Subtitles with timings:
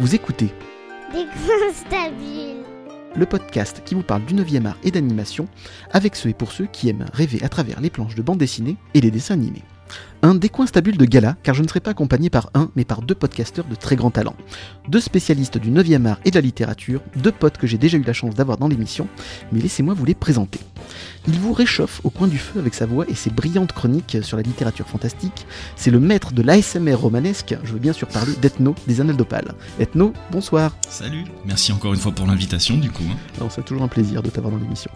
[0.00, 0.52] Vous écoutez
[1.12, 1.26] Des
[1.72, 2.64] stabiles.
[3.16, 5.48] le podcast qui vous parle du 9e art et d'animation
[5.90, 8.76] avec ceux et pour ceux qui aiment rêver à travers les planches de bande dessinée
[8.92, 9.64] et les dessins animés.
[10.22, 13.14] Un décoinstabule de gala, car je ne serai pas accompagné par un, mais par deux
[13.14, 14.34] podcasteurs de très grand talent.
[14.88, 18.02] Deux spécialistes du 9e art et de la littérature, deux potes que j'ai déjà eu
[18.02, 19.06] la chance d'avoir dans l'émission,
[19.52, 20.58] mais laissez-moi vous les présenter.
[21.28, 24.36] Il vous réchauffe au coin du feu avec sa voix et ses brillantes chroniques sur
[24.36, 25.46] la littérature fantastique.
[25.76, 29.52] C'est le maître de l'ASMR romanesque, je veux bien sûr parler d'Ethno des Annales d'Opale.
[29.78, 30.74] Ethno, bonsoir.
[30.88, 33.04] Salut, merci encore une fois pour l'invitation du coup.
[33.40, 33.46] hein.
[33.50, 34.90] C'est toujours un plaisir de t'avoir dans l'émission.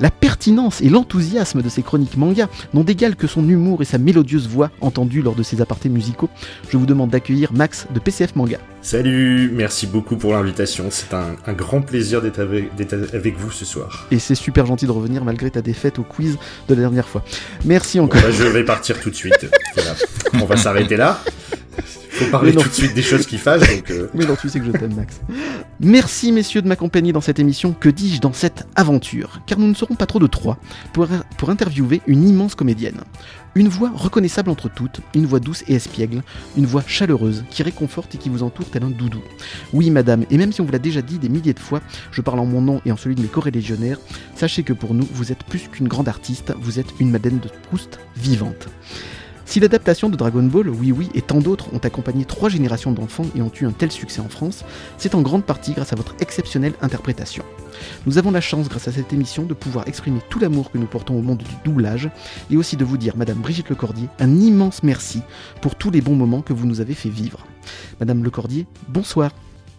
[0.00, 3.98] La pertinence et l'enthousiasme de ses chroniques manga n'ont d'égal que son humour et sa
[3.98, 6.28] mélodieuse voix entendue lors de ses apartés musicaux.
[6.70, 8.58] Je vous demande d'accueillir Max de PCF Manga.
[8.82, 10.86] Salut, merci beaucoup pour l'invitation.
[10.90, 14.06] C'est un, un grand plaisir d'être avec, vous ce soir.
[14.10, 16.36] Et c'est super gentil de revenir malgré ta défaite au quiz
[16.68, 17.24] de la dernière fois.
[17.64, 18.20] Merci Bon, encore.
[18.20, 19.46] bah, je vais partir tout de suite.
[19.76, 19.94] Voilà.
[20.34, 21.20] On va s'arrêter là.
[22.14, 24.60] Faut parler tout de suite des choses qui fâchent, donc euh, Mais non, tu sais
[24.60, 25.20] que je t'aime, Max.
[25.80, 27.72] Merci, messieurs, de m'accompagner dans cette émission.
[27.72, 29.40] Que dis-je dans cette aventure?
[29.46, 30.58] Car nous ne serons pas trop de trois
[30.92, 33.00] pour, pour interviewer une immense comédienne.
[33.56, 36.22] Une voix reconnaissable entre toutes, une voix douce et espiègle,
[36.56, 39.20] une voix chaleureuse qui réconforte et qui vous entoure tel un doudou.
[39.72, 41.80] Oui, madame, et même si on vous l'a déjà dit des milliers de fois,
[42.12, 43.98] je parle en mon nom et en celui de mes corélégionnaires,
[44.36, 47.48] sachez que pour nous, vous êtes plus qu'une grande artiste, vous êtes une Madeleine de
[47.68, 48.68] Proust vivante.
[49.46, 53.26] Si l'adaptation de Dragon Ball, Oui Oui et tant d'autres ont accompagné trois générations d'enfants
[53.36, 54.64] et ont eu un tel succès en France,
[54.98, 57.44] c'est en grande partie grâce à votre exceptionnelle interprétation.
[58.06, 60.86] Nous avons la chance, grâce à cette émission, de pouvoir exprimer tout l'amour que nous
[60.86, 62.10] portons au monde du doublage
[62.50, 65.20] et aussi de vous dire, Madame Brigitte Lecordier, un immense merci
[65.60, 67.46] pour tous les bons moments que vous nous avez fait vivre.
[68.00, 69.30] Madame Lecordier, bonsoir.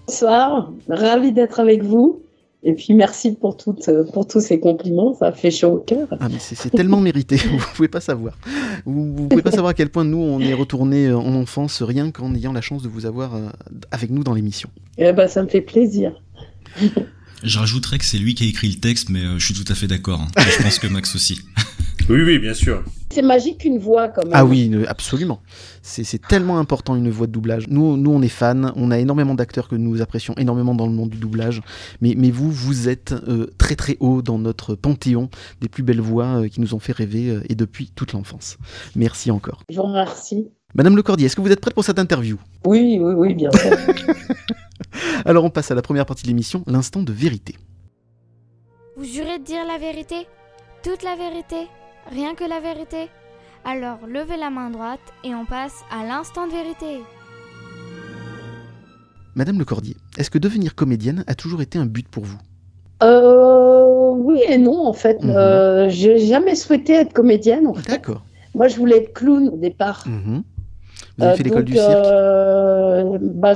[0.08, 2.25] Bonsoir, ravi d'être avec vous.
[2.68, 6.08] Et puis merci pour, toutes, pour tous ces compliments, ça fait chaud au cœur.
[6.20, 8.36] Ah mais c'est tellement mérité, vous pouvez pas savoir.
[8.86, 12.10] Vous, vous pouvez pas savoir à quel point nous on est retourné en enfance rien
[12.10, 13.50] qu'en ayant la chance de vous avoir euh,
[13.92, 14.68] avec nous dans l'émission.
[14.98, 16.14] Eh ben, ça me fait plaisir.
[17.44, 19.72] Je rajouterais que c'est lui qui a écrit le texte, mais euh, je suis tout
[19.72, 20.22] à fait d'accord.
[20.22, 20.28] hein.
[20.38, 21.40] Je pense que Max aussi.
[22.10, 22.84] oui, oui, bien sûr.
[23.12, 24.32] C'est magique une voix quand même.
[24.34, 25.42] Ah oui, une- absolument.
[25.82, 27.68] C'est c'est tellement important une voix de doublage.
[27.70, 30.92] Nous, nous, on est fans, on a énormément d'acteurs que nous apprécions énormément dans le
[30.94, 31.62] monde du doublage.
[32.02, 35.30] Mais, mais vous, vous êtes euh, très très haut dans notre panthéon
[35.62, 38.58] des plus belles voix euh, qui nous ont fait rêver euh, et depuis toute l'enfance.
[38.96, 39.62] Merci encore.
[39.70, 40.50] Je vous remercie.
[40.74, 42.38] Madame Lecordier, est-ce que vous êtes prête pour cette interview?
[42.66, 43.72] Oui, oui, oui, bien sûr.
[45.26, 47.56] Alors on passe à la première partie de l'émission, l'instant de vérité.
[48.98, 50.28] Vous jurez de dire la vérité?
[50.84, 51.68] Toute la vérité?
[52.12, 53.10] Rien que la vérité
[53.64, 57.02] Alors levez la main droite et on passe à l'instant de vérité.
[59.36, 62.38] Madame Lecordier, est-ce que devenir comédienne a toujours été un but pour vous?
[63.04, 65.22] Euh, oui et non, en fait.
[65.22, 65.30] Mhm.
[65.32, 67.68] Euh, j'ai jamais souhaité être comédienne.
[67.68, 67.92] En fait.
[67.92, 68.24] D'accord.
[68.54, 70.04] Moi, je voulais être clown au départ.
[70.08, 70.44] Mhm.
[71.18, 73.56] Vous avez Euh, fait l'école du cirque euh, bah,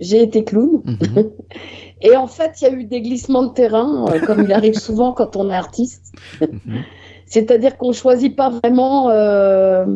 [0.00, 0.80] J'ai été clown.
[0.84, 1.30] Mhm.
[2.00, 4.78] Et en fait, il y a eu des glissements de terrain, euh, comme il arrive
[4.78, 6.14] souvent quand on est artiste.
[6.40, 6.84] Mhm.
[7.28, 9.10] C'est-à-dire qu'on choisit pas vraiment.
[9.10, 9.86] Euh,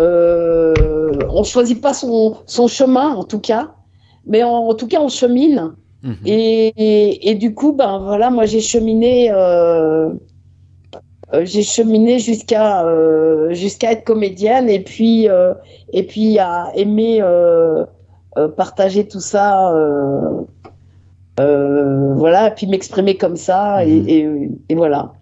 [0.00, 3.74] euh, on choisit pas son, son chemin, en tout cas.
[4.26, 5.72] Mais en, en tout cas, on chemine.
[6.02, 6.16] Mhm.
[6.26, 10.10] Et, et, et du coup, ben voilà, moi j'ai cheminé, euh,
[11.32, 15.54] euh, j'ai cheminé jusqu'à euh, jusqu'à être comédienne et puis euh,
[15.92, 17.22] et puis à aimer
[18.56, 20.40] partager tout ça, euh,
[21.38, 24.08] euh, voilà, et puis m'exprimer comme ça et, Mhm.
[24.08, 25.12] et, et voilà.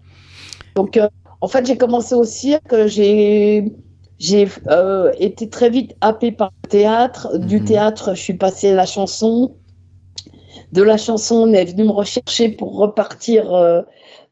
[0.75, 1.07] Donc euh,
[1.41, 3.73] en fait, j'ai commencé au cirque, j'ai
[4.19, 7.37] j'ai euh, été très vite happée par le théâtre.
[7.39, 7.65] Du Mhm.
[7.65, 9.55] théâtre, je suis passée à la chanson.
[10.71, 13.81] De la chanson, on est venu me rechercher pour repartir euh,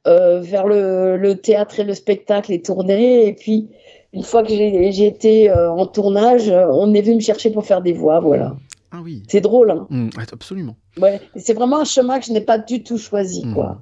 [0.08, 3.28] euh, vers le, le théâtre et le spectacle et tourner.
[3.28, 3.70] Et puis,
[4.14, 7.94] une fois que j'ai été en tournage, on est venu me chercher pour faire des
[7.94, 8.20] voix.
[8.20, 8.56] Voilà.
[8.92, 9.24] Ah oui.
[9.28, 10.76] C'est drôle, hein ouais, absolument.
[11.00, 11.20] ouais.
[11.36, 13.54] C'est vraiment un chemin que je n'ai pas du tout choisi, Mhm.
[13.54, 13.82] quoi.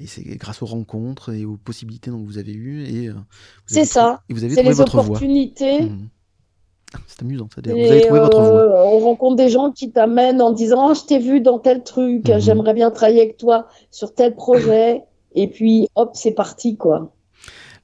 [0.00, 2.84] Et c'est grâce aux rencontres et aux possibilités dont vous avez eues.
[2.84, 3.14] Et, euh,
[3.66, 4.22] C'est ça.
[4.28, 5.90] Et vous avez trouvé les votre opportunités.
[6.94, 7.60] Ah, C'est amusant, ça.
[7.62, 8.60] Vous avez trouvé votre voie.
[8.62, 11.82] euh, On rencontre des gens qui t'amènent en disant Ah, Je t'ai vu dans tel
[11.82, 12.38] truc, Mhm.
[12.38, 15.02] j'aimerais bien travailler avec toi sur tel projet.
[15.34, 17.12] Et puis, hop, c'est parti, quoi.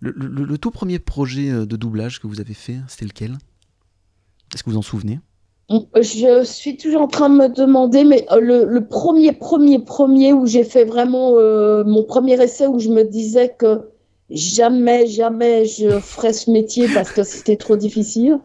[0.01, 3.37] Le, le- le tout premier projet euh, de doublage que vous avez fait, c'était lequel?
[4.55, 5.19] Est-ce que vous en souvenez?
[5.71, 10.33] Je suis toujours en train de me demander, mais euh, le, le premier, premier, premier
[10.33, 13.89] où j'ai fait vraiment euh, mon premier essai où je me disais que
[14.31, 18.41] jamais, jamais je ferais ce métier parce que c'était trop difficile.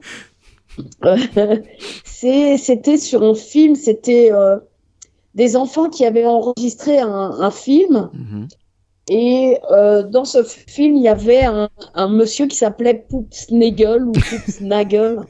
[2.06, 4.58] c'est- C'était sur un film, c'était euh,
[5.36, 8.10] des enfants qui avaient enregistré un, un film.
[8.14, 8.48] Mhm.
[9.12, 14.12] Et euh, dans ce film, il y avait un, un monsieur qui s'appelait Poopsnagel ou
[14.12, 15.22] Poopsnagel.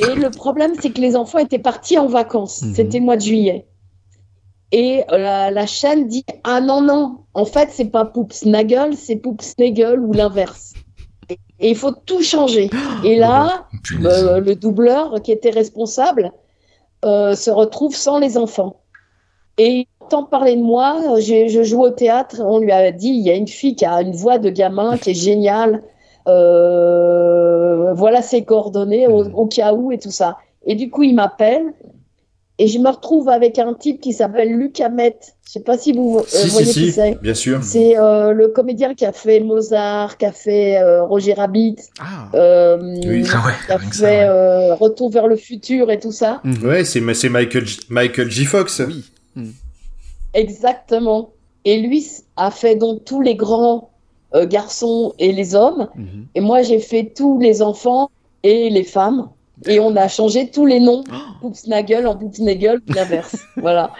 [0.00, 2.62] Et le problème, c'est que les enfants étaient partis en vacances.
[2.62, 2.74] Mhm.
[2.74, 3.66] C'était le mois de juillet.
[4.72, 9.16] Et euh, la, la chaîne dit Ah non, non, en fait, c'est pas Poopsnagel, c'est
[9.16, 10.72] Poopsnagel ou l'inverse.
[11.28, 11.38] Et,
[11.70, 12.70] il faut tout changer.
[13.04, 14.24] Et là, Punaise.
[14.24, 16.32] euh, le doubleur qui était responsable
[17.04, 18.80] euh, se retrouve sans les enfants.
[19.58, 23.20] Et il entend parler de moi, je joue au théâtre, on lui a dit, il
[23.20, 25.82] y a une fille qui a une voix de gamin qui est géniale,
[26.26, 29.34] voilà ses coordonnées au, Mhm.
[29.34, 30.36] au cas où et tout ça.
[30.66, 31.72] Et du coup, il m'appelle
[32.58, 35.16] et je me retrouve avec un type qui s'appelle Luc Hamet.
[35.46, 37.20] Je sais pas si vous euh, Si, si, voyez qui si, c'est.
[37.20, 37.58] bien sûr.
[37.62, 42.28] C'est euh, le comédien qui a fait Mozart, qui a fait euh, Roger Rabbit, Ah.
[42.34, 43.24] euh, Oui.
[43.34, 44.22] Ah ouais, qui a fait ça, ouais.
[44.28, 46.40] euh, Retour vers le futur et tout ça.
[46.44, 46.64] Mhm.
[46.64, 48.44] Ouais, c'est c'est Michael, Michael J.
[48.44, 48.80] Fox.
[48.86, 49.04] Oui.
[50.34, 51.30] Exactement.
[51.64, 53.90] Et lui a fait donc tous les grands
[54.34, 55.88] euh, garçons et les hommes.
[55.96, 56.26] Mhm.
[56.34, 58.10] Et moi, j'ai fait tous les enfants
[58.42, 59.28] et les femmes.
[59.66, 61.04] Et on a changé tous les noms.
[61.40, 63.36] Poopsnagel en Poopsnagel, puis l'inverse.
[63.56, 63.92] voilà.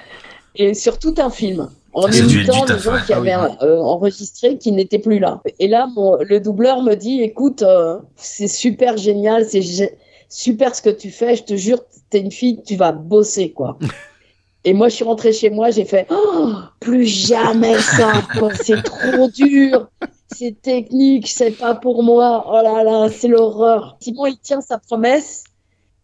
[0.57, 1.69] Et sur tout un film.
[1.95, 4.73] En Ça a dû être évitant les gens qui Ah oui, avaient euh, enregistré qui
[4.73, 5.43] n'étaient plus là.
[5.59, 9.93] Et là, mon- le doubleur me dit, écoute, euh, c'est super génial, c'est gé-
[10.31, 11.37] super ce que tu fais.
[11.37, 13.77] Je te jure, t'es une fille, tu vas bosser, quoi.
[14.65, 18.55] Et moi, je suis rentrée chez moi, j'ai fait, oh, plus jamais ça, quoi.
[18.55, 19.89] C'est trop dur.
[20.35, 22.45] C'est technique, c'est pas pour moi.
[22.49, 23.97] Oh là là, c'est l'horreur.
[24.01, 25.45] Simon, il tient sa promesse.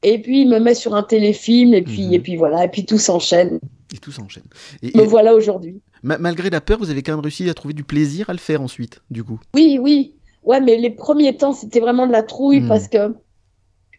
[0.02, 1.74] Et puis, il me met sur un téléfilm.
[1.74, 2.12] Et puis, Mhm.
[2.14, 2.64] et puis voilà.
[2.64, 3.58] Et puis, tout s'enchaîne.
[3.94, 4.44] Et tout s'enchaîne.
[4.82, 5.80] Et, Me et voilà aujourd'hui.
[6.02, 8.38] ma- malgré la peur, vous avez quand même réussi à trouver du plaisir à le
[8.38, 9.40] faire ensuite, du coup.
[9.54, 10.14] Oui, oui.
[10.44, 12.68] Ouais, mais les premiers temps, c'était vraiment de la trouille Mhm.
[12.68, 13.14] parce que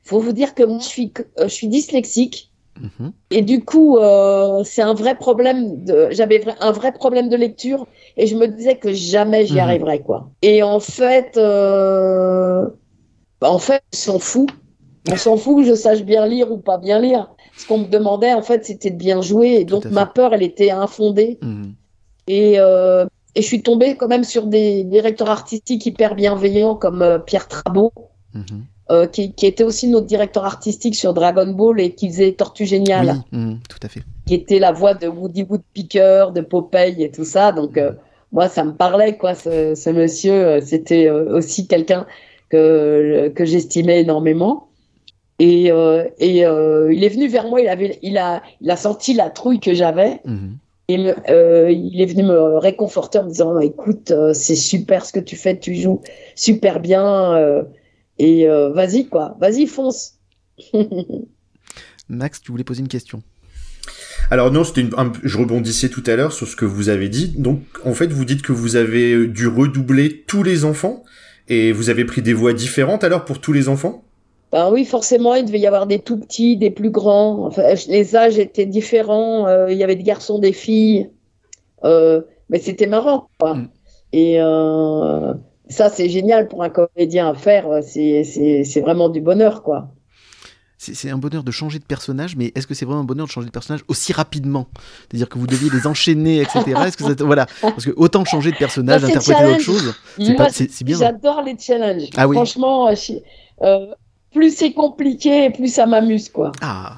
[0.04, 2.49] faut vous dire que moi, je suis, euh, je suis dyslexique.
[2.80, 3.12] Mhm.
[3.32, 5.84] Et du coup, euh, c'est un vrai problème.
[5.84, 6.08] De...
[6.12, 7.86] J'avais un vrai problème de lecture
[8.18, 9.60] et je me disais que jamais j'y Mhm.
[9.60, 10.30] arriverais, quoi.
[10.42, 12.66] Et en fait, euh...
[13.42, 14.50] bah, en fait, on s'en fout.
[15.12, 17.30] On s'en fout que je sache bien lire ou pas bien lire.
[17.58, 19.58] Ce qu'on me demandait, en fait, c'était de bien jouer.
[19.60, 21.40] Et donc, ma peur, elle était infondée.
[21.42, 21.74] Mhm.
[22.28, 23.06] Et, euh,
[23.36, 27.92] et je suis tombée quand même sur des directeurs artistiques hyper bienveillants comme Pierre Trabot.
[28.92, 32.66] Euh, qui, qui était aussi notre directeur artistique sur Dragon Ball et qui faisait Tortue
[32.66, 34.02] Géniale Oui, mhm, tout à fait.
[34.26, 37.52] qui était la voix de Woody Woodpecker, de Popeye et tout ça.
[37.52, 37.92] Donc, euh,
[38.32, 40.34] moi, ça me parlait, quoi, ce, ce monsieur.
[40.34, 42.06] euh, C'était aussi quelqu'un
[42.50, 44.68] que, que j'estimais énormément.
[45.40, 48.76] Et, euh, et euh, il est venu vers moi, il, avait, il, a, il a
[48.76, 50.20] senti la trouille que j'avais.
[50.26, 50.58] Mhm.
[50.90, 55.14] Et me- euh, il est venu me réconforter en me disant écoute, c'est super ce
[55.14, 56.02] que tu fais, tu joues
[56.36, 57.64] super bien.
[58.20, 60.16] Euh, et euh, vas-y, quoi, vas-y, fonce.
[62.10, 63.22] Max, tu voulais poser une question.
[64.32, 67.10] Alors non, c'était une, un- je rebondissais tout à l'heure sur ce que vous avez
[67.10, 67.34] dit.
[67.38, 71.04] Donc en fait, vous dites que vous avez dû redoubler tous les enfants
[71.48, 74.04] et vous avez pris des voix différentes alors pour tous les enfants?
[74.52, 77.46] Ben oui, forcément, il devait y avoir des tout petits, des plus grands.
[77.46, 79.48] Enfin, les âges étaient différents.
[79.48, 81.10] euh, il y avait des garçons, des filles.
[81.84, 83.54] Euh, mais c'était marrant, quoi.
[83.56, 83.70] Mm.
[84.14, 85.34] Et euh,
[85.70, 87.66] ça, c'est génial pour un comédien à faire.
[87.84, 89.90] C'est, vraiment du bonheur, quoi.
[90.78, 93.32] C'est un bonheur de changer de personnage, mais est-ce que c'est vraiment un bonheur de
[93.32, 94.68] changer de personnage aussi rapidement?
[95.02, 96.64] C'est-à-dire que vous deviez les enchaîner, etc.
[96.86, 100.98] Est-ce que ça- voilà, parce que autant changer de personnage, interpréter autre chose, c'est bien.
[100.98, 102.10] J'adore les challenges.
[102.16, 102.36] Ah oui.
[102.38, 102.94] Franchement, euh,
[103.64, 103.88] euh,
[104.34, 106.54] plus c'est compliqué, plus ça m'amuse, quoi.
[106.62, 106.98] Ah.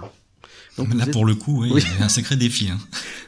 [0.77, 1.83] Donc Là, êtes, pour le coup, ouais, Oui.
[1.95, 2.69] il y a un sacré défi.
[2.71, 2.77] Hein.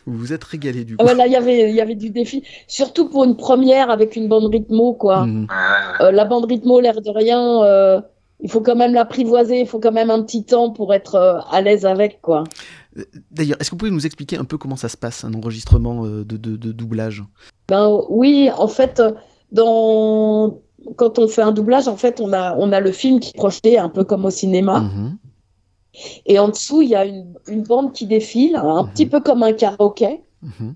[0.06, 1.10] vous vous êtes régalé du Ah coup.
[1.10, 2.44] ouais, là, il y avait, il y avait du défi.
[2.68, 5.26] Surtout pour une première avec une bande rythmo, quoi.
[5.26, 5.48] Mhm.
[6.02, 8.02] Euh, la bande rythmo, l'air de rien, euh,
[8.42, 11.40] il faut quand même l'apprivoiser, il faut quand même un petit temps pour être euh,
[11.52, 12.44] à l'aise avec, quoi.
[13.32, 16.06] D'ailleurs, est-ce que vous pouvez nous expliquer un peu comment ça se passe, un enregistrement
[16.06, 17.24] euh, de, de- de doublage?
[17.68, 19.02] Ben oui, en fait,
[19.52, 20.60] dans...
[20.96, 23.38] quand on fait un doublage, en fait, on a, on a le film qui est
[23.38, 24.82] projeté un peu comme au cinéma.
[24.82, 25.18] Mhm.
[26.26, 28.90] Et en dessous, il y a une, une bande qui défile, un Mhm.
[28.92, 30.22] petit peu comme un karaoké.
[30.42, 30.76] Mhm.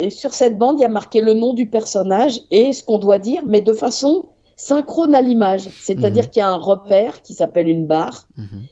[0.00, 2.98] Et sur cette bande, il y a marqué le nom du personnage et ce qu'on
[2.98, 5.68] doit dire, mais de façon synchrone à l'image.
[5.80, 6.30] C'est-à-dire Mhm.
[6.30, 8.26] qu'il y a un repère qui s'appelle une barre.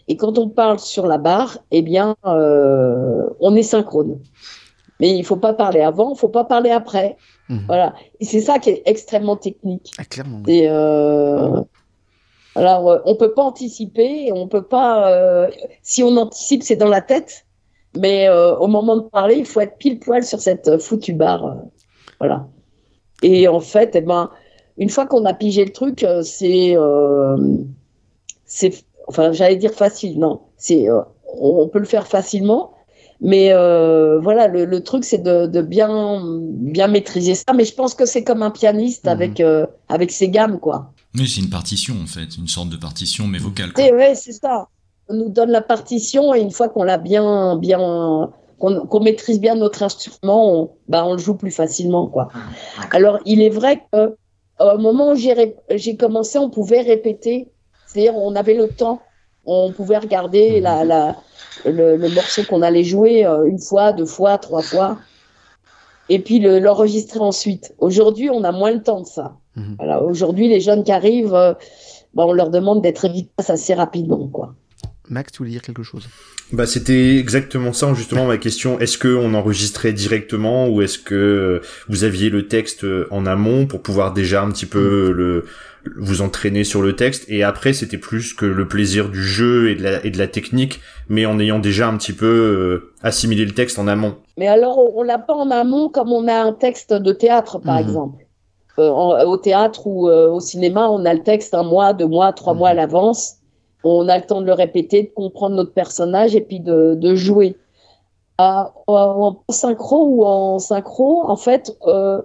[0.09, 4.19] Et quand on parle sur la barre, eh bien, euh, on est synchrone.
[4.99, 7.17] Mais il faut pas parler avant, il faut pas parler après.
[7.69, 7.95] Voilà.
[8.19, 9.93] Et c'est ça qui est extrêmement technique.
[9.99, 10.41] Ah, clairement.
[10.47, 10.55] oui.
[10.55, 11.61] Et euh,
[12.57, 15.13] alors, euh, on peut pas anticiper, on peut pas.
[15.13, 15.51] euh,
[15.83, 17.47] si on anticipe, c'est dans la tête.
[17.99, 21.57] Mais euh, au moment de parler, il faut être pile poil sur cette foutue barre.
[22.19, 22.49] voilà.
[23.23, 24.31] Et en fait, eh ben,
[24.79, 27.37] une fois qu'on a pigé le truc, c'est, euh,
[28.45, 30.87] c'est, enfin, j'allais dire facile, non, c'est,
[31.39, 32.73] on peut le faire facilement,
[33.21, 36.23] mais euh, voilà, le, le truc c'est de, de, bien,
[36.53, 37.53] bien maîtriser ça.
[37.55, 39.09] Mais je pense que c'est comme un pianiste mmh.
[39.09, 40.93] avec, euh, avec ses gammes, quoi.
[41.19, 43.73] Oui, c'est une partition en fait, une sorte de partition mais vocale.
[43.77, 44.69] Oui, c'est ça.
[45.09, 49.41] On nous donne la partition et une fois qu'on l'a bien, bien, qu'on qu maîtrise
[49.41, 52.29] bien notre instrument, on, bah, on le joue plus facilement, quoi.
[52.91, 54.17] Alors, il est vrai que
[54.59, 57.49] au moment où j'ai commencé, on pouvait répéter,
[57.87, 59.01] c'est-à-dire on avait le temps,
[59.45, 61.17] on pouvait regarder la, la
[61.65, 64.99] le, le, morceau qu'on allait jouer euh, une fois, deux fois, trois fois,
[66.09, 67.75] et puis l'enregistrer ensuite.
[67.79, 69.37] Aujourd'hui, on a moins le temps de ça.
[69.57, 69.75] Mmh.
[69.79, 71.55] Voilà, Aujourd'hui, les jeunes qui arrivent, euh,
[72.15, 74.29] bah, on leur demande d'être efficaces assez rapidement.
[74.29, 74.55] Quoi.
[75.09, 76.09] Max, tu voulais dire quelque chose?
[76.53, 78.79] Bah, c'était exactement ça, justement, ma question.
[78.79, 83.83] Est-ce que on enregistrait directement ou est-ce que vous aviez le texte en amont pour
[83.83, 85.45] pouvoir déjà un petit peu le,
[85.97, 87.25] vous entraîner sur le texte?
[87.29, 90.29] Et après c'était plus que le plaisir du jeu et de la, et de la
[90.29, 94.17] technique mais en ayant déjà un petit peu euh, assimilé le texte en amont.
[94.37, 97.77] Mais alors on l'a pas en amont comme on a un texte de théâtre par
[97.77, 97.85] mmh.
[97.85, 98.27] exemple.
[98.79, 102.07] Euh, en, au théâtre ou euh, au cinéma on a le texte un mois, deux
[102.07, 102.59] mois, trois mmh.
[102.59, 103.37] mois à l'avance.
[103.85, 107.15] On a le temps de le répéter, de comprendre notre personnage et puis de, de
[107.15, 107.57] jouer.
[108.37, 112.21] À, en synchro ou en synchro, en fait, euh,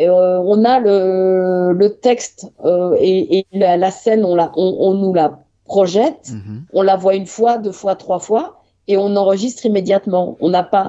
[0.00, 4.76] euh, on a le, le texte euh, et, et la, la, scène, on, la, on,
[4.86, 6.60] on, nous la projette, -hmm.
[6.74, 8.44] on la voit une fois, deux fois, trois fois,
[8.86, 10.36] et on enregistre immédiatement.
[10.40, 10.86] On n'a pas,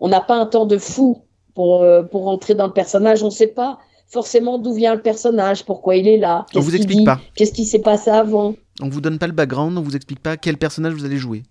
[0.00, 1.22] on n'a pas un temps de fou
[1.54, 3.22] pour euh, pour rentrer dans le personnage.
[3.22, 6.74] On ne sait pas forcément d'où vient le personnage, pourquoi il est là, on vous
[6.74, 8.54] explique pas, qu'est-ce qui s'est passé avant.
[8.80, 11.42] On vous donne pas le background, on vous explique pas quel personnage vous allez jouer.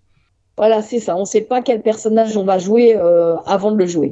[0.58, 1.16] Voilà, c'est ça.
[1.16, 4.12] On ne sait pas quel personnage on va jouer euh, avant de le jouer.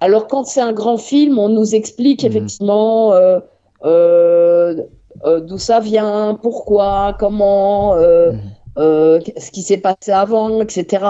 [0.00, 2.26] Alors quand c'est un grand film, on nous explique mmh.
[2.26, 3.40] effectivement euh,
[3.84, 4.82] euh,
[5.24, 8.40] euh, d'où ça vient, pourquoi, comment, mmh.
[8.78, 11.04] Ce qui s'est passé avant, etc.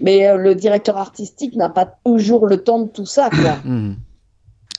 [0.00, 3.30] Mais le directeur artistique n'a pas toujours le temps de tout ça.
[3.30, 3.56] Quoi.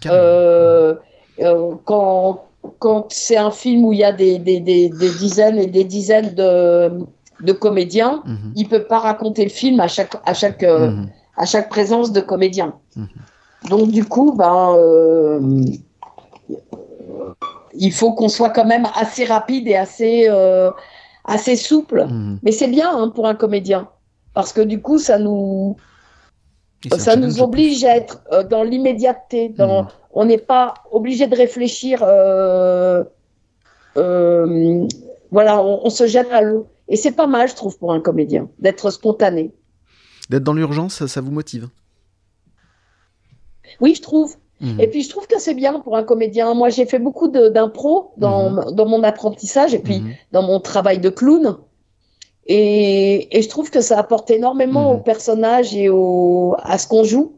[0.05, 1.77] Mmh.
[1.85, 2.43] quand
[2.79, 5.85] quand c'est un film où il y a des, des, des, des, dizaines et des
[5.85, 6.99] dizaines de,
[7.41, 8.21] de comédiens,
[8.55, 10.65] il peut pas raconter le film à chaque à chaque
[11.37, 12.73] à chaque présence de comédiens.
[13.69, 15.39] Donc du coup, ben, euh,
[17.73, 20.71] il faut qu'on soit quand même assez rapide et assez, euh,
[21.23, 22.05] assez souple.
[22.05, 22.39] Mmh.
[22.43, 23.89] Mais c'est bien hein, pour un comédien,
[24.33, 25.77] parce que du coup, ça nous,
[26.97, 29.49] ça nous oblige à être euh, dans l'immédiateté.
[29.49, 29.83] Dans...
[29.83, 29.87] Mmh.
[30.11, 32.03] On n'est pas obligé de réfléchir.
[32.03, 33.03] Euh,
[33.97, 34.87] euh,
[35.31, 36.67] voilà, on, on, se jette à l'eau.
[36.87, 39.51] Et c'est pas mal, je trouve, pour un comédien, d'être spontané.
[40.29, 41.69] D'être dans l'urgence, ça, ça vous motive
[43.79, 44.35] oui, je trouve.
[44.63, 44.79] Mmh.
[44.79, 46.53] Et puis je trouve que c'est bien pour un comédien.
[46.53, 48.71] Moi, j'ai fait beaucoup d'impro dans, mmh.
[48.71, 50.13] dans mon apprentissage et puis mmh.
[50.31, 51.57] dans mon travail de clown.
[52.45, 57.03] Et, et, je trouve que ça apporte énormément au personnage et au, à ce qu'on
[57.05, 57.37] joue,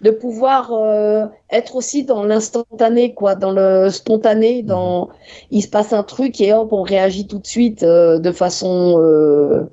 [0.00, 5.08] de pouvoir euh, être aussi dans l'instantané, quoi, dans le spontané, dans
[5.50, 8.98] il se passe un truc et hop, on réagit tout de suite euh, de façon
[9.00, 9.64] euh,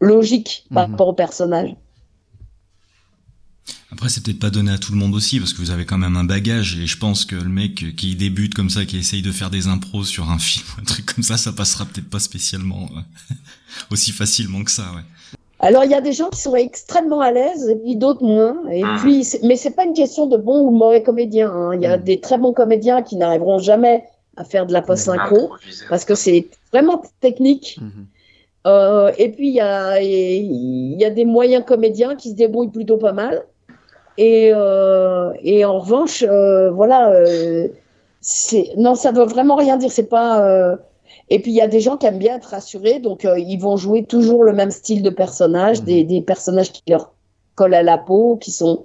[0.00, 1.74] logique par rapport au personnage.
[3.98, 5.98] Après, c'est peut-être pas donné à tout le monde aussi, parce que vous avez quand
[5.98, 9.22] même un bagage, et je pense que le mec qui débute comme ça, qui essaye
[9.22, 12.20] de faire des impros sur un film, un truc comme ça, ça passera peut-être pas
[12.20, 13.34] spécialement euh,
[13.90, 15.02] aussi facilement que ça, ouais.
[15.58, 18.56] Alors, il y a des gens qui sont extrêmement à l'aise, et puis d'autres moins.
[18.70, 18.98] Et ah.
[19.00, 21.50] puis, mais c'est pas une question de bon ou mauvais comédien.
[21.50, 21.74] Hein.
[21.74, 22.04] Il y a mmh.
[22.04, 24.04] des très bons comédiens qui n'arriveront jamais
[24.36, 25.50] à faire de la post-synchro,
[25.88, 27.80] parce que c'est vraiment technique.
[27.80, 27.88] Mmh.
[28.68, 32.70] Euh, et puis, il y a, il y a des moyens comédiens qui se débrouillent
[32.70, 33.44] plutôt pas mal.
[34.18, 37.68] Et, euh, et en revanche, euh, voilà, euh,
[38.20, 39.92] c'est non, ça veut vraiment rien dire.
[39.92, 40.76] C'est pas.
[41.30, 43.76] Et puis il y a des gens qui aiment bien être rassurés, donc ils vont
[43.76, 45.84] jouer toujours le même style de personnage, mmh.
[45.84, 47.12] des, des, personnages qui leur
[47.54, 48.84] collent à la peau, qui sont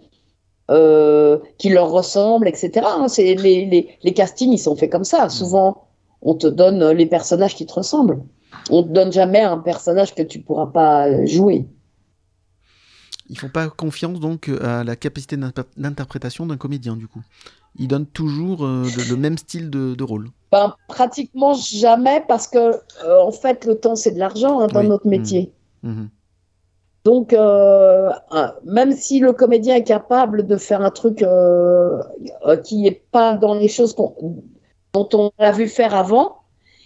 [1.57, 2.85] qui leur ressemblent, etc.
[2.85, 5.25] Hein, c'est les, les, les castings, ils sont faits comme ça.
[5.25, 5.29] Mmh.
[5.29, 5.87] Souvent,
[6.21, 8.21] on te donne les personnages qui te ressemblent.
[8.69, 11.65] On te donne jamais un personnage que tu pourras pas jouer
[13.33, 15.37] ils font pas confiance donc à la capacité
[15.77, 17.21] d'interprétation d'un comédien du coup.
[17.75, 20.29] Ils donnent toujours euh, le, le, même style de, de, rôle.
[20.51, 22.57] Ben, pratiquement jamais parce que
[23.03, 24.87] euh, en fait le temps c'est de l'argent hein, dans oui.
[24.87, 25.51] notre métier.
[25.81, 25.89] Mmh.
[25.89, 26.09] Mmh.
[27.03, 28.11] Donc euh,
[28.63, 32.01] même si le comédien est capable de faire un truc euh,
[32.45, 36.37] euh, qui est pas dans les choses dont on a vu faire avant,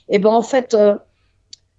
[0.10, 0.75] et eh ben en fait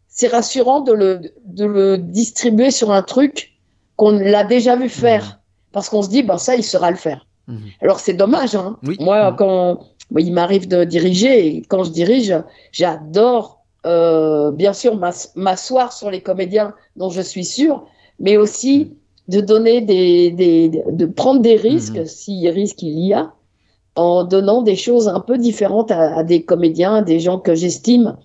[0.09, 3.58] c'est rassurant de le, de le distribuer sur un truc
[3.99, 5.73] qu'on l'a déjà vu faire, mmh.
[5.73, 7.27] parce qu'on se dit, ben ça, il saura le faire.
[7.49, 7.57] Mmh.
[7.83, 8.55] Alors c'est dommage.
[8.55, 8.77] Hein.
[8.87, 8.97] Oui.
[9.01, 9.37] Moi, mmh.
[9.37, 9.81] quand
[10.19, 12.35] il m'arrive de diriger, et quand je dirige,
[12.73, 13.47] j'adore
[13.87, 17.87] euh, bien sûr, m'as- m'asseoir sur les comédiens dont je suis sûre,
[18.19, 18.93] mais aussi
[19.29, 20.69] de donner des, des
[21.03, 22.07] de prendre des risques, Mhm.
[22.07, 23.33] si risque il y a,
[23.95, 27.55] en donnant des choses un peu différentes à, à des comédiens, à des gens que
[27.55, 28.17] j'estime.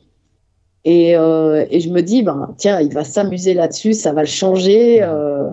[0.86, 4.28] Et, euh, et je me dis, ben, tiens, il va s'amuser là-dessus, ça va le
[4.28, 5.02] changer.
[5.02, 5.50] euh.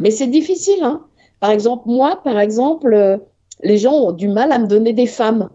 [0.00, 0.82] Mais c'est difficile.
[0.82, 1.02] Hein.
[1.40, 3.16] Par exemple, moi, par exemple, euh,
[3.62, 5.48] les gens ont du mal à me donner des femmes.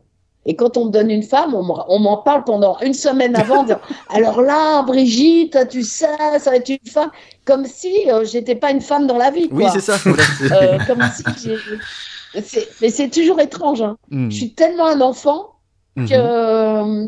[0.48, 3.64] Et quand on me donne une femme, on m'en- parle pendant une semaine avant, en
[3.64, 6.06] disant, alors là, Brigitte, tu sais,
[6.38, 7.10] ça va être une femme,
[7.46, 9.48] comme si euh, j'étais pas une femme dans la vie.
[9.52, 9.72] Oui, quoi.
[9.72, 9.98] c'est ça.
[10.52, 12.42] Euh, comme si j'ai.
[12.44, 13.82] c'est- Mais c'est toujours étrange.
[13.82, 13.98] Hein.
[14.12, 14.30] Mhm.
[14.32, 15.50] Je suis tellement un enfant
[15.96, 16.10] Mhm.
[16.10, 16.14] que.
[16.14, 17.08] euh,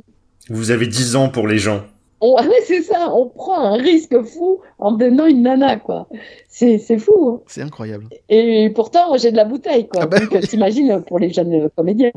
[0.50, 1.82] Vous avez 10 ans pour les gens.
[2.22, 2.36] On...
[2.48, 6.08] ouais, c'est ça, on prend un risque fou en me donnant une nana, quoi.
[6.48, 7.30] C'est c'est fou.
[7.40, 7.42] hein.
[7.48, 8.08] C'est incroyable.
[8.30, 10.02] Et pourtant, j'ai de la bouteille, quoi.
[10.04, 12.12] Ah bah Donc, t'imagines pour les jeunes euh, comédiens.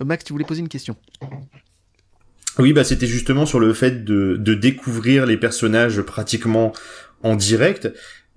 [0.00, 0.96] Euh, Max, tu voulais poser une question
[2.58, 6.72] Oui, bah c'était justement sur le fait de, de découvrir les personnages pratiquement
[7.22, 7.88] en direct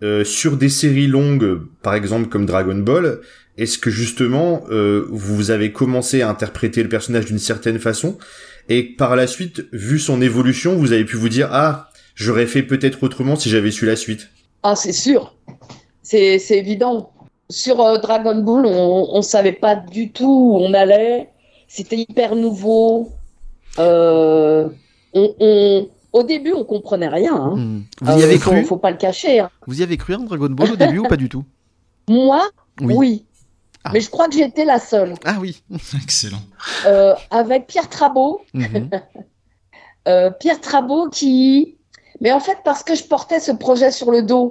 [0.03, 3.19] euh, sur des séries longues, par exemple comme Dragon Ball.
[3.57, 8.17] Est-ce que justement euh, vous avez commencé à interpréter le personnage d'une certaine façon?
[8.69, 12.63] Et par la suite, vu son évolution, vous avez pu vous dire ah j'aurais fait
[12.63, 14.29] peut-être autrement si j'avais su la suite.
[14.63, 15.35] Ah, c'est sûr.
[16.03, 17.11] C'est c'est évident.
[17.49, 21.29] Sur euh, Dragon Ball, on, on savait pas du tout où on allait.
[21.67, 23.09] C'était hyper nouveau.
[23.79, 24.67] Euh,
[25.13, 27.33] on, on- au début, on comprenait rien.
[27.35, 27.55] hein.
[27.55, 27.83] Mhm.
[28.01, 28.63] Vous y Euh, avez faut, cru?
[28.65, 29.39] faut pas le cacher.
[29.39, 29.49] hein.
[29.67, 31.43] Vous y avez cru en Dragon Ball au début ou pas du tout?
[32.09, 32.41] Moi,
[32.81, 32.93] Oui.
[32.97, 33.25] oui.
[33.83, 33.91] Ah.
[33.93, 35.13] Mais je crois que j'étais la seule.
[35.25, 35.63] Ah oui.
[36.03, 36.41] Excellent.
[36.85, 38.41] Euh, avec Pierre Trabot.
[38.53, 38.89] Mhm.
[40.07, 41.77] Euh, Pierre Trabot qui...
[42.21, 44.49] Mais en fait, parce que je portais ce projet sur le dos,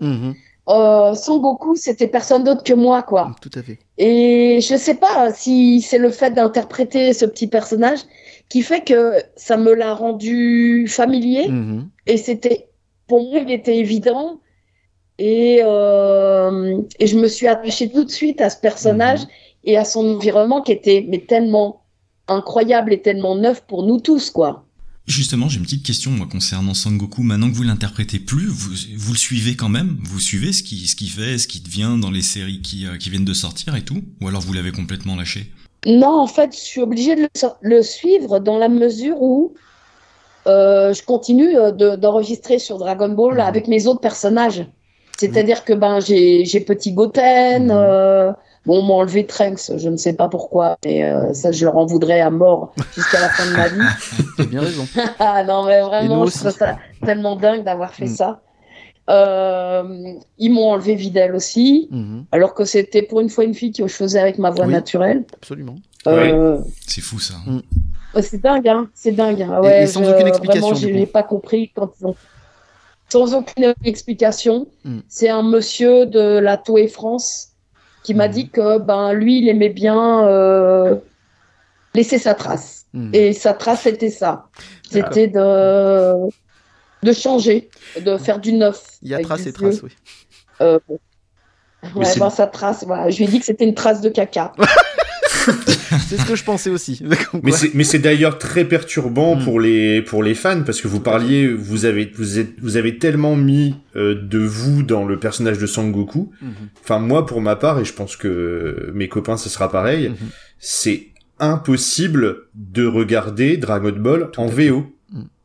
[0.68, 3.34] euh, Son Goku, c'était personne d'autre que moi, quoi.
[3.40, 3.80] Tout à fait.
[3.99, 7.99] Et je sais pas si c'est le fait d'interpréter ce petit personnage
[8.49, 11.49] qui fait que ça me l'a rendu familier.
[11.49, 11.88] Mhm.
[12.06, 12.68] Et c'était,
[13.08, 14.40] pour moi, il était évident.
[15.23, 19.21] Et, euh, et je me suis attachée tout de suite à ce personnage
[19.65, 21.83] et à son environnement qui était mais tellement
[22.26, 24.65] incroyable et tellement neuf pour nous tous, quoi.
[25.06, 27.23] Justement, j'ai une petite question moi concernant Sangoku.
[27.23, 29.99] Maintenant que vous l'interprétez plus, vous, vous le suivez quand même?
[30.04, 32.97] Vous suivez ce qui ce qu'il fait, ce qui devient dans les séries qui, euh,
[32.97, 34.02] qui viennent de sortir et tout?
[34.23, 35.50] Ou alors vous l'avez complètement lâché?
[35.87, 37.28] Non, en fait, je suis obligée de
[37.61, 39.52] le, suivre dans la mesure où
[40.47, 43.41] euh, je continue de- d'enregistrer sur Dragon Ball Mhm.
[43.41, 44.65] avec mes autres personnages.
[45.21, 47.71] C'est-à-dire que ben j'ai j'ai Petit Goten, Mhm.
[47.73, 48.33] euh,
[48.67, 51.76] bon, on m'a enlevé Trunks, je ne sais pas pourquoi, mais euh, ça je leur
[51.76, 53.89] en voudrais à mort jusqu'à la fin de ma vie.
[54.37, 54.87] Tu as bien raison.
[55.19, 58.17] Ah non, mais vraiment, je trouve ça tellement dingue d'avoir fait Mm.
[58.17, 58.41] ça.
[59.09, 62.25] Euh, ils m'ont enlevé Videl aussi, Mhm.
[62.33, 64.73] alors que c'était pour une fois une fille que je faisais avec ma voix Oui.
[64.73, 65.25] naturelle.
[65.35, 65.76] Absolument.
[66.06, 67.35] Euh, C'est fou ça.
[68.21, 68.89] C'est dingue, hein.
[68.95, 69.43] C'est dingue.
[69.43, 69.59] hein.
[69.63, 72.15] Et- Ouais, et sans je- aucune explication, Vraiment, je n'ai pas compris quand ils ont.
[73.12, 74.66] Sans aucune explication.
[74.84, 74.99] Mm.
[75.08, 77.49] C'est un monsieur de la Toé France
[78.02, 78.32] qui m'a Mm.
[78.32, 80.96] dit que ben lui, il aimait bien euh,
[81.94, 82.86] laisser sa trace.
[82.92, 83.10] Mhm.
[83.14, 84.46] Et sa trace, c'était ça.
[84.88, 86.14] C'était de
[87.02, 87.70] de changer,
[88.00, 88.99] de faire du neuf.
[89.02, 89.84] Il y a trace et trace, vieux.
[89.84, 89.90] oui.
[90.62, 90.78] Euh,
[91.96, 93.08] Ouais, ben, sa trace, voilà.
[93.08, 94.52] Je lui ai dit que c'était une trace de caca.
[96.09, 97.03] C'est ce que je pensais aussi.
[97.43, 99.45] Mais c'est mais c'est d'ailleurs très perturbant Mm.
[99.45, 102.99] pour les pour les fans parce que vous parliez vous avez vous êtes vous avez
[102.99, 106.31] tellement mis euh, de vous dans le personnage de Sangoku.
[106.43, 106.50] Mhm.
[106.83, 110.17] Enfin moi pour ma part et je pense que mes copains ce sera pareil, Mhm.
[110.59, 111.07] c'est
[111.39, 114.47] impossible de regarder Dragon Ball Tout en.
[114.47, 114.87] VO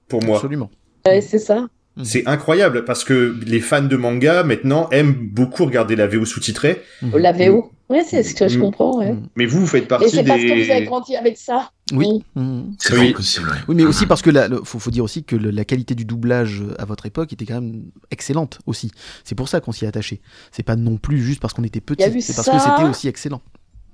[0.08, 0.38] pour moi.
[0.38, 0.70] Absolument.
[1.06, 1.68] Ouais, c'est ça.
[2.04, 6.82] C'est incroyable parce que les fans de manga maintenant aiment beaucoup regarder la VO sous-titrée.
[7.14, 7.72] La VO.
[7.89, 8.62] Ouais, c'est ce que je Mm.
[8.62, 8.98] comprends.
[8.98, 9.12] ouais.
[9.13, 9.28] Mhm.
[9.36, 10.86] Mais vous, vous faites Et partie c'est parce que vous avez des.
[10.88, 11.69] grandi avec ça.
[11.93, 12.24] Oui.
[12.36, 12.76] Mhm.
[12.80, 13.13] C'est Oui.
[13.13, 13.48] possible.
[13.48, 13.58] ouais.
[13.67, 15.93] Oui, mais aussi parce que la, le- faut, faut dire aussi que le- la qualité
[15.93, 18.89] du doublage à votre époque était quand même excellente aussi.
[19.24, 20.21] C'est pour ça qu'on s'y est attaché.
[20.52, 22.54] C'est pas non plus juste parce qu'on était petit, c'est parce ça.
[22.54, 23.41] que c'était aussi excellent.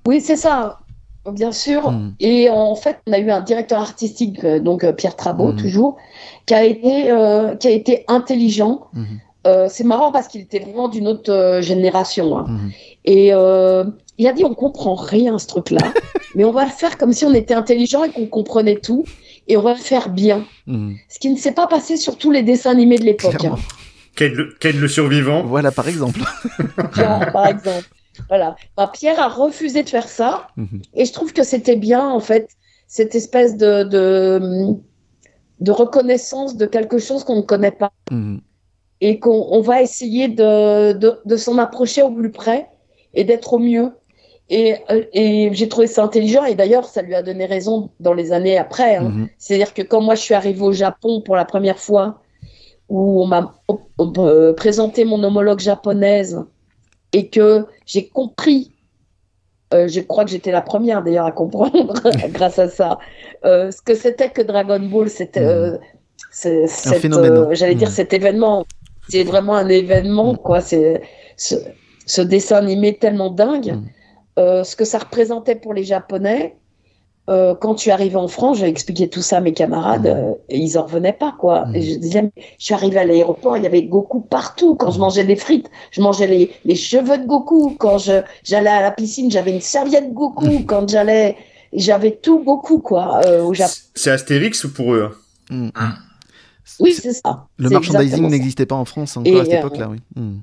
[0.08, 0.80] Oui, c'est ça,
[1.34, 1.94] bien sûr.
[2.22, 5.98] Et en fait, on a eu un directeur artistique, euh, donc euh, Pierre Trabot, toujours,
[6.46, 8.88] qui a été, euh, qui a été intelligent.
[9.48, 12.38] Euh, c'est marrant parce qu'il était vraiment d'une autre euh, génération.
[12.38, 12.46] hein.
[12.48, 12.72] Mhm.
[13.06, 13.86] Et euh,
[14.20, 15.92] il a dit on comprend rien ce truc-là,
[16.36, 19.04] mais on va le faire comme si on était intelligent et qu'on comprenait tout,
[19.48, 20.46] et on va le faire bien.
[20.68, 20.96] Mhm.
[21.10, 23.44] Ce qui ne s'est pas passé sur tous les dessins animés de l'époque.
[23.44, 23.56] Hein.
[24.16, 25.44] Ken le, le survivant.
[25.44, 26.20] Voilà, par exemple.
[26.94, 27.90] Genre, par exemple.
[28.28, 28.56] Voilà.
[28.78, 30.48] Ben, Pierre a refusé de faire ça.
[30.58, 30.82] Mhm.
[30.94, 32.50] Et je trouve que c'était bien, en fait,
[32.88, 34.76] cette espèce de, de,
[35.62, 37.92] de reconnaissance de quelque chose qu'on ne connaît pas.
[39.02, 42.68] Et qu'on on va essayer de, de, de s'en approcher au plus près
[43.14, 43.92] et d'être au mieux.
[44.50, 46.44] et, euh, et j'ai trouvé ça intelligent.
[46.46, 48.98] Et d'ailleurs, ça lui a donné raison dans les années après.
[48.98, 49.10] Hein.
[49.10, 49.30] Mhm.
[49.38, 52.22] C'est-à-dire que quand moi je suis arrivée au Japon pour la première fois,
[52.90, 53.56] où on m'a
[54.18, 56.44] euh, présenté mon homologue japonaise
[57.14, 58.74] et que j'ai compris,
[59.74, 61.94] euh, je crois que j'étais la première d'ailleurs à comprendre
[62.30, 63.00] grâce à ça,
[63.46, 65.40] euh, ce que c'était que Dragon Ball, c'était
[67.00, 67.54] phénomène, euh, hein.
[67.54, 67.94] j'allais dire Mhm.
[67.94, 68.66] cet événement.
[69.12, 70.62] C'est vraiment un événement, quoi.
[70.62, 71.02] C'est
[71.38, 71.56] ce,
[72.06, 73.74] ce dessin animé tellement dingue.
[73.74, 73.86] Mhm.
[74.40, 76.56] Euh, ce que ça représentait pour les Japonais.
[77.30, 80.18] Euh, quand tu arrives en France, j'ai expliqué tout ça à mes camarades, Mhm.
[80.32, 81.66] euh, et ils en revenaient pas, quoi.
[81.76, 84.76] Et je disais, mais je suis arrivée à l'aéroport, il y avait Goku partout.
[84.76, 87.76] Quand je mangeais des frites, je mangeais les, les cheveux de Goku.
[87.78, 90.64] Quand je, j'allais à la piscine, j'avais une serviette Goku.
[90.66, 91.38] Quand j'allais,
[91.74, 93.72] j'avais tout Goku, quoi, euh, au Japon.
[93.94, 95.12] C'est Astérix pour eux.
[95.52, 95.70] hein?
[96.80, 97.48] Oui, C'est- ça.
[97.58, 99.98] Le merchandising n'existait pas en France encore Et, à cette euh, époque-là, oui.
[100.16, 100.40] Mm.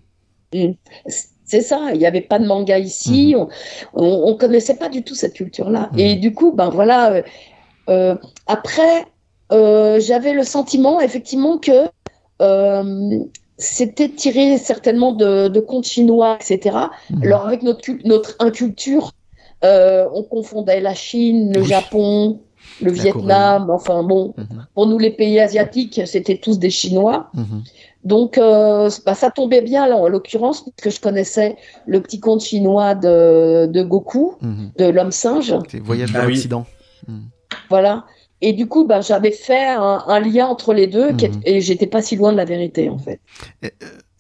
[0.54, 0.74] Mm.
[1.44, 3.46] C'est ça, il n'y avait pas de manga ici, Mhm.
[3.94, 5.88] on, on connaissait pas du tout cette culture-là.
[5.92, 5.98] Mhm.
[5.98, 7.22] Et du coup, ben voilà, euh,
[7.88, 8.14] euh,
[8.46, 9.06] après,
[9.52, 11.88] euh, j'avais le sentiment effectivement que
[13.56, 16.76] c'était tiré certainement de, de contes chinois, etc.
[17.22, 19.12] Alors avec notre, cul- notre inculture,
[19.62, 21.66] on confondait la Chine, le Oui.
[21.66, 22.40] Japon,
[22.82, 24.66] le La Vietnam, enfin bon, Mhm.
[24.74, 27.30] pour nous les pays asiatiques, c'était tous des Chinois.
[27.34, 27.62] Mhm.
[28.04, 32.40] Donc, euh, bah, ça tombait bien là, en l'occurrence, puisque je connaissais le petit conte
[32.42, 34.70] chinois de, de Goku, Mhm.
[34.78, 36.34] de l'homme singe, Voyage Ah vers oui.
[36.34, 36.64] l'Occident.
[37.68, 38.04] voilà.
[38.40, 41.60] Et du coup, bah, j'avais fait un, un lien entre les deux, qui est- et
[41.60, 43.20] j'étais pas si loin de la vérité, en fait.
[43.64, 43.68] Euh,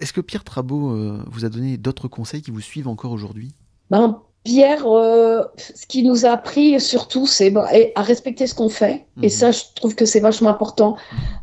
[0.00, 3.52] Est-ce que Pierre Trabot euh, vous a donné d'autres conseils qui vous suivent encore aujourd'hui?
[3.90, 8.70] Ben, Pierre, euh, ce qui nous a appris surtout, c'est et à respecter ce qu'on
[8.70, 9.04] fait.
[9.16, 9.24] Mhm.
[9.24, 10.96] Et ça, je trouve que c'est vachement important.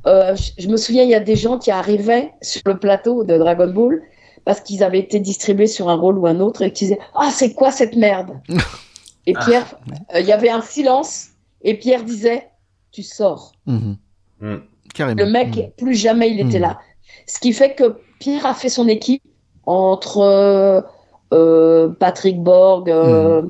[0.08, 3.24] Euh, je, je me souviens, il y a des gens qui arrivaient sur le plateau
[3.24, 4.02] de Dragon Ball
[4.44, 7.30] parce qu'ils avaient été distribués sur un rôle ou un autre et qui disaient Ah,
[7.32, 8.32] c'est quoi cette merde?
[9.28, 9.46] Et Ah.
[9.46, 9.76] Pierre,
[10.16, 11.28] euh, il y avait un silence
[11.62, 12.50] et Pierre disait
[12.92, 13.52] Tu sors.
[13.68, 13.98] Mhm.
[14.42, 14.56] Mm.
[14.96, 15.24] Carrément.
[15.24, 15.72] Le mec, Mhm.
[15.78, 16.68] plus jamais il était Mhm.
[16.70, 16.80] là.
[17.28, 19.22] Ce qui fait que Pierre a fait son équipe
[19.68, 20.86] entre
[21.32, 23.42] Patrick Borg, euh,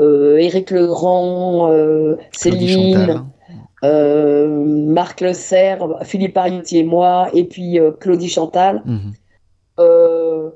[0.00, 0.36] euh,
[0.70, 3.24] Legrand, euh, Claudie Céline,
[3.84, 8.82] euh, Marc Le Serre, Philippe Ariotti et moi, et puis euh, Claudie Chantal.
[9.80, 10.50] Euh,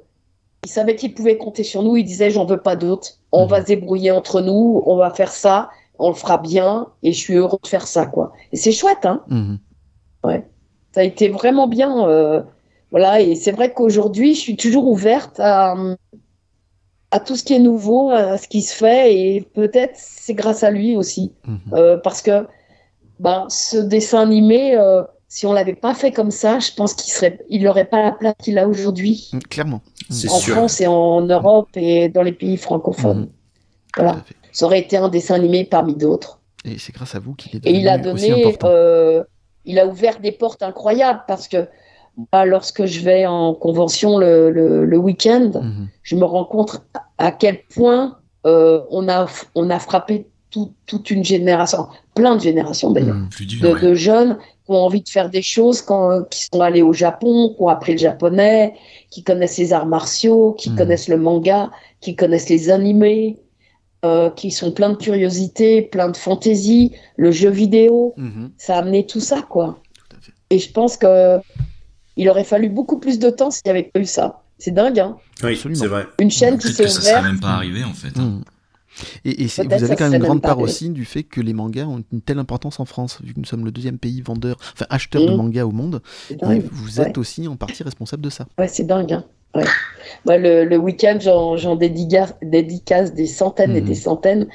[0.64, 1.96] il savait qu'il pouvait compter sur nous.
[1.96, 3.18] Il disait J'en veux pas d'autres.
[3.32, 3.50] On Mhm.
[3.50, 4.82] va se débrouiller entre nous.
[4.86, 5.70] On va faire ça.
[5.98, 6.88] On le fera bien.
[7.02, 8.32] Et je suis heureux de faire ça, quoi.
[8.52, 9.22] Et c'est chouette, hein.
[9.28, 9.58] Mhm.
[10.92, 12.08] Ça a été vraiment bien.
[12.08, 12.42] euh,
[12.90, 15.74] voilà, et c'est vrai qu'aujourd'hui, je suis toujours ouverte à,
[17.10, 20.62] à tout ce qui est nouveau, à ce qui se fait, et peut-être c'est grâce
[20.62, 21.32] à lui aussi.
[21.46, 21.58] Mhm.
[21.72, 22.46] Euh, parce que
[23.18, 27.12] ben, ce dessin animé, euh, si on l'avait pas fait comme ça, je pense qu'il
[27.12, 29.82] serait, il n'aurait pas la place qu'il a aujourd'hui Mm, Clairement.
[30.10, 30.54] En sûr.
[30.54, 33.20] France et en Europe et dans les pays francophones.
[33.20, 33.28] Mhm.
[33.96, 36.40] Voilà, ça aurait été un dessin animé parmi d'autres.
[36.64, 39.24] Et c'est grâce à vous qu'il est Et devenu il a donné, euh,
[39.64, 41.66] il a ouvert des portes incroyables parce que
[42.46, 45.88] lorsque je vais en convention le, le, le week-end, Mhm.
[46.02, 46.82] je me rends compte
[47.18, 52.40] à quel point euh, on, a, on a frappé tout- toute une génération, plein de
[52.40, 53.28] générations d'ailleurs, Mhm.
[53.60, 53.80] De, ouais.
[53.80, 57.54] de jeunes qui ont envie de faire des choses, quand, qui sont allés au Japon,
[57.54, 58.74] qui ont appris le japonais,
[59.10, 60.76] qui connaissent les arts martiaux, qui Mhm.
[60.76, 63.36] connaissent le manga, qui connaissent les animés,
[64.04, 68.14] euh, qui sont pleins de curiosité, plein de fantaisie, le jeu vidéo
[68.56, 69.78] ça a amené tout ça, quoi.
[70.08, 70.32] Tout à fait.
[70.50, 71.38] Et je pense que
[72.18, 74.42] il aurait fallu beaucoup plus de temps s'il n'y avait pas eu ça.
[74.58, 75.16] C'est dingue, hein.
[75.42, 75.80] Oui, Absolument.
[75.80, 76.06] c'est vrai.
[76.18, 78.08] Une chaîne qui s'est que ça serait même pas arrivé en fait.
[78.18, 78.22] hein.
[78.22, 78.42] Mhm.
[79.24, 81.22] Et, et c'est- Peut-être vous avez quand même une grande même part aussi du fait
[81.22, 83.98] que les mangas ont une telle importance en France, vu que nous sommes le deuxième
[83.98, 85.36] pays vendeur, enfin acheteur de Mhm.
[85.36, 86.02] mangas au monde,
[86.40, 86.64] dingue.
[86.72, 87.06] vous ouais.
[87.08, 88.46] êtes aussi en partie responsable de ça.
[88.58, 89.24] Ouais, c'est dingue, hein.
[89.54, 89.64] Ouais.
[90.26, 93.86] Moi, le, le week-end, j'en, j'en dédicace, des centaines et Mhm.
[93.86, 94.46] des centaines.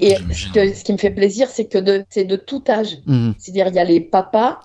[0.00, 0.52] Et ce, j'imagine.
[0.52, 2.98] que- ce qui me fait plaisir, c'est que de, c'est de tout âge.
[3.38, 4.60] C'est-à-dire, il y a les papas,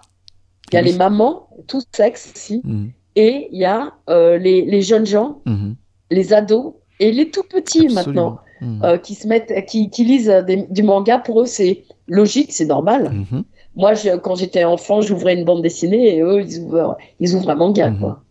[0.72, 0.92] il y a Oui.
[0.92, 2.92] les mamans, tout sexe aussi, Mhm.
[3.16, 5.76] et il y a euh, les, les jeunes gens, Mhm.
[6.12, 8.00] les ados et les tout petits maintenant.
[8.38, 8.40] Absolument.
[8.62, 8.82] Mhm.
[8.86, 12.66] euh, qui se mettent, qui, qui lisent des- du manga, pour eux, c'est logique, c'est
[12.66, 13.12] normal.
[13.12, 13.44] Mhm.
[13.76, 17.50] Moi, je, quand j'étais enfant, j'ouvrais une bande dessinée et eux, ils ouvrent, ils ouvrent
[17.50, 18.22] un manga, quoi.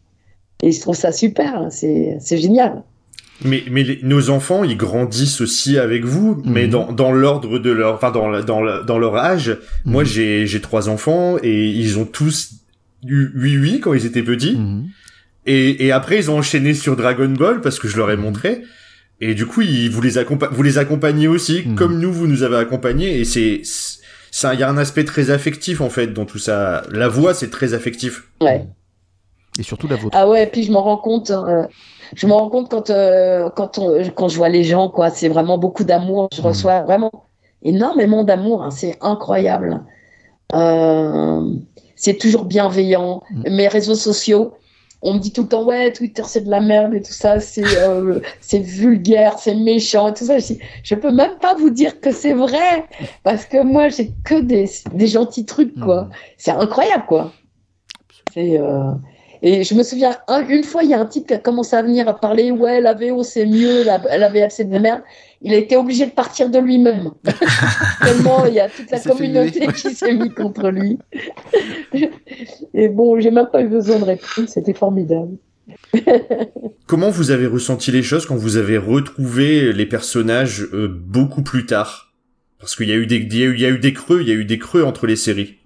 [0.62, 2.83] Et je trouve ça super, hein, c'est, c'est génial.
[3.42, 6.70] Mais, mais les- nos enfants, ils grandissent aussi avec vous, mais Mhm.
[6.70, 9.57] dans, dans l'ordre de leur, enfin dans, la- dans, la- dans leur âge.
[9.85, 10.09] Moi, Mhm.
[10.09, 12.51] j'ai j'ai trois enfants et ils ont tous
[13.07, 14.57] eu oui oui quand ils étaient petits.
[14.57, 14.85] Mhm.
[15.47, 18.62] Et, et après, ils ont enchaîné sur Dragon Ball parce que je leur ai montré.
[19.20, 22.42] Et du coup, ils, vous les accompa- vous les accompagnez aussi, comme nous, vous nous
[22.44, 23.18] avez accompagnés.
[23.20, 23.61] Et c'est,
[24.31, 26.83] ça, il y a un aspect très affectif en fait dans tout ça.
[26.90, 28.25] La voix, c'est très affectif.
[28.40, 28.64] Ouais.
[29.59, 30.16] Et surtout la vôtre.
[30.18, 31.31] Ah ouais, puis je m'en rends compte.
[31.31, 31.62] euh,
[32.14, 35.11] je m'en rends compte quand euh, quand on, quand je vois les gens quoi.
[35.11, 36.29] C'est vraiment beaucoup d'amour.
[36.35, 36.47] Je Mhm.
[36.49, 37.11] reçois vraiment
[37.62, 38.62] énormément d'amour.
[38.62, 39.83] hein, C'est incroyable.
[40.55, 41.51] Euh,
[41.97, 43.23] c'est toujours bienveillant.
[43.31, 43.55] Mhm.
[43.57, 44.55] Mes réseaux sociaux.
[45.07, 47.38] On me dit tout le temps, ouais, Twitter c'est de la merde et tout ça,
[47.38, 50.38] c'est euh, c'est vulgaire, c'est méchant et tout ça.
[50.38, 52.87] Je, dis, je peux même pas vous dire que c'est vrai,
[53.23, 54.64] parce que moi j'ai que des,
[54.95, 56.05] des gentils trucs, quoi.
[56.05, 56.11] Mhm.
[56.38, 57.33] C'est incroyable, quoi.
[58.33, 58.93] C'est, euh,
[59.46, 61.76] Et je me souviens, un- une fois, il y a un type qui a commencé
[61.76, 64.80] à venir à parler, ouais, la VO c'est mieux, la, la VF c'est de la
[64.80, 65.02] merde.
[65.42, 67.11] Il a été obligé de partir de lui-même.
[68.02, 70.98] Tellement il y a toute la communauté qui s'est mise contre lui.
[72.74, 75.37] Et bon, j'ai même pas eu besoin de répondre, c'était formidable.
[76.87, 81.66] Comment vous avez ressenti les choses quand vous avez retrouvé les personnages euh, beaucoup plus
[81.66, 82.12] tard?
[82.59, 83.92] Parce qu'il y a eu des, il y a eu, il y a eu des
[83.92, 85.57] creux, il y a eu des creux entre les séries.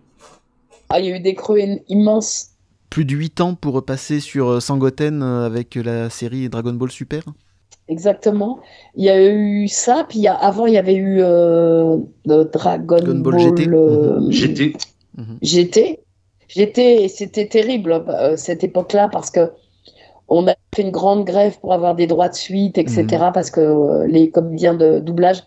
[0.89, 2.51] Ah, il y a eu des creux immenses.
[2.91, 6.91] Plus de 8 ans pour repasser sur euh, Sangoten euh, avec la série Dragon Ball
[6.91, 7.23] Super.
[7.89, 8.61] Exactement.
[8.97, 11.97] Il y a eu ça, puis il y a, avant, il y avait eu euh,
[12.27, 13.69] le Dragon, Dragon Ball Ball, GT.
[13.73, 14.73] euh, J'étais.
[15.43, 16.01] GT.
[16.49, 19.51] GT, et c'était terrible euh, cette époque-là parce que
[20.29, 23.07] on a fait une grande grève pour avoir des droits de suite, etc.
[23.27, 23.33] Mhm.
[23.33, 25.43] Parce que les comédiens de doublage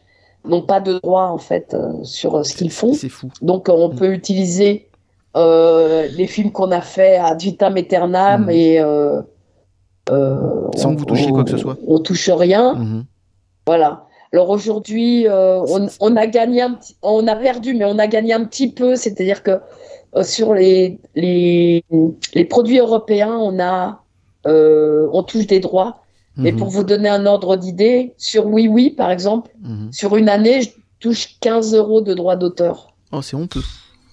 [0.46, 2.94] n'ont pas de droits en fait euh, sur ce qu'ils font.
[2.94, 3.30] C'est fou.
[3.42, 3.96] Donc on Mhm.
[3.96, 4.88] peut utiliser
[5.36, 8.50] euh, les films qu'on a fait à vitam aeternam Mhm.
[8.50, 9.22] et euh,
[10.10, 10.36] euh,
[10.76, 11.78] Sans on- que vous touchiez on- quoi que ce soit.
[11.88, 12.74] On touche rien.
[12.76, 13.06] Mhm.
[13.66, 14.06] Voilà.
[14.34, 18.08] Alors aujourd'hui, euh, on, on a gagné, un petit, on a perdu, mais on a
[18.08, 18.96] gagné un petit peu.
[18.96, 19.60] C'est-à-dire que
[20.16, 21.84] euh, sur les, les,
[22.34, 24.02] les produits européens, on a,
[24.48, 25.98] euh, on touche des droits.
[26.38, 26.60] Mais Mhm.
[26.60, 29.92] pour vous donner un ordre d'idée, sur Oui Oui, par exemple, Mhm.
[29.92, 32.94] sur une année, je touche 15 euros de droits d'auteur.
[33.12, 33.62] Oh, c'est honteux.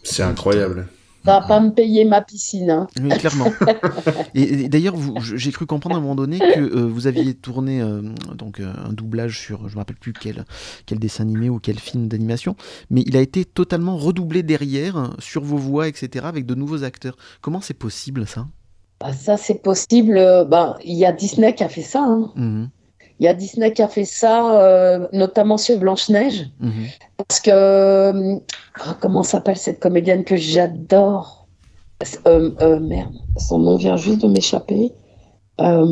[0.03, 0.89] C'est incroyable.
[1.29, 2.71] Ça va pas me payer ma piscine.
[2.71, 2.87] Hein.
[3.03, 3.47] Oui, clairement.
[4.35, 7.81] et, et d'ailleurs, j'ai cru comprendre à un moment donné que euh, vous aviez tourné
[7.81, 8.03] euh,
[8.35, 10.45] donc euh, un doublage sur, je me rappelle plus quel,
[10.87, 12.57] quel dessin animé ou quel film d'animation,
[12.91, 17.17] mais il a été totalement redoublé derrière sur vos voix, etc., avec de nouveaux acteurs.
[17.41, 18.47] Comment c'est possible ça?
[19.01, 20.15] Bah, ça, c'est possible.
[20.49, 22.03] Ben, il y a Disney qui a fait ça.
[22.03, 22.33] hein.
[22.37, 22.69] Mhm,
[23.21, 26.51] Il y a Disney qui a fait ça, euh, notamment sur Blanche-Neige.
[26.61, 26.87] mhm.
[27.17, 28.37] Parce que, euh,
[28.81, 31.47] ah, comment s'appelle cette comédienne que j'adore?
[32.27, 34.93] Euh, euh, Merde, son nom vient juste de m'échapper.
[35.59, 35.85] Ah,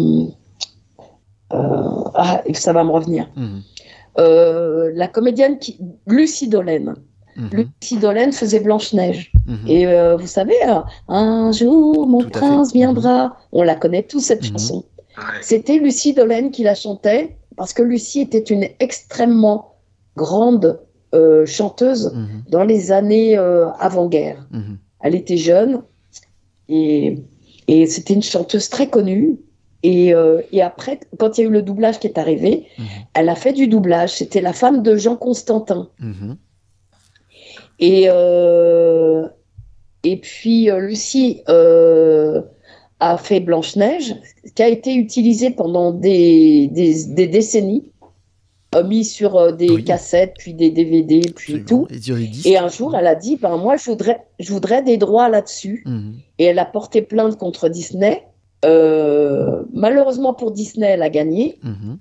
[2.54, 3.28] ça va me revenir.
[3.36, 3.62] Mhm,
[4.94, 6.94] la comédienne qui, Lucie Dolène.
[7.36, 9.32] mhm, Lucie Dolène faisait Blanche-Neige.
[9.68, 13.36] Et euh, vous savez, euh, un jour mon Tout prince viendra.
[13.52, 14.84] On la connaît tous cette chanson.
[15.18, 15.24] Ouais.
[15.42, 19.74] C'était Lucie Dolène qui la chantait parce que Lucie était une extrêmement
[20.16, 20.80] grande
[21.14, 24.46] euh, chanteuse Mhm, dans les années euh, avant-guerre.
[24.50, 24.78] mhm.
[25.00, 25.82] Elle était jeune
[26.68, 27.18] et,
[27.68, 29.38] et c'était une chanteuse très connue.
[29.82, 32.84] Et, euh, et après, quand il y a eu le doublage qui est arrivé, Mhm.
[33.14, 34.14] elle a fait du doublage.
[34.16, 35.88] C'était la femme de Jean Constantin.
[37.78, 39.28] Et, euh,
[40.02, 42.42] et puis Lucie euh,
[43.00, 44.16] a fait Blanche-Neige,
[44.54, 47.84] qui a été utilisée pendant des, des, des décennies,
[48.74, 49.84] euh, mis sur euh, des Oui.
[49.84, 51.66] cassettes, puis des DVD, puis Absolument.
[51.66, 51.86] tout.
[52.44, 52.50] Et.
[52.52, 55.82] Et un jour, elle a dit, ben moi, je voudrais, je voudrais des droits là-dessus.
[55.86, 58.22] Mhm, Et elle a porté plainte contre Disney.
[58.64, 61.58] Euh, malheureusement pour Disney, elle a gagné.
[61.62, 61.98] mhm.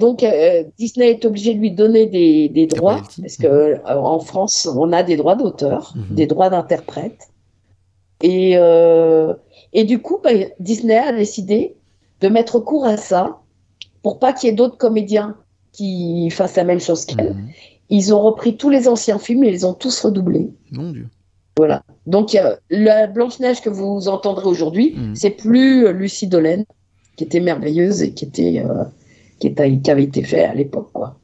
[0.00, 4.18] Donc euh, Disney est obligé de lui donner des, des droits, parce que euh, en
[4.18, 6.16] France, on a des droits d'auteur, Mhm.
[6.16, 7.28] des droits d'interprète.
[8.22, 8.56] Et,
[9.72, 10.30] et du coup, bah,
[10.60, 11.74] Disney a décidé
[12.20, 13.38] de mettre court à ça
[14.02, 15.36] pour pas qu'il y ait d'autres comédiens
[15.72, 17.34] qui fassent la même chose qu'elle.
[17.34, 17.48] Mhm.
[17.90, 20.50] Ils ont repris tous les anciens films et ils les ont tous redoublés.
[20.70, 21.08] Mon Dieu.
[21.56, 21.82] Voilà.
[22.06, 22.36] Donc,
[22.70, 25.14] la Blanche-Neige que vous entendrez aujourd'hui, Mhm.
[25.16, 26.64] c'est plus euh, Lucie Dolène,
[27.16, 28.84] qui était merveilleuse et qui, était, euh,
[29.38, 30.90] qui, était, qui avait été fait à l'époque.
[30.92, 31.16] quoi.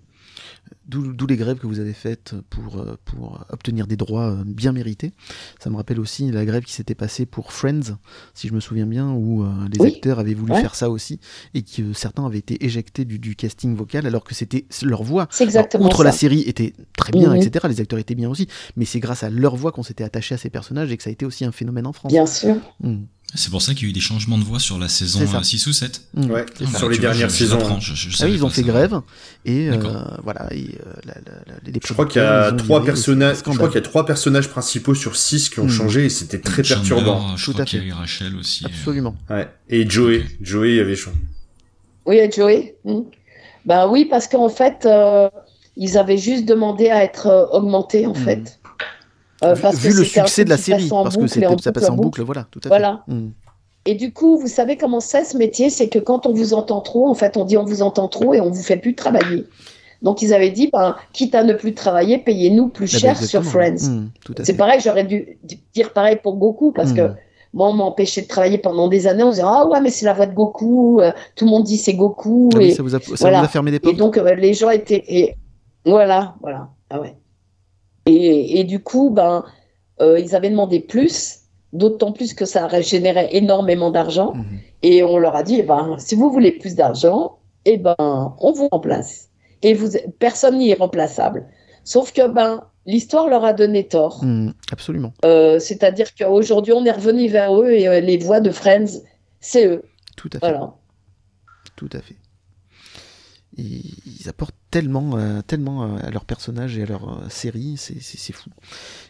[0.89, 4.73] D'où les grèves que vous avez faites pour, euh, pour obtenir des droits euh, bien
[4.73, 5.13] mérités.
[5.61, 7.99] Ça me rappelle aussi la grève qui s'était passée pour Friends,
[8.33, 9.89] si je me souviens bien, où euh, les Oui.
[9.89, 10.61] acteurs avaient voulu Ouais.
[10.63, 11.21] faire ça aussi,
[11.53, 15.03] et que euh, certains avaient été éjectés du, du casting vocal, alors que c'était leur
[15.03, 15.29] voix.
[15.31, 16.05] C'est exactement Alors, outre ça.
[16.05, 17.37] la série était très bien, Mhm.
[17.43, 20.35] etc., les acteurs étaient bien aussi, mais c'est grâce à leur voix qu'on s'était attaché
[20.37, 22.13] à ces personnages et que ça a été aussi un phénomène en France.
[22.13, 22.57] Bien sûr.
[22.81, 23.07] Mhm.
[23.35, 25.27] C'est pour ça qu'il y a eu des changements de voix sur la saison C'est
[25.27, 25.39] ça.
[25.39, 26.01] euh, 6 ou 7.
[26.15, 26.31] Mhm.
[26.31, 26.79] Ouais, ça.
[26.79, 27.59] sur les vois, dernières je- je saisons.
[27.59, 28.69] l'apprends, je- je Ah oui, ils ont fait ça.
[28.69, 29.01] grève
[29.45, 29.77] et euh,
[30.25, 30.49] voilà.
[30.51, 33.37] et, euh, la- la- la- les Je crois qu'il y a trois personnages.
[33.37, 35.71] Je crois qu'il y a trois personnages principaux sur six qui ont Mhm.
[35.71, 37.37] changé et c'était très Chandler, perturbant.
[37.37, 37.91] Je Tout crois à qu'il y a fait.
[37.91, 38.65] eu Rachel aussi.
[38.65, 38.69] euh.
[38.69, 39.15] Absolument.
[39.29, 39.47] Ouais.
[39.69, 41.19] Et Joey, Joey avait changé.
[42.07, 42.77] Oui, et Joey.
[42.87, 43.01] Hmm.
[43.67, 45.29] Ben oui, parce qu'en fait, euh,
[45.77, 48.25] ils avaient juste demandé à être euh, augmentés, en Mhm.
[48.25, 48.58] fait.
[49.45, 51.47] Euh, Vu- parce vu que le succès de la série, parce que boucle et c'était
[51.47, 52.03] en ça passe en boucle.
[52.07, 53.03] boucle, voilà, tout à Voilà.
[53.07, 53.15] fait.
[53.15, 53.33] Mhm.
[53.87, 56.81] Et du coup, vous savez comment c'est ce métier C'est que quand on vous entend
[56.81, 59.45] trop, en fait, on dit on vous entend trop et on vous fait plus travailler.
[60.03, 63.17] Donc ils avaient dit, ben, quitte à ne plus travailler, payez-nous plus Ah bah, cher
[63.23, 63.45] sur.
[63.45, 63.89] Friends.
[63.91, 64.11] Mm,
[64.43, 65.39] C'est pareil, j'aurais dû
[65.75, 67.17] dire pareil pour Goku parce que Mm.
[67.55, 69.23] moi, on m'empêchait de travailler pendant des années.
[69.23, 71.01] On disait, ah ouais, mais c'est la voix de Goku.
[71.01, 72.51] euh, Tout le monde dit c'est Goku.
[72.57, 73.39] Ah et, ça vous a, ça voilà.
[73.39, 75.03] vous a fermé des et portes donc, euh, les gens étaient.
[75.09, 75.35] Et
[75.87, 76.69] voilà, voilà.
[76.91, 77.17] Ah ouais.
[78.09, 79.45] Et, et du coup, ben,
[80.01, 81.41] euh, ils avaient demandé plus,
[81.73, 84.35] d'autant plus que ça générait énormément d'argent.
[84.35, 84.59] Mhm.
[84.83, 88.53] Et on leur a dit, eh ben, si vous voulez plus d'argent, eh ben, on
[88.53, 89.29] vous remplace.
[89.63, 91.47] Et vous, personne n'y est remplaçable.
[91.85, 94.25] Sauf que ben, l'histoire leur a donné tort.
[94.25, 95.13] Mm, absolument.
[95.25, 99.03] Euh, C'est-à-dire qu'aujourd'hui, on est revenu vers eux et euh, les voix de Friends,
[99.41, 99.83] c'est eux.
[100.17, 100.51] Tout à fait.
[100.51, 100.75] Voilà.
[101.77, 102.17] Tout à fait.
[103.57, 108.33] Ils apportent tellement, euh, tellement euh, à leur personnage et à leur euh, série, c'est
[108.33, 108.51] fou.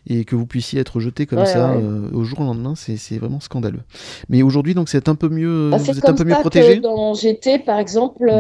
[0.07, 1.83] Et que vous puissiez être jeté comme Ouais, ça ouais.
[1.83, 3.83] euh, au jour au lendemain, c'est vraiment scandaleux.
[4.29, 6.81] Mais aujourd'hui, donc, c'est un peu mieux, Bah, vous êtes un peu mieux protégé.
[6.81, 8.31] dans GT, par exemple,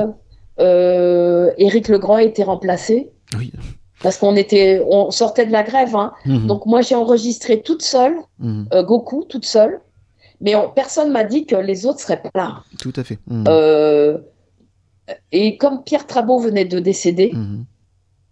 [0.61, 3.53] euh, Éric Legrand a été remplacé Oui.
[4.03, 5.95] parce qu'on était, on sortait de la grève.
[5.97, 6.13] hein.
[6.27, 9.81] Mhm, Donc moi, j'ai enregistré toute seule, mhm, Goku toute seule,
[10.41, 12.63] mais on- personne m'a dit que les autres seraient pas là.
[12.79, 13.19] tout à fait.
[13.29, 14.19] Mhm, Euh,
[15.33, 17.65] et comme Pierre Trabot venait de décéder, mhm,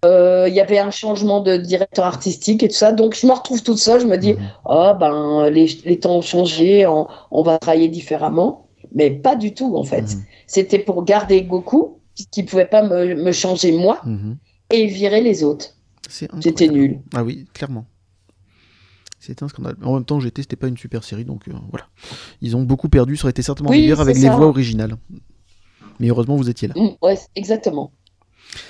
[0.05, 2.93] euh, il y avait un changement de directeur artistique et tout ça.
[2.93, 4.35] Donc je me retrouve toute seule, je me dis,
[4.65, 8.69] ah ben les, les temps ont changé, on, on va travailler différemment.
[8.95, 10.03] Mais pas du tout en fait.
[10.03, 10.23] Mhm.
[10.47, 11.99] C'était pour garder Goku,
[12.31, 14.01] qui ne pouvait pas me, me changer moi,
[14.71, 15.75] et virer les autres.
[16.09, 17.01] C'était nul.
[17.15, 17.87] Ah oui, clairement.
[19.19, 19.77] C'était un scandale.
[19.83, 21.87] En même temps, GT, c'était pas une super série, donc euh, voilà.
[22.43, 24.97] Ils ont beaucoup perdu, ça aurait été certainement Oui, meilleur avec les voix originales.
[26.01, 26.75] Mais heureusement, vous étiez là.
[26.77, 27.93] Mm, ouais, exactement.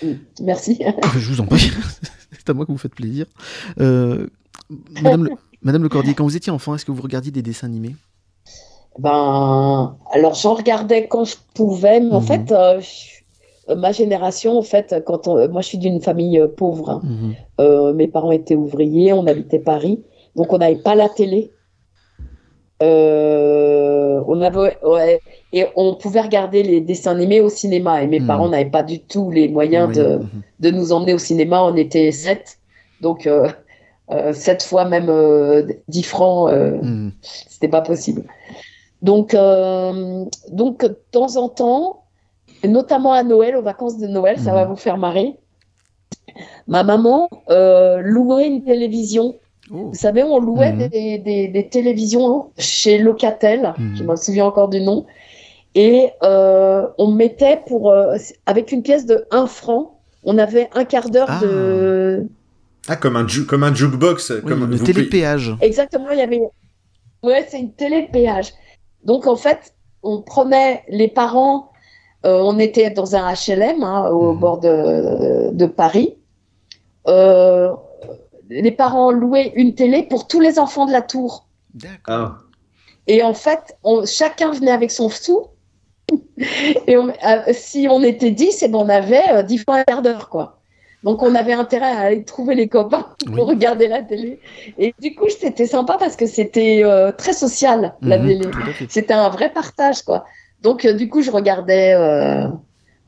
[0.02, 0.12] Mm,
[0.42, 0.80] Merci.
[1.18, 1.70] Je vous en prie.
[2.32, 3.26] C'est à moi que vous faites plaisir.
[3.80, 4.26] Euh,
[5.02, 5.30] Madame, le,
[5.62, 7.94] Madame Le Cordier, quand vous étiez enfant, est-ce que vous regardiez des dessins animés?
[8.98, 12.26] Ben, alors j'en regardais quand je pouvais, mais en Mhm.
[12.26, 16.40] fait, euh, je- euh, ma génération, en fait, quand on- moi je suis d'une famille
[16.56, 17.00] pauvre, hein.
[17.04, 17.34] Mhm.
[17.60, 20.02] Euh, mes parents étaient ouvriers, on habitait Paris,
[20.34, 21.52] donc on n'avait pas la télé.
[22.82, 25.20] Euh, on avait, ouais,
[25.58, 28.26] et on pouvait regarder les dessins animés au cinéma, et mes Mhm.
[28.26, 30.28] parents n'avaient pas du tout les moyens Oui, de, mhm.
[30.64, 31.62] de nous emmener au cinéma.
[31.62, 32.58] On était sept,
[33.00, 33.48] donc euh,
[34.10, 36.52] euh, sept fois même euh, 10 francs.
[36.52, 37.12] Mhm.
[37.22, 38.22] c'était pas possible.
[39.02, 39.34] Donc,
[40.60, 42.02] donc, de temps en temps,
[42.64, 45.34] notamment à Noël, aux vacances de Noël, ça va vous faire marrer.
[46.66, 49.36] Ma maman louait une télévision.
[49.72, 49.88] Oh.
[49.92, 54.80] Vous savez, on louait des, des- des télévisions chez Locatel, je me souviens encore du
[54.80, 55.06] nom.
[55.78, 60.84] Et euh, on mettait pour, euh, avec une pièce de 1 franc, on avait un
[60.86, 61.38] quart d'heure Ah.
[61.42, 62.26] de,
[62.88, 64.30] Ah, comme un, ju- comme un jukebox.
[64.30, 65.54] Oui, comme le télépéage.
[65.60, 66.40] Exactement, il y avait.
[67.22, 68.52] Ouais, c'est une télé de péage.
[69.04, 71.70] Donc, en fait, on prenait les parents,
[72.24, 74.38] euh, on était dans un HLM hein, au Mhm.
[74.40, 76.16] bord de, de Paris.
[77.06, 77.72] Euh,
[78.48, 81.46] les parents louaient une télé pour tous les enfants de la tour.
[81.74, 82.34] D'accord.
[82.36, 82.42] Ah.
[83.08, 85.48] Et en fait, on- chacun venait avec son sou.
[86.86, 89.84] Et on- euh, si on était 10, et ben on avait euh, 10 fois un
[89.84, 90.62] quart d'heure, quoi.
[91.02, 93.48] Donc on avait intérêt à aller trouver les copains pour Oui.
[93.48, 94.40] regarder la télé.
[94.78, 98.56] Et du coup, c'était sympa parce que c'était euh, très social, la Mhm, télé.
[98.88, 100.24] C'était un vrai partage, quoi.
[100.60, 102.48] Donc, euh, du coup, je regardais euh,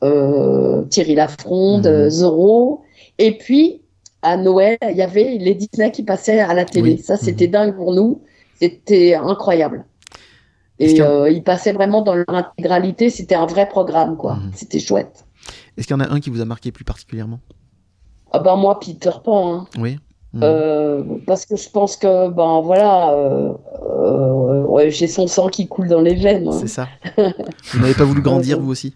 [0.03, 1.91] euh, Thierry Lafronde, Mhm.
[1.93, 2.83] euh, Zorro.
[3.17, 3.83] Et puis,
[4.21, 6.97] à Noël, il y avait les Disney qui passaient à la télé.
[6.97, 6.97] Oui.
[6.97, 8.23] Ça, c'était dingue pour nous.
[8.53, 9.85] C'était incroyable.
[10.79, 13.09] Et a- euh, ils passaient vraiment dans leur intégralité.
[13.09, 14.35] C'était un vrai programme, quoi.
[14.35, 14.51] Mhm.
[14.53, 15.25] C'était chouette.
[15.77, 17.39] Est-ce qu'il y en a un qui vous a marqué plus particulièrement?
[18.31, 19.67] Ah ben, moi, Peter Pan, hein.
[19.77, 19.97] Oui.
[20.33, 20.41] Mhm.
[20.43, 23.53] Euh, parce que je pense que, ben voilà, euh,
[23.89, 26.47] euh, ouais, j'ai son sang qui coule dans les veines.
[26.47, 26.57] hein.
[26.61, 26.87] C'est ça.
[27.17, 28.95] Vous n'avez pas voulu grandir, vous aussi?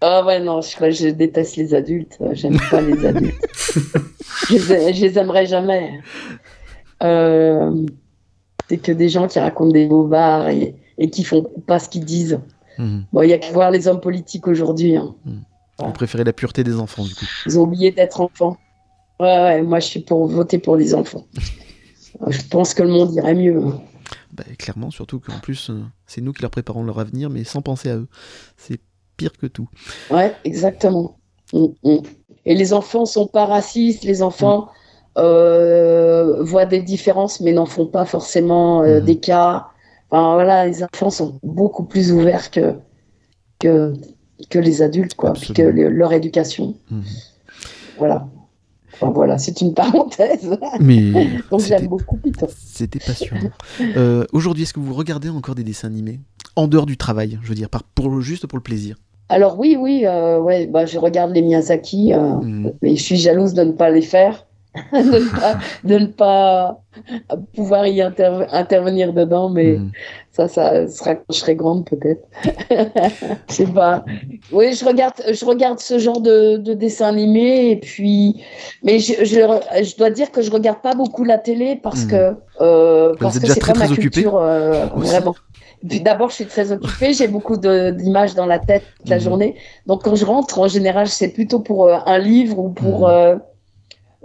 [0.00, 2.16] Ah ouais, non, je, je déteste les adultes.
[2.32, 3.34] J'aime pas les adultes.
[4.48, 6.00] je, les, je les aimerais jamais.
[8.68, 12.04] C'est que des gens qui racontent des bobards et, et qui font pas ce qu'ils
[12.04, 12.40] disent.
[12.78, 13.04] Mhm.
[13.12, 14.96] Bon, il y a qu'à voir les hommes politiques aujourd'hui.
[14.96, 15.14] hein.
[15.78, 17.24] Vous préférez la pureté des enfants, du coup.
[17.46, 18.56] Ils ont oublié d'être enfants.
[19.20, 21.26] Ouais, ouais, moi je suis pour voter pour les enfants.
[22.28, 23.62] Je pense que le monde irait mieux.
[24.32, 27.62] Bah, clairement, surtout qu'en plus, euh, c'est nous qui leur préparons leur avenir, mais sans
[27.62, 28.08] penser à eux.
[28.56, 28.80] C'est
[29.16, 29.68] pire que tout.
[30.10, 31.18] Ouais, exactement.
[31.52, 34.68] Et les enfants sont pas racistes, les enfants
[35.18, 39.04] euh, voient des différences mais n'en font pas forcément euh, Mhm.
[39.04, 39.66] des cas.
[40.10, 42.74] Enfin voilà, les enfants sont beaucoup plus ouverts que
[43.58, 43.92] que,
[44.50, 46.74] que les adultes quoi, puis que le- leur éducation.
[46.90, 47.02] Mhm.
[47.98, 48.28] Voilà.
[48.94, 50.56] Enfin, voilà, c'est une parenthèse.
[50.80, 51.12] Mais
[51.50, 52.46] Donc c'était- j'aime beaucoup Python.
[52.56, 53.50] C'était passionnant.
[53.96, 56.20] Euh, Aujourd'hui, est-ce que vous regardez encore des dessins animés?
[56.56, 58.96] En dehors du travail, je veux dire, par, pour, juste pour le plaisir.
[59.28, 62.72] Alors oui, oui, euh, ouais, bah, je regarde les Miyazaki, euh, Mhm.
[62.82, 64.46] mais je suis jalouse de ne pas les faire,
[64.92, 66.80] de, ne pas, de ne pas
[67.54, 69.90] pouvoir y inter- intervenir dedans, mais Mhm.
[70.32, 72.22] ça, ça sera quand je serai grande peut-être.
[73.48, 74.04] je sais pas.
[74.52, 78.42] Oui, je regarde, je regarde ce genre de, de dessin animé et puis,
[78.82, 79.40] mais je, je,
[79.84, 82.10] je dois dire que je regarde pas beaucoup la télé parce Mhm.
[82.10, 85.10] que euh, parce que c'est très, pas ma très occupée culture euh, Aussi.
[85.10, 85.34] vraiment.
[85.88, 89.22] Puis d'abord, je suis très occupée, j'ai beaucoup d'images dans la tête toute la Mhm.
[89.22, 89.56] journée.
[89.86, 93.08] Donc quand je rentre, en général, c'est plutôt pour euh, un livre ou pour.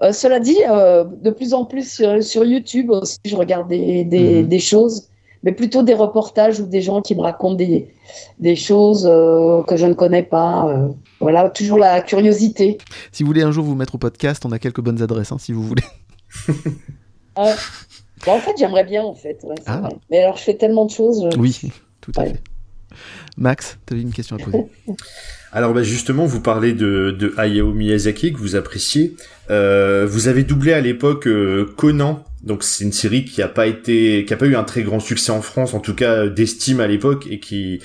[0.01, 4.03] Euh, cela dit, euh, de plus en plus sur, sur YouTube aussi, je regarde des,
[4.03, 4.47] des, Mhm.
[4.47, 5.07] des choses,
[5.43, 7.93] mais plutôt des reportages ou des gens qui me racontent des,
[8.39, 10.67] des choses euh, que je ne connais pas.
[10.67, 10.87] euh.
[11.19, 12.79] voilà, toujours la curiosité.
[13.11, 15.37] Si vous voulez un jour vous mettre au podcast, on a quelques bonnes adresses, hein,
[15.37, 15.83] si vous voulez.
[17.35, 19.39] Bah, en fait, j'aimerais bien, en fait.
[19.43, 19.89] ouais, Ah.
[20.09, 21.27] Mais alors, je fais tellement de choses.
[21.33, 21.59] je- Oui,
[21.99, 22.29] tout à Ouais.
[22.29, 22.41] fait.
[23.37, 24.65] Max, tu avais une question à poser.
[25.51, 29.15] Alors bah justement, vous parlez de, Hayao Miyazaki que vous appréciez.
[29.51, 33.67] Euh, vous avez doublé à l'époque euh, Conan, donc c'est une série qui a pas
[33.67, 36.87] été, qui pas eu un très grand succès en France, en tout cas d'estime à
[36.87, 37.79] l'époque, et qui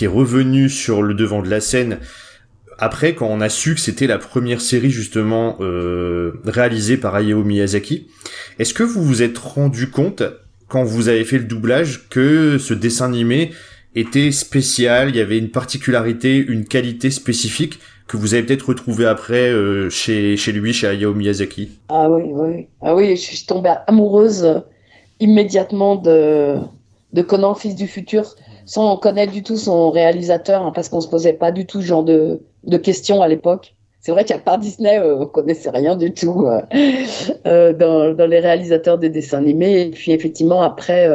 [0.00, 1.98] est revenue sur le devant de la scène
[2.78, 7.42] après quand on a su que c'était la première série justement euh, réalisée par Hayao
[7.44, 8.08] Miyazaki.
[8.58, 10.22] Est-ce que vous vous êtes rendu compte
[10.68, 13.52] quand vous avez fait le doublage que ce dessin animé
[13.94, 19.06] était spécial, il y avait une particularité, une qualité spécifique que vous avez peut-être retrouvé
[19.06, 21.70] après euh, chez, lui, chez Hayao Miyazaki.
[21.88, 22.66] Ah oui, oui.
[22.82, 24.60] Ah oui, je suis tombée amoureuse euh,
[25.20, 26.56] immédiatement de,
[27.12, 28.34] de Conan, fils du futur,
[28.66, 31.86] sans connaître du tout son réalisateur, hein, parce qu'on se posait pas du tout ce
[31.86, 33.74] genre de, de questions à l'époque.
[34.00, 36.46] C'est vrai qu'à part Disney, euh, on connaissait rien du tout
[37.46, 39.80] euh, dans, les réalisateurs des dessins animés.
[39.80, 41.08] Et puis effectivement, après,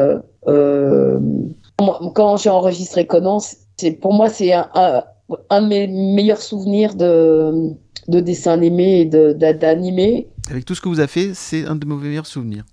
[2.13, 3.39] quand j'ai enregistré Conan,
[3.77, 5.03] c'est pour moi c'est un, un,
[5.49, 7.71] un de mes meilleurs souvenirs de,
[8.07, 10.27] de dessins animés et de- d'a- d'animés.
[10.49, 12.63] Avec tout ce que vous avez fait, c'est un de mes meilleurs souvenirs.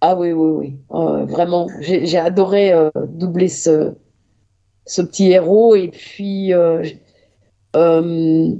[0.00, 0.76] Ah oui, oui, oui.
[0.92, 3.92] Euh, vraiment, j'ai adoré euh, doubler ce,
[4.86, 5.74] ce petit héros.
[5.76, 6.82] Et puis, euh,
[7.76, 8.50] euh,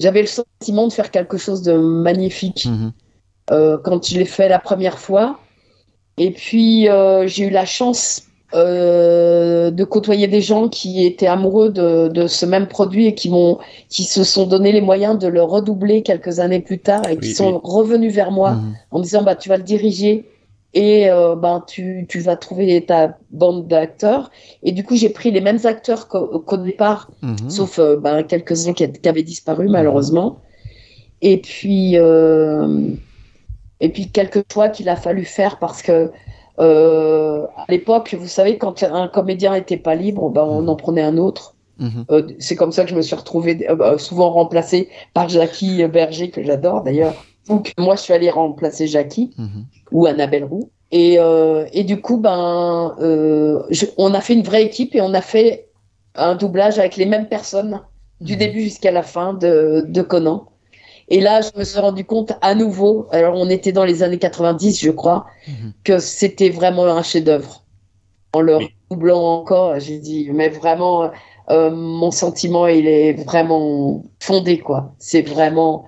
[0.00, 2.92] j'avais le sentiment de faire quelque chose de magnifique Mhm.
[3.84, 5.38] quand je l'ai fait la première fois.
[6.18, 6.88] Et puis,
[7.26, 12.46] j'ai eu la chance euh, de côtoyer des gens qui étaient amoureux de, de ce
[12.46, 16.38] même produit et qui m'ont, qui se sont donné les moyens de le redoubler quelques
[16.38, 18.76] années plus tard et qui Oui, sont revenus vers moi Mhm.
[18.92, 20.30] en disant bah tu vas le diriger
[20.74, 24.30] et euh, ben tu, tu vas trouver ta bande d'acteurs
[24.62, 27.50] et du coup j'ai pris les mêmes acteurs qu'au qu'au départ Mhm.
[27.50, 30.40] sauf euh, ben, quelques-uns qui, qui avaient disparu malheureusement
[31.22, 32.90] et puis euh,
[33.80, 36.10] et puis quelques choix qu'il a fallu faire parce que
[36.58, 41.16] à l'époque vous savez quand un comédien était pas libre ben on en prenait un
[41.18, 42.06] autre Mhm.
[42.10, 45.86] euh, c'est comme ça que je me suis retrouvée euh, bah, souvent remplacée par Jackie
[45.88, 47.12] Berger, que j'adore d'ailleurs.
[47.48, 49.66] Donc moi, je suis allée remplacer Jackie Mhm.
[49.92, 50.70] ou Annabelle Roux.
[50.90, 55.02] Et, euh, et du coup, ben, euh, je- on a fait une vraie équipe et
[55.02, 55.68] on a fait
[56.14, 57.82] un doublage avec les mêmes personnes
[58.22, 58.38] du Mhm.
[58.38, 60.46] début jusqu'à la fin de, de Conan.
[61.08, 64.18] Et là, je me suis rendu compte à nouveau, alors on était dans les années
[64.18, 65.72] 90, je crois, Mhm.
[65.84, 67.62] que c'était vraiment un chef-d'œuvre.
[68.34, 68.58] En le
[68.90, 71.10] doublant encore, j'ai dit, mais vraiment,
[71.50, 74.94] euh, mon sentiment, il est vraiment fondé, quoi.
[74.98, 75.84] C'est vraiment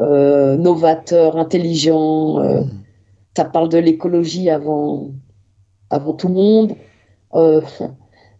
[0.00, 2.38] euh, novateur, intelligent.
[2.38, 2.70] euh, Mhm.
[3.36, 5.10] ça parle de l'écologie avant,
[5.90, 6.72] avant tout le monde,
[7.34, 7.60] euh,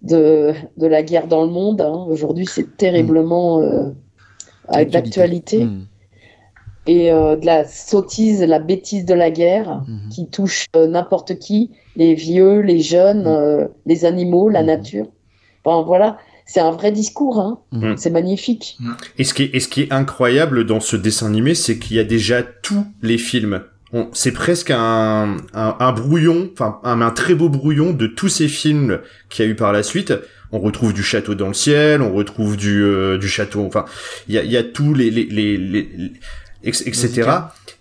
[0.00, 1.80] de, de la guerre dans le monde.
[1.82, 2.06] hein.
[2.08, 3.90] Aujourd'hui, c'est terriblement euh,
[4.68, 5.64] avec d'actualité.
[5.64, 5.86] Mhm.
[6.86, 10.08] Et euh, de la sottise, la bêtise de la guerre Mhm.
[10.10, 13.26] qui touche euh, n'importe qui, les vieux, les jeunes, Mhm.
[13.26, 14.66] euh, les animaux, la Mhm.
[14.66, 15.06] nature.
[15.64, 17.58] Enfin, voilà, c'est un vrai discours, hein.
[17.96, 18.76] C'est magnifique.
[19.18, 21.96] Et ce qui est, et ce qui est incroyable dans ce dessin animé, c'est qu'il
[21.96, 23.62] y a déjà tous les films.
[24.12, 28.48] C'est presque un, un, un brouillon, enfin un, un très beau brouillon de tous ces
[28.48, 28.98] films
[29.30, 30.12] qu'il y a eu par la suite.
[30.50, 33.84] On retrouve du château dans le ciel, on retrouve du, euh, du château, enfin
[34.28, 35.88] il y a, il y a tous les, les, les, les-
[36.64, 37.30] etc.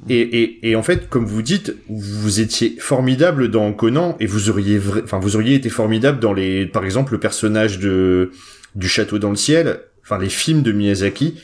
[0.10, 4.50] Et, et, et en fait, comme vous dites, vous étiez formidable dans Conan et vous
[4.50, 8.32] auriez, enfin vous auriez été formidable dans les, par exemple le personnage de
[8.76, 11.36] du château dans le ciel, enfin les films de Miyazaki.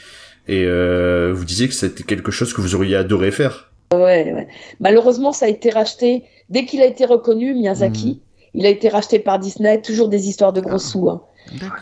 [0.48, 3.72] Et euh, vous disiez que c'était quelque chose que vous auriez adoré faire.
[3.94, 4.48] Ouais, ouais.
[4.80, 6.24] Malheureusement, ça a été racheté.
[6.50, 8.22] Dès qu'il a été reconnu, Miyazaki,
[8.56, 9.80] il a été racheté par Disney.
[9.82, 10.80] Toujours des histoires de gros Ah.
[10.80, 11.08] sous.
[11.10, 11.22] hein.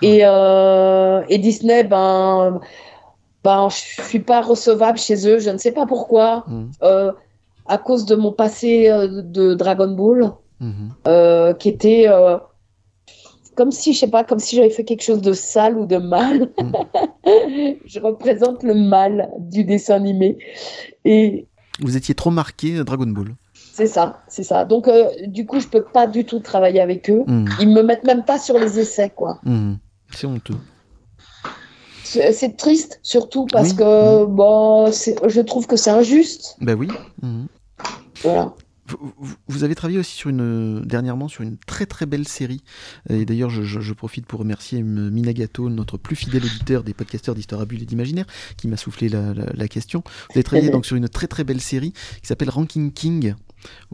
[0.02, 2.60] Et, euh, et Disney, ben,
[3.48, 5.40] ben, je suis pas recevable chez eux.
[5.40, 6.44] Je ne sais pas pourquoi.
[6.48, 6.72] Mhm.
[6.84, 7.12] Euh,
[7.66, 10.90] à cause de mon passé euh, de Dragon Ball, Mhm.
[11.08, 12.38] euh, qui était euh,
[13.56, 15.98] comme si, je sais pas, comme si j'avais fait quelque chose de sale ou de
[15.98, 16.36] mal.
[17.94, 20.38] je représente le mal du dessin animé.
[21.06, 21.48] Et
[21.80, 23.30] Vous étiez trop marqué Dragon Ball.
[23.78, 24.66] c'est ça, c'est ça.
[24.66, 24.90] Donc,
[25.28, 27.24] du coup, je peux pas du tout travailler avec eux.
[27.28, 27.48] Mhm.
[27.62, 29.40] Ils me mettent même pas sur les essais, quoi.
[29.46, 29.78] Mhm.
[30.16, 30.56] C'est honteux.
[32.34, 33.76] C'est triste, surtout parce Oui.
[33.78, 36.56] que bon, c'est- je trouve que c'est injuste.
[36.62, 36.88] Ben oui.
[37.22, 37.48] Mhm.
[38.24, 38.54] Voilà.
[39.50, 42.64] Vous, avez travaillé aussi sur une dernièrement sur une très très belle série
[43.10, 47.36] et d'ailleurs je, je- je profite pour remercier Minagato notre plus fidèle auditeur des podcasteurs
[47.36, 48.24] d'histoire à bulle et d'imaginaire
[48.56, 51.44] qui m'a soufflé la, la- la question vous avez travaillé donc sur une très très
[51.44, 53.36] belle série qui s'appelle Ranking King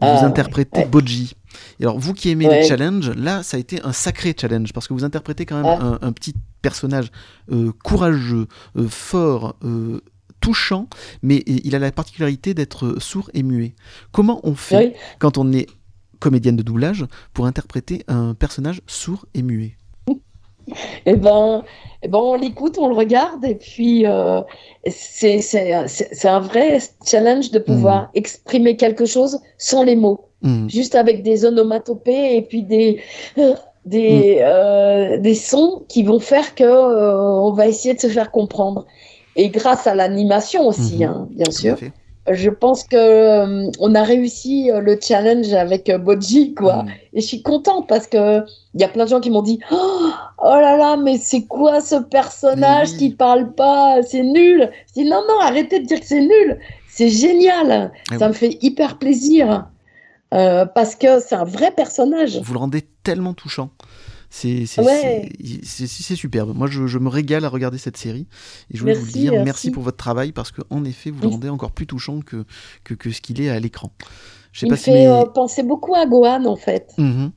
[0.00, 0.86] où vous interprétez ouais.
[0.86, 1.34] Boji
[1.80, 2.62] et alors vous qui aimez Ouais.
[2.62, 5.78] les challenges là ça a été un sacré challenge parce que vous interprétez quand même
[5.80, 5.98] Ah.
[6.02, 7.10] un, un petit personnage
[7.52, 8.46] euh, courageux
[8.76, 10.00] euh, fort euh,
[10.40, 10.88] touchant
[11.22, 13.74] mais il a la particularité d'être sourd et muet
[14.12, 14.92] comment on fait Oui.
[15.18, 15.66] quand on est
[16.20, 17.04] comédienne de doublage
[17.34, 19.76] pour interpréter un personnage sourd et muet?
[21.06, 21.62] Eh ben,
[22.02, 24.40] eh ben, on l'écoute, on le regarde, et puis euh,
[24.88, 30.68] c'est un vrai challenge de pouvoir exprimer quelque chose sans les mots, Mhm.
[30.68, 33.00] juste avec des onomatopées et puis des
[33.84, 38.30] des euh, des sons qui vont faire que euh, on va essayer de se faire
[38.30, 38.86] comprendre.
[39.36, 41.02] Et grâce à l'animation aussi, Mhm.
[41.04, 41.78] hein, bien Tout à sûr.
[41.78, 41.92] fait.
[42.30, 46.84] Je pense que euh, on a réussi euh, le challenge avec euh, Bodji, quoi.
[46.84, 46.88] Mhm.
[47.12, 48.40] Et je suis contente parce que
[48.74, 50.08] il y a plein de gens qui m'ont dit oh,
[50.38, 54.02] oh là là, mais c'est quoi ce personnage qui parle pas?
[54.02, 54.70] C'est nul.
[54.88, 56.58] Je dis non, non, arrêtez de dire que c'est nul.
[56.88, 57.92] C'est génial.
[58.10, 58.28] Ah Ça oui.
[58.28, 59.66] me fait hyper plaisir.
[60.32, 62.40] Euh, parce que c'est un vrai personnage.
[62.42, 63.70] Vous le rendez tellement touchant.
[64.36, 65.28] C'est Ouais.
[66.16, 66.56] superbe.
[66.56, 68.26] Moi, je, je me régale à regarder cette série.
[68.70, 69.44] Et je voulais vous dire, merci.
[69.44, 69.70] merci.
[69.70, 72.44] pour votre travail parce que en effet, vous le rendez encore plus touchant que,
[72.82, 73.90] que, que ce qu'il est à l'écran.
[74.60, 76.92] Il pas me si fait mes- euh, penser beaucoup à Gohan, en fait.
[76.98, 77.30] Mhm.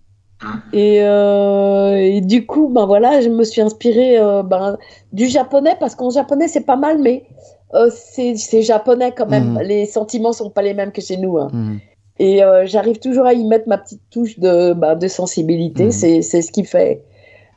[0.74, 4.78] Et, euh, et du coup, ben voilà, je me suis inspirée euh, ben,
[5.14, 7.26] du japonais parce qu'en japonais c'est pas mal, mais
[7.74, 9.54] euh, c'est c'est japonais quand même.
[9.54, 9.62] Mhm.
[9.62, 11.38] Les sentiments sont pas les mêmes que chez nous.
[11.40, 11.50] hein.
[11.54, 11.80] Mhm.
[12.20, 15.86] Et euh, j'arrive toujours à y mettre ma petite touche de, de sensibilité.
[15.86, 15.92] Mhm.
[15.92, 17.04] C'est ce qui fait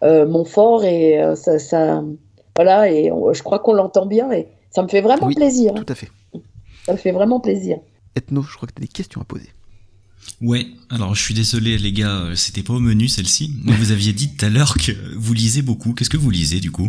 [0.03, 2.03] euh, mon fort et euh, ça, ça,
[2.57, 2.91] voilà.
[2.91, 5.73] Et on- je crois qu'on l'entend bien et ça me fait vraiment Oui, plaisir.
[5.77, 5.83] hein.
[5.85, 6.09] Tout à fait.
[6.87, 7.79] Ça me fait vraiment plaisir.
[8.17, 9.49] Ethno, je crois que tu as des questions à poser.
[10.43, 14.13] Ouais, alors je suis désolé les gars, c'était pas au menu celle-ci, mais vous aviez
[14.13, 15.93] dit tout à l'heure que vous lisez beaucoup.
[15.95, 16.89] Qu'est-ce que vous lisez du coup?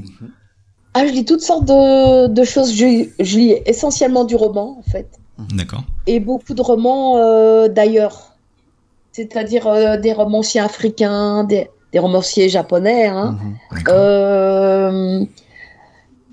[0.94, 2.74] Ah, je lis toutes sortes de, de choses.
[2.76, 5.08] Je, je lis essentiellement du roman en fait.
[5.54, 5.84] D'accord.
[6.08, 8.34] et beaucoup de romans euh, d'ailleurs,
[9.12, 13.08] c'est-à-dire euh, des romanciers africains, des, des romanciers japonais.
[13.08, 13.38] Hein.
[13.72, 13.84] Mhm.
[13.90, 15.26] Euh,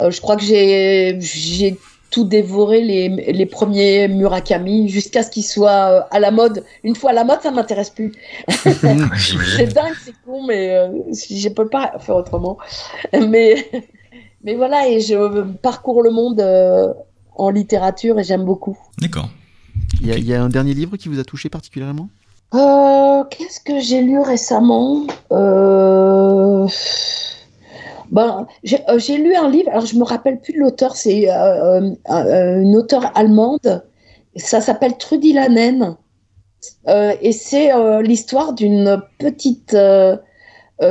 [0.08, 1.76] je crois que j'ai
[2.10, 6.64] tout dévoré les, les premiers Murakami jusqu'à ce qu'ils soient à la mode.
[6.84, 8.12] Une fois à la mode, ça m'intéresse plus.
[8.48, 12.58] C'est dingue, c'est con, mais je peux pas faire autrement.
[13.12, 13.66] Mais
[14.44, 16.40] mais voilà, et je parcours le monde
[17.38, 18.76] en littérature et j'aime beaucoup.
[19.00, 19.28] D'accord.
[20.00, 22.08] Il y, a- il y a un dernier livre qui vous a touché particulièrement?
[22.54, 25.06] Euh, Qu'est-ce que j'ai lu récemment?
[25.32, 26.66] Euh,
[28.10, 31.30] Ben, j'ai euh, j'ai lu un livre, alors je me rappelle plus de l'auteur, c'est
[31.30, 33.84] euh, euh, euh, une auteure allemande,
[34.36, 35.96] ça s'appelle Trudy Lanen,
[36.88, 39.76] Euh, et c'est euh, l'histoire d'une petite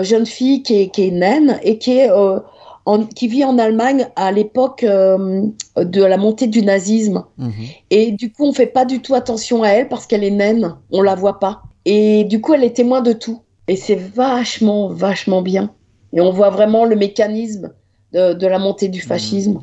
[0.01, 2.39] jeune fille qui est, qui est naine et qui, est, euh,
[2.87, 5.43] en- qui vit en Allemagne à l'époque euh,
[5.75, 7.25] de la montée du nazisme.
[7.37, 7.51] Mhm.
[7.91, 10.75] Et du coup, on fait pas du tout attention à elle parce qu'elle est naine,
[10.91, 11.63] on la voit pas.
[11.85, 13.41] Et du coup, elle est témoin de tout.
[13.67, 15.73] Et c'est vachement, vachement bien.
[16.13, 17.73] Et on voit vraiment le mécanisme
[18.13, 19.59] de, de la montée du fascisme.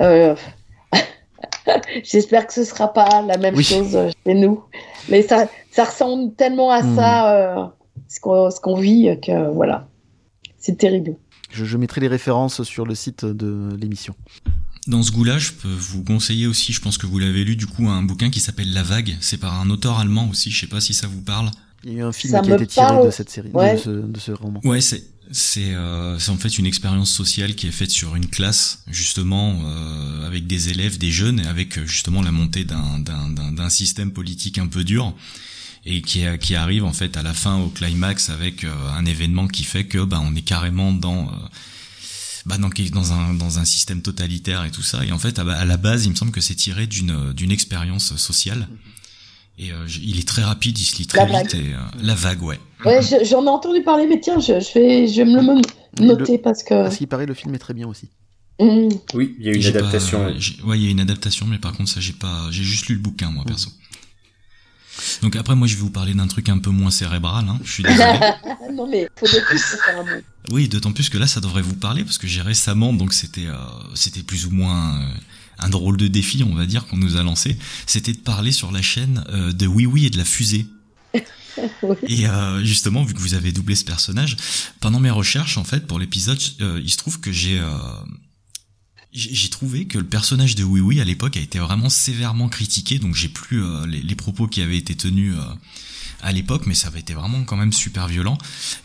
[0.00, 0.36] Euh,
[2.04, 3.64] J'espère que ce sera pas la même Oui.
[3.64, 4.62] chose chez nous.
[5.08, 6.96] Mais ça, ça ressemble tellement à Mhm.
[6.96, 7.64] ça, euh,
[8.08, 9.88] ce qu'on ce qu'on vit, que voilà.
[10.58, 11.16] C'est terrible.
[11.52, 14.14] Je, je mettrai les références sur le site de l'émission.
[14.86, 17.66] Dans ce goût-là, je peux vous conseiller aussi, je pense que vous l'avez lu du
[17.66, 19.16] coup, un bouquin qui s'appelle La Vague.
[19.20, 21.50] C'est par un auteur allemand aussi, je sais pas si ça vous parle.
[21.84, 23.06] Il y a eu un film Ça qui a été tiré parle.
[23.06, 24.60] de cette série, de ce, de ce roman.
[24.64, 28.26] Ouais, c'est c'est euh, c'est en fait une expérience sociale qui est faite sur une
[28.26, 33.00] classe justement euh, avec des élèves, des jeunes, et avec euh, justement la montée d'un
[33.00, 35.14] d'un d'un système politique un peu dur
[35.88, 39.04] et qui a- qui arrive en fait à la fin au climax avec euh, un
[39.06, 41.30] événement qui fait que bah on est carrément dans euh,
[42.44, 45.42] bah dans, dans un dans un système totalitaire et tout ça et en fait à,
[45.42, 48.68] à la base il me semble que c'est tiré d'une d'une expérience sociale
[49.58, 51.78] et euh, je- il est très rapide il se lit très La vite et euh,
[52.02, 55.16] la vague ouais Ouais, je- j'en ai entendu parler, mais tiens, je, je vais, je
[55.16, 56.74] vais me le noter parce que.
[56.74, 58.10] À ce qui paraît, le film est très bien aussi.
[58.60, 58.88] Mm.
[59.14, 60.34] Oui, il y a une pas- adaptation.
[60.38, 62.88] j'ai- ouais, il y a une adaptation, mais par contre, ça, j'ai pas, j'ai juste
[62.88, 63.70] lu le bouquin, moi, perso.
[65.22, 67.58] Donc après, moi, je vais vous parler d'un truc un peu moins cérébral, hein.
[67.64, 68.18] Je suis désolé.
[68.72, 69.40] Non, mais faut des.
[70.50, 73.46] Oui, d'autant plus que là, ça devrait vous parler parce que j'ai récemment, donc c'était,
[73.46, 73.56] euh,
[73.94, 75.08] c'était plus ou moins euh,
[75.58, 77.56] un drôle de défi, on va dire, qu'on nous a lancé.
[77.86, 80.66] C'était de parler sur la chaîne euh, de Oui Oui et de la fusée.
[81.82, 81.96] Oui.
[82.08, 84.36] Et euh, justement, vu que vous avez doublé ce personnage,
[84.80, 87.70] pendant mes recherches, en fait, pour l'épisode, euh, il se trouve que j'ai euh,
[89.16, 92.98] j'ai trouvé que le personnage de Oui Oui à l'époque a été vraiment sévèrement critiqué,
[92.98, 95.42] donc j'ai plus euh, les, les propos qui avaient été tenus euh,
[96.22, 98.36] à l'époque, mais ça avait été vraiment quand même super violent.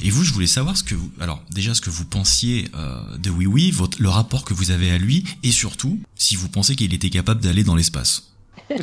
[0.01, 3.17] Et vous, je voulais savoir ce que vous, alors déjà ce que vous pensiez euh,
[3.17, 6.47] de Oui Oui, votre, le rapport que vous avez à lui, et surtout si vous
[6.49, 8.32] pensez qu'il était capable d'aller dans l'espace.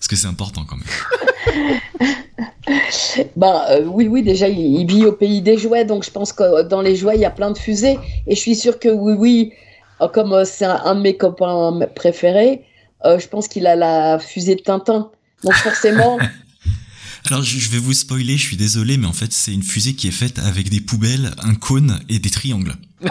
[0.00, 1.70] Parce que c'est important quand même.
[3.36, 6.32] Ben euh, oui, oui, déjà, il, il vit au pays des jouets, donc je pense
[6.32, 7.98] que dans les jouets, il y a plein de fusées.
[8.26, 9.52] Et je suis sûre que oui, oui,
[10.00, 12.64] euh, comme euh, c'est un, un de mes copains préférés,
[13.04, 15.10] euh, je pense qu'il a la fusée de Tintin.
[15.44, 16.18] Donc forcément,
[17.28, 19.94] Alors je je vais vous spoiler, je suis désolé, mais en fait c'est une fusée
[19.94, 22.74] qui est faite avec des poubelles, un cône et des triangles.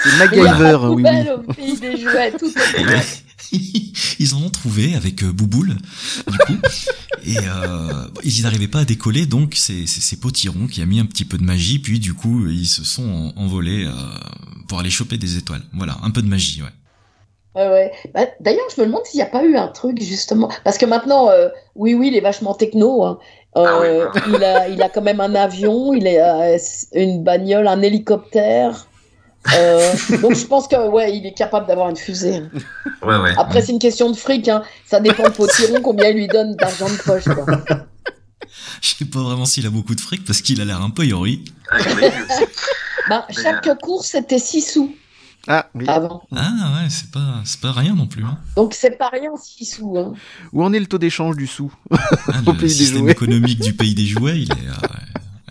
[0.00, 2.52] C'est MacGyver, oui, au pays des jouets, tout.
[3.52, 5.76] ils en ont trouvé avec euh, Bouboule,
[6.26, 6.56] du coup,
[7.24, 11.00] et euh, ils n'arrivaient pas à décoller, donc c'est c'est- c'est Potiron qui a mis
[11.00, 13.92] un petit peu de magie, puis du coup ils se sont en- envolés euh,
[14.68, 15.62] pour aller choper des étoiles.
[15.72, 16.68] Voilà, un peu de magie, ouais.
[17.54, 17.92] Ouais, ouais.
[18.14, 20.84] Bah, D'ailleurs, je me demande s'il n'y a pas eu un truc justement, parce que
[20.86, 23.04] maintenant, euh, oui, oui, il est vachement techno.
[23.04, 23.18] hein.
[23.56, 26.56] Euh, il a, il a quand même un avion, il a
[26.92, 28.86] une bagnole, un hélicoptère.
[29.56, 29.92] Euh,
[30.22, 32.42] donc je pense que ouais, il est capable d'avoir une fusée.
[33.02, 33.32] Ouais, ouais.
[33.38, 34.48] Après, c'est une question de fric.
[34.48, 34.62] Hein.
[34.86, 37.24] Ça dépend de Potiron combien il lui donne d'argent de poche.
[37.24, 37.46] Quoi.
[38.82, 41.04] Je sais pas vraiment s'il a beaucoup de fric parce qu'il a l'air un peu
[41.04, 41.44] yori.
[43.08, 44.94] Bah, chaque course c'était 6 sous
[45.46, 45.86] Ah, oui.
[45.88, 46.22] avant.
[46.34, 46.50] Ah
[46.82, 48.24] ouais, c'est pas c'est pas rien non plus.
[48.24, 48.36] Hein.
[48.56, 49.96] Donc c'est pas rien 6 sous.
[49.98, 50.12] Hein.
[50.52, 51.72] Où en est le taux d'échange du sou?
[51.90, 51.96] Ah,
[52.46, 53.12] Au le pays des système jouets.
[53.12, 54.88] économique du pays des jouets, il est, euh,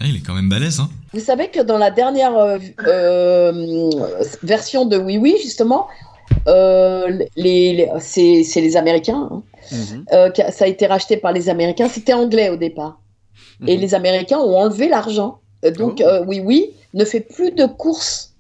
[0.02, 0.80] ouais, il est quand même balèze.
[0.80, 0.90] Hein.
[1.14, 3.90] Vous savez que dans la dernière euh, euh,
[4.44, 5.88] version de Oui Oui, justement,
[6.48, 9.30] euh, les, les- c'est c'est les Américains.
[9.32, 10.06] hein, Mhm.
[10.14, 11.90] euh, ça a été racheté par les Américains.
[11.90, 13.02] C'était anglais au départ.
[13.68, 13.82] Et Mhm.
[13.82, 15.40] les Américains ont enlevé l'argent.
[15.78, 16.08] Donc, Oh.
[16.08, 18.34] euh, oui, oui, ne fait plus de courses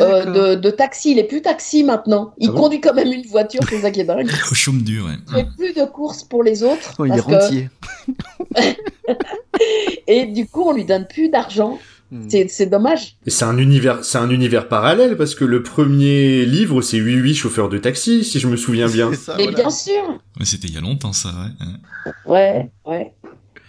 [0.00, 1.12] euh, de, de taxi.
[1.12, 2.32] Il est plus taxi maintenant.
[2.38, 4.28] Il Ah bon conduit quand même une voiture, c'est ça qui est dingue.
[4.50, 5.12] Au chaume dur, ouais.
[5.28, 6.92] Il fait plus de courses pour les autres.
[6.98, 7.68] Oh, il est que- rentier.
[10.06, 11.78] Et du coup, on lui donne plus d'argent.
[12.12, 12.26] Mhm.
[12.30, 13.16] C'est c'est dommage.
[13.26, 17.34] Et c'est un univers, c'est un univers parallèle parce que le premier livre c'est 88
[17.34, 19.10] chauffeur de taxi, si je me souviens bien.
[19.10, 19.58] C'est ça, Mais voilà.
[19.58, 20.02] bien sûr.
[20.38, 22.12] Ouais, C'était il y a longtemps ça, ouais.
[22.32, 23.12] Ouais, ouais.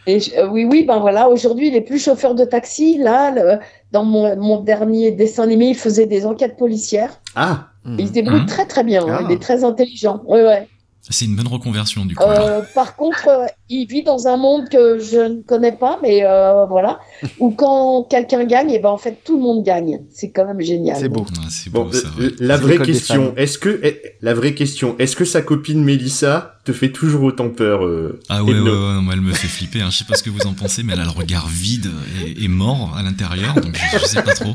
[0.06, 2.98] Et je- euh, oui, oui, ben voilà, aujourd'hui, il est plus chauffeur de taxi.
[3.00, 3.60] Là, le-
[3.92, 7.20] dans mon, mon dernier dessin animé, il faisait des enquêtes policières.
[7.36, 7.70] Ah.
[7.98, 8.46] Il se débrouille Mhm.
[8.46, 9.02] très, très bien.
[9.04, 9.18] hein.
[9.22, 9.26] Ah.
[9.28, 10.22] Il est très intelligent.
[10.28, 10.68] Ouais, ouais.
[11.10, 12.24] C'est une bonne reconversion du coup.
[12.24, 16.26] Euh, par contre, euh, il vit dans un monde que je ne connais pas, mais
[16.26, 17.00] euh, voilà,
[17.40, 20.02] où quand quelqu'un gagne, et ben en fait, tout le monde gagne.
[20.10, 20.98] C'est quand même génial.
[20.98, 21.22] C'est beau.
[21.22, 22.10] Ouais, c'est beau bon, ça.
[22.20, 22.32] ouais.
[22.40, 26.74] la vraie question, est-ce que eh, la vraie question, est-ce que sa copine Mélissa te
[26.74, 29.82] fait toujours autant peur euh, Ah ouais, ouais, ouais, moi, elle me fait flipper.
[29.82, 29.90] Hein.
[29.90, 31.90] Je sais pas ce que vous en pensez, mais elle a le regard vide
[32.26, 34.54] et, et mort à l'intérieur, donc je, je sais pas trop.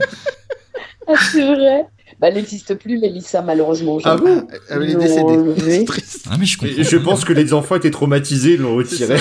[1.09, 1.87] Ah, c'est vrai.
[2.23, 3.99] Bah, elle n'existe plus, Mélissa, malheureusement.
[4.05, 5.23] Ah bon Elle est décédée.
[5.39, 5.55] oui.
[5.59, 6.27] C'est triste.
[6.31, 6.81] Ah mais je comprends.
[6.81, 9.17] Je pense que les enfants étaient traumatisés, ils l'ont retiré.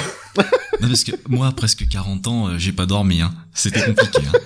[0.80, 3.22] Non, parce que moi, presque 40 ans, euh, j'ai pas dormi.
[3.22, 3.34] Hein.
[3.56, 4.20] C'était compliqué.
[4.28, 4.38] Hein.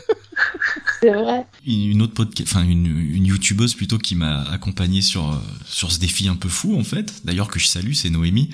[1.01, 1.45] C'est vrai.
[1.65, 5.35] Une autre podcast, enfin une, une youtubeuse plutôt qui m'a accompagné sur euh,
[5.65, 7.25] sur ce défi un peu fou en fait.
[7.25, 8.49] D'ailleurs que je salue, c'est Noémie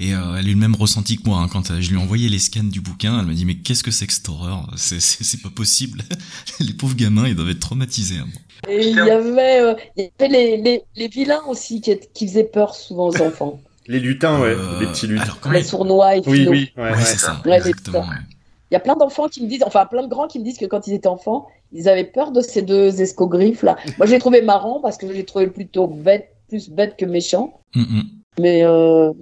[0.00, 1.96] et euh, elle a eu le même ressenti que moi hein, quand euh, je lui
[1.96, 3.18] ai envoyé les scans du bouquin.
[3.20, 4.68] Elle m'a dit mais qu'est-ce que c'est que cette horreur?
[4.76, 6.02] C'est c'est c'est pas possible.
[6.60, 8.18] les pauvres gamins, ils doivent être traumatisés.
[8.18, 8.26] hein.
[8.68, 12.26] Et il y avait, euh, il y avait les, les, les vilains aussi qui, qui
[12.26, 13.60] faisaient peur souvent aux enfants.
[13.86, 15.22] Les lutins, ouais, Euh, les petits lutins.
[15.42, 17.04] alors, les sournois et Oui, oui, ouais, Ouais, ouais.
[17.04, 18.04] c'est ça, exactement.
[18.70, 20.58] Il y a plein d'enfants qui me disent, enfin plein de grands qui me disent
[20.58, 23.76] que quand ils étaient enfants, ils avaient peur de ces deux escogriffes là.
[23.98, 27.04] Moi, je l'ai trouvé marrant parce que je l'ai trouvé plutôt bête, plus bête que
[27.04, 27.60] méchant.
[27.76, 28.02] Hum, hum.
[28.38, 29.12] Mais euh,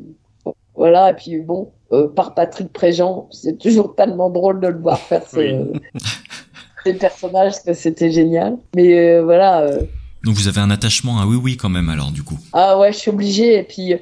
[0.74, 4.98] voilà, et puis bon, euh, par Patrick Préjean, c'est toujours tellement drôle de le voir
[4.98, 5.72] faire ce,
[6.84, 8.56] ces personnages que c'était génial.
[8.74, 9.82] Mais euh, voilà, euh,
[10.24, 12.38] Donc vous avez un attachement à oui oui quand même alors du coup.
[12.52, 13.58] ah ouais, je suis obligée.
[13.58, 13.94] Et puis,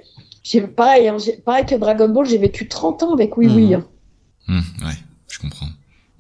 [0.43, 3.57] j'ai pareil, hein, j'ai- pareil que Dragon Ball, j'ai vécu 30 ans avec Oui Mhm.
[3.57, 3.75] Oui.
[3.75, 3.85] hein.
[4.49, 4.93] Ouais,
[5.33, 5.67] je comprends.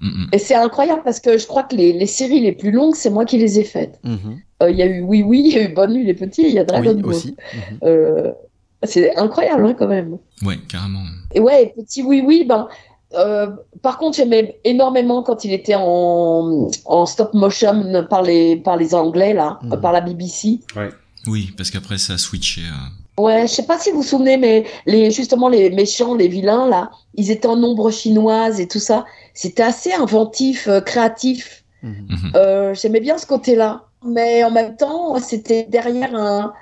[0.02, 0.28] Hum, hum.
[0.32, 3.10] Et c'est incroyable parce que je crois que les, les séries les plus longues, c'est
[3.10, 4.00] moi qui les ai faites.
[4.02, 4.40] Mhm.
[4.62, 6.42] Euh, Il y a eu Oui Oui, il y a eu Bonne Nuit les Petits,
[6.42, 7.14] il y a Dragon Oui, Ball.
[7.84, 8.32] Euh,
[8.84, 10.18] c'est incroyable hein, quand même.
[10.42, 11.04] Ouais, carrément.
[11.34, 12.66] Et ouais, et Petit Oui Oui, ben,
[13.14, 13.48] euh,
[13.82, 18.94] par contre, j'aimais énormément quand il était en, en stop motion par les, par les
[18.94, 19.80] Anglais, là, Mhm.
[19.80, 20.58] par la BBC.
[21.28, 22.62] Oui, parce qu'après ça a switché.
[23.18, 26.68] Ouais, je sais pas si vous vous souvenez, mais les, justement, les méchants, les vilains,
[26.68, 29.04] là, ils étaient en ombre chinoise et tout ça.
[29.34, 31.64] C'était assez inventif, euh, créatif.
[31.82, 32.06] Mhm.
[32.08, 32.32] mhm.
[32.36, 33.84] Euh, J'aimais bien ce côté-là.
[34.04, 36.52] Mais en même temps, c'était derrière un.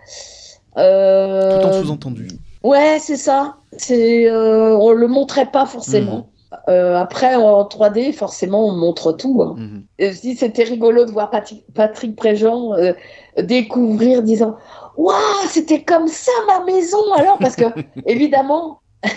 [0.76, 2.28] Euh, Tout en sous-entendu.
[2.62, 3.56] Ouais, c'est ça.
[3.76, 6.28] C'est, euh, on le montrait pas forcément.
[6.68, 9.42] Euh, après, en 3D, forcément, on montre tout.
[9.42, 9.54] Hein.
[9.56, 10.12] Mhm.
[10.12, 12.92] Dis, c'était rigolo de voir Patrick, Patrick Préjean euh,
[13.40, 14.56] découvrir, disant
[14.96, 15.16] Waouh,
[15.48, 17.64] c'était comme ça ma maison alors Parce que,
[18.06, 18.80] évidemment,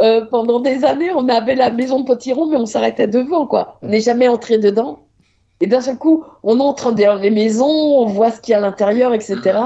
[0.00, 3.78] euh, pendant des années, on avait la maison de Potiron, mais on s'arrêtait devant, quoi.
[3.82, 5.00] On n'est jamais entré dedans.
[5.60, 8.58] Et d'un seul coup, on entre dans les maisons, on voit ce qu'il y a
[8.58, 9.58] à l'intérieur, etc.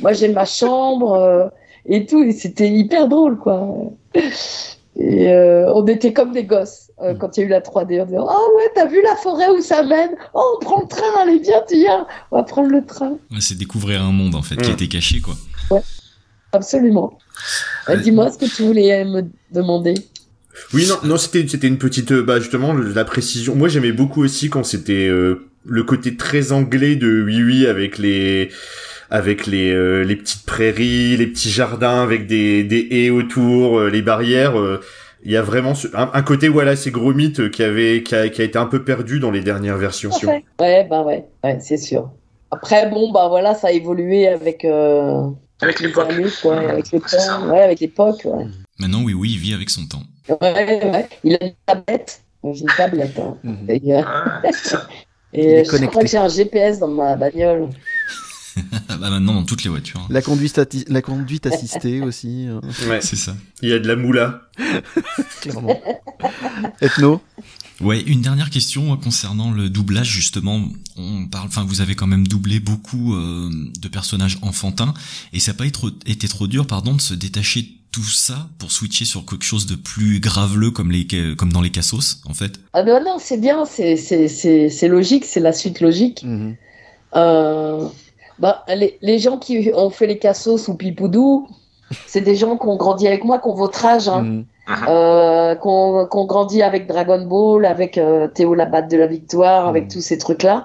[0.00, 1.50] Moi, j'ai ma chambre
[1.84, 3.68] et tout, et c'était hyper drôle, quoi.
[4.96, 8.00] Et euh, on était comme des gosses euh, quand il y a eu la 3D.
[8.02, 10.10] On disait Oh ouais, t'as vu la forêt où ça mène?
[10.34, 12.06] Oh, on prend le train, allez, viens, tu viens.
[12.30, 13.10] On va prendre le train.
[13.32, 14.74] Ouais, c'est découvrir un monde en fait qui Mm.
[14.74, 15.34] était caché quoi.
[16.52, 17.18] Absolument.
[17.88, 18.00] Euh, Ouais.
[18.00, 19.22] Dis-moi ce que tu voulais me
[19.52, 19.94] demander.
[20.72, 23.56] Oui, non, non, c'était c'était une petite, euh, bah justement la précision.
[23.56, 27.98] Moi, j'aimais beaucoup aussi quand c'était euh, le côté très anglais de Oui Oui avec
[27.98, 28.50] les
[29.14, 33.88] avec les euh, les petites prairies, les petits jardins avec des des haies autour, euh,
[33.90, 34.58] les barrières.
[34.58, 34.80] euh,
[35.26, 38.02] Il y a vraiment ce- un, un côté voilà, ces gros mythes euh, qui avait
[38.02, 40.10] qui a, qui a été un peu perdu dans les dernières versions.
[40.60, 42.10] Ouais, bah ouais, ouais c'est sûr.
[42.50, 45.28] Après, bon, bah voilà, ça a évolué avec, euh,
[45.62, 46.08] Avec les l'époque.
[46.42, 48.20] quoi, avec C'est temps, ouais, avec l'époque.
[48.24, 48.46] Ouais.
[48.78, 50.02] Maintenant oui oui il vit avec son temps.
[50.28, 50.36] Ouais,
[50.92, 51.08] ouais.
[51.24, 52.20] Il a une tablette.
[52.52, 53.18] J'ai une tablette.
[53.18, 53.36] hein.
[53.44, 53.66] Mhm.
[53.70, 54.02] Et, euh,
[54.44, 54.86] Ouais, c'est ça.
[55.34, 57.68] Je crois que j'ai un GPS dans ma bagnole.
[58.88, 60.00] Ah bah maintenant dans toutes les voitures.
[60.00, 60.06] hein.
[60.10, 63.00] La conduite, atti- la conduite assistée aussi, euh, Ouais.
[63.00, 63.36] C'est ça.
[63.62, 64.42] Il y a de la moula.
[65.40, 65.80] clairement.
[66.80, 67.20] Ethno
[67.80, 70.68] Ouais, une dernière question euh, concernant le doublage justement.
[70.96, 73.50] On parle, enfin, vous avez quand même doublé beaucoup euh,
[73.80, 74.94] de personnages enfantins,
[75.32, 78.04] et ça n'a pas été trop, été trop dur, pardon, de se détacher de tout
[78.04, 82.20] ça pour switcher sur quelque chose de plus graveleux comme les, comme dans les Cassos,
[82.26, 82.60] en fait?
[82.74, 86.22] Ah non, non, c'est bien, c'est c'est- c'est- c'est logique, c'est la suite logique.
[86.24, 86.56] Mhm.
[87.16, 87.88] Euh,
[88.38, 91.48] bah, les, les gens qui ont fait les cassos ou Pipoudou,
[92.06, 94.22] c'est des gens qui ont grandi avec moi, qui ont votre âge, hein,
[94.66, 94.86] Mhm.
[94.88, 98.96] euh, qui ont, qui ont grandi avec Dragon Ball, avec euh, Théo la batte de
[98.96, 99.90] la victoire, avec Mhm.
[99.90, 100.64] tous ces trucs-là.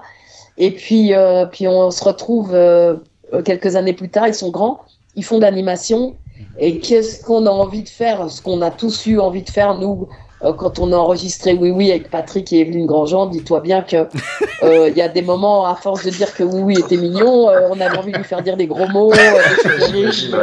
[0.56, 2.96] Et puis, euh, puis on se retrouve euh,
[3.44, 4.80] quelques années plus tard, ils sont grands,
[5.16, 6.16] ils font de l'animation.
[6.58, 8.30] Et qu'est-ce qu'on a envie de faire?
[8.30, 10.08] Ce qu'on a tous eu envie de faire, nous,
[10.40, 13.96] quand on a enregistré Oui Oui avec Patrick et Evelyne Grandjean, dis-toi bien que
[14.62, 17.48] euh, il y a des moments, à force de dire que Oui Oui était mignon,
[17.50, 20.34] euh, on avait envie de lui faire dire des gros mots, euh, des choses.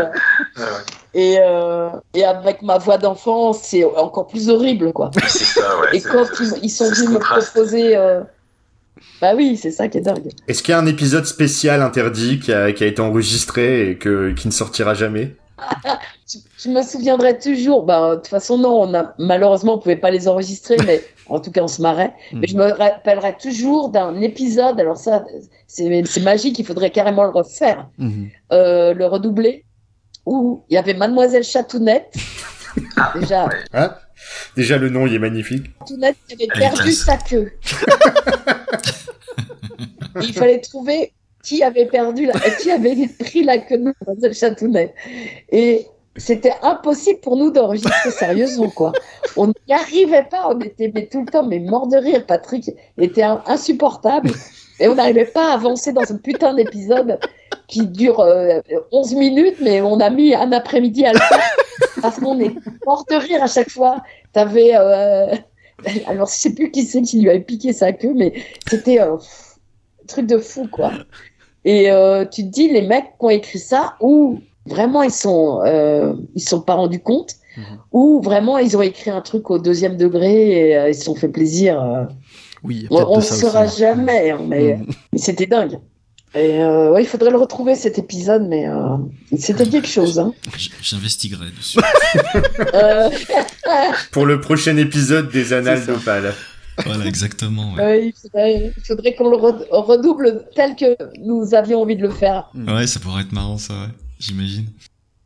[1.14, 5.10] Et, euh, et avec ma voix d'enfant, c'est encore plus horrible, quoi.
[5.28, 5.98] C'est ça, ouais.
[5.98, 7.96] Et quand ils, ils sont venus me proposer...
[7.98, 8.22] euh,
[9.22, 10.30] Bah oui, c'est ça qui est dingue.
[10.48, 13.98] Est-ce qu'il y a un épisode spécial interdit qui a, qui a été enregistré et
[13.98, 15.36] que qui ne sortira jamais?
[16.32, 17.84] Je, je me souviendrai toujours.
[17.84, 21.40] Bah, de toute façon, non, on a, malheureusement, on pouvait pas les enregistrer, mais en
[21.40, 22.14] tout cas, on se marrait.
[22.34, 24.80] Mais je me rappellerai toujours d'un épisode.
[24.80, 25.24] Alors ça,
[25.68, 26.60] c'est magique.
[26.60, 28.30] Il faudrait carrément le refaire, Mhm.
[28.52, 29.64] euh, le redoubler,
[30.26, 32.14] où il y avait Mademoiselle Chatounette.
[33.20, 33.96] Déjà, Hein?
[34.56, 35.68] Déjà le nom il est magnifique.
[35.80, 37.52] Chatounette avait perdu sa queue.
[40.22, 41.14] Il fallait trouver
[41.48, 44.94] qui avait perdu, la, qui avait pris la queue de Chatounette.
[45.50, 45.88] Et
[46.18, 48.92] c'était impossible pour nous d'enregistrer sérieusement, quoi.
[49.38, 52.26] On n'y arrivait pas, on était mais tout le temps mais mort de rire.
[52.26, 54.32] Patrick était insupportable
[54.82, 57.18] et on n'arrivait pas à avancer dans ce putain d'épisode
[57.68, 58.60] qui dure euh,
[58.92, 61.56] 11 minutes, mais on a mis un après-midi à le faire
[62.02, 62.54] parce qu'on est
[62.86, 64.04] mort de rire à chaque fois.
[64.34, 65.34] T'avais, euh,
[66.08, 68.34] alors je sais plus qui c'est qui lui avait piqué sa queue, mais
[68.68, 70.92] c'était euh, un truc de fou, quoi.
[71.70, 75.62] Et euh, tu te dis, les mecs qui ont écrit ça, ou vraiment ils sont,
[75.66, 77.64] euh, ils sont pas rendus compte, Mhm.
[77.92, 81.16] ou vraiment ils ont écrit un truc au deuxième degré et euh, ils se sont
[81.16, 81.82] fait plaisir.
[81.82, 82.04] euh.
[82.64, 83.80] Oui, On ne saura aussi.
[83.80, 84.86] jamais, hein, mais, Mhm.
[85.14, 85.80] mais c'était dingue.
[86.36, 88.98] Et euh, ouais, il faudrait le retrouver cet épisode, mais euh,
[89.38, 90.20] c'était quelque chose.
[90.20, 90.34] Hein.
[90.82, 91.80] J'investiguerai dessus.
[92.76, 93.10] Euh,
[94.12, 96.34] Pour le prochain épisode des Annales d'Opale.
[96.86, 97.74] Voilà, exactement.
[97.74, 97.84] ouais.
[97.84, 98.06] ouais,
[98.78, 102.50] il faudrait, qu'on le re- redouble tel que nous avions envie de le faire.
[102.54, 102.70] Mhm.
[102.76, 103.90] Ouais, ça pourrait être marrant, ça, ouais.
[104.20, 104.66] J'imagine.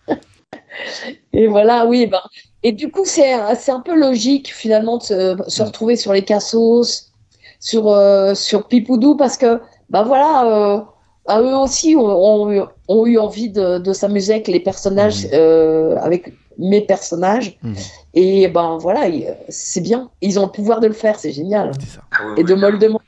[1.34, 2.22] Et voilà, oui, ben.
[2.64, 6.14] Et du coup, c'est un- c'est un peu logique finalement de se, se retrouver sur
[6.14, 7.12] les cassos,
[7.60, 10.82] sur, euh, sur Pipoudou, parce que, ben voilà, euh,
[11.28, 15.28] à eux aussi ont, ont eu- ont eu envie de, de s'amuser avec les personnages,
[15.34, 17.58] euh, avec mes personnages.
[17.64, 17.76] Mhm.
[18.14, 20.10] Et ben voilà, il- c'est bien.
[20.22, 21.72] Ils ont le pouvoir de le faire, c'est génial.
[21.80, 22.04] C'est ça.
[22.12, 23.04] Ah Et de me le demander.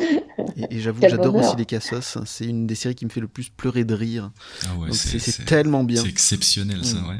[0.00, 2.18] Et, et j'avoue, Quel j'adore aussi les Cassos.
[2.24, 4.30] C'est une des séries qui me fait le plus pleurer de rire.
[4.64, 6.02] Ah ouais, c'est tellement bien.
[6.02, 7.08] c'est exceptionnel ça, Mm.
[7.08, 7.16] ouais.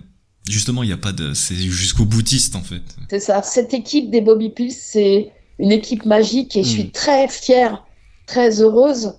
[0.48, 2.82] Justement, il n'y a pas de, c'est jusqu'au boutiste en fait.
[3.10, 3.42] C'est ça.
[3.42, 6.90] Cette équipe des Bobby Pulse, c'est une équipe magique et je suis Mhm.
[6.92, 7.84] très fière,
[8.26, 9.14] très heureuse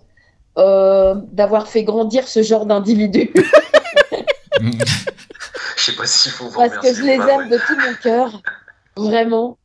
[0.58, 3.30] euh, d'avoir fait grandir ce genre d'individus
[5.80, 7.50] Je sais pas s'il faut vous parce que je les pas, aime ouais.
[7.50, 8.42] de tout mon cœur,
[8.98, 9.58] vraiment.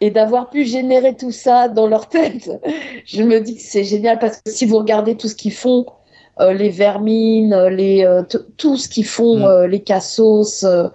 [0.00, 2.50] Et d'avoir pu générer tout ça dans leur tête,
[3.06, 5.86] je me dis que c'est génial parce que si vous regardez tout ce qu'ils font,
[6.40, 8.22] euh, les vermines, euh, les, euh,
[8.56, 9.42] tout ce qu'ils font, Mm.
[9.44, 10.88] euh, les cassos, euh,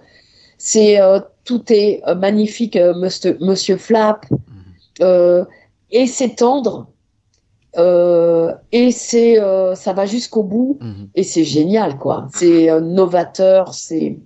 [0.58, 4.26] c'est euh, tout est euh, magnifique, euh, Monsieur, Monsieur Flap,
[5.00, 5.44] euh,
[5.90, 6.88] et c'est tendre,
[7.78, 11.08] euh, et c'est euh, ça va jusqu'au bout, Mhm.
[11.14, 12.26] et c'est génial quoi.
[12.34, 14.18] C'est euh, novateur, c'est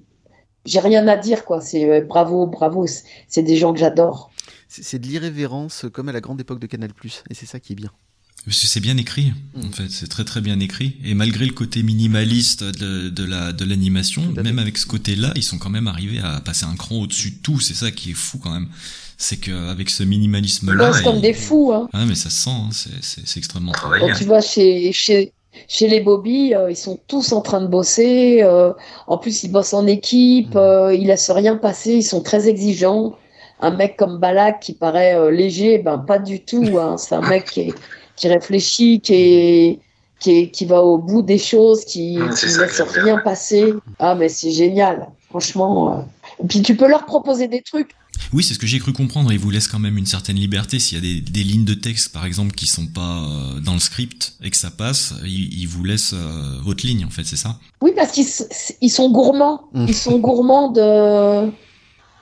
[0.66, 1.60] j'ai rien à dire quoi.
[1.60, 2.86] C'est euh, bravo, bravo.
[3.28, 4.30] C'est- des gens que j'adore.
[4.68, 6.90] C'est de l'irrévérence comme à la grande époque de Canal+.
[7.30, 7.90] Et c'est ça qui est bien.
[8.50, 9.66] C'est bien écrit, Mm.
[9.68, 10.96] en fait, c'est très très bien écrit.
[11.02, 15.42] Et malgré le côté minimaliste de, de la de l'animation, même avec ce côté-là, ils
[15.42, 17.58] sont quand même arrivés à passer un cran au-dessus de tout.
[17.60, 18.68] C'est ça qui est fou quand même.
[19.16, 21.72] C'est qu'avec ce Ils minimalisme-là, bossent comme ils- des fous.
[21.72, 21.88] Hein.
[21.94, 22.68] ah mais ça se sent, hein,
[23.00, 24.04] c'est extrêmement travaillé.
[24.10, 25.32] Quand tu vois chez chez
[25.68, 28.40] chez les Bobby, euh, ils sont tous en train de bosser.
[28.42, 28.72] euh,
[29.06, 30.54] en plus, ils bossent en équipe.
[30.54, 30.60] Mhm.
[30.60, 31.94] euh, ils laissent rien passer.
[31.94, 33.14] Ils sont très exigeants.
[33.60, 36.78] Un mec comme Balak qui paraît léger, ben pas du tout.
[36.78, 36.96] Hein.
[36.98, 37.74] C'est un mec qui, est-
[38.16, 39.78] qui réfléchit, qui est,
[40.18, 43.72] qui, est- qui va au bout des choses, qui, c'est ne laisse rien passer.
[43.98, 46.04] Ah mais c'est génial, franchement.
[46.42, 47.92] Et puis tu peux leur proposer des trucs.
[48.32, 49.32] Oui, c'est ce que j'ai cru comprendre.
[49.32, 50.78] Ils vous laissent quand même une certaine liberté.
[50.78, 53.74] S'il y a des, des lignes de texte, par exemple, qui sont pas euh, dans
[53.74, 57.24] le script et que ça passe, ils, ils vous laissent euh, votre ligne, en fait,
[57.24, 57.58] c'est ça?
[57.80, 58.26] Oui, parce qu'ils
[58.80, 59.68] ils sont gourmands.
[59.72, 59.86] Mm.
[59.88, 61.50] Ils sont gourmands de,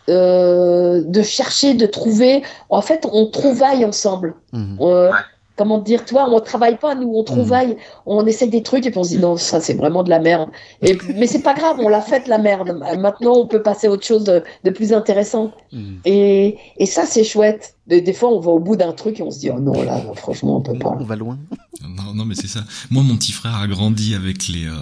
[0.08, 2.42] euh, de chercher, de trouver.
[2.68, 4.34] En fait, on trouvaille ensemble.
[4.54, 5.10] Euh, Ouais.
[5.56, 7.76] Comment dire, toi, on travaille pas, nous, on trouvaille,
[8.06, 10.18] on essaie des trucs et puis on se dit non, ça c'est vraiment de la
[10.18, 10.48] merde.
[10.80, 12.80] Et, mais c'est pas grave, on l'a fait la merde.
[12.98, 15.52] Maintenant, on peut passer à autre chose de, de plus intéressant.
[15.72, 16.00] Mhm.
[16.04, 17.74] Et, et ça, c'est chouette.
[17.86, 19.82] Des, des fois, on va au bout d'un truc et on se dit oh non,
[19.82, 20.96] là, franchement, on peut pas.
[20.98, 21.38] On va loin.
[21.82, 22.60] Non, non, mais c'est ça.
[22.90, 24.74] Moi, mon petit frère a grandi avec les euh,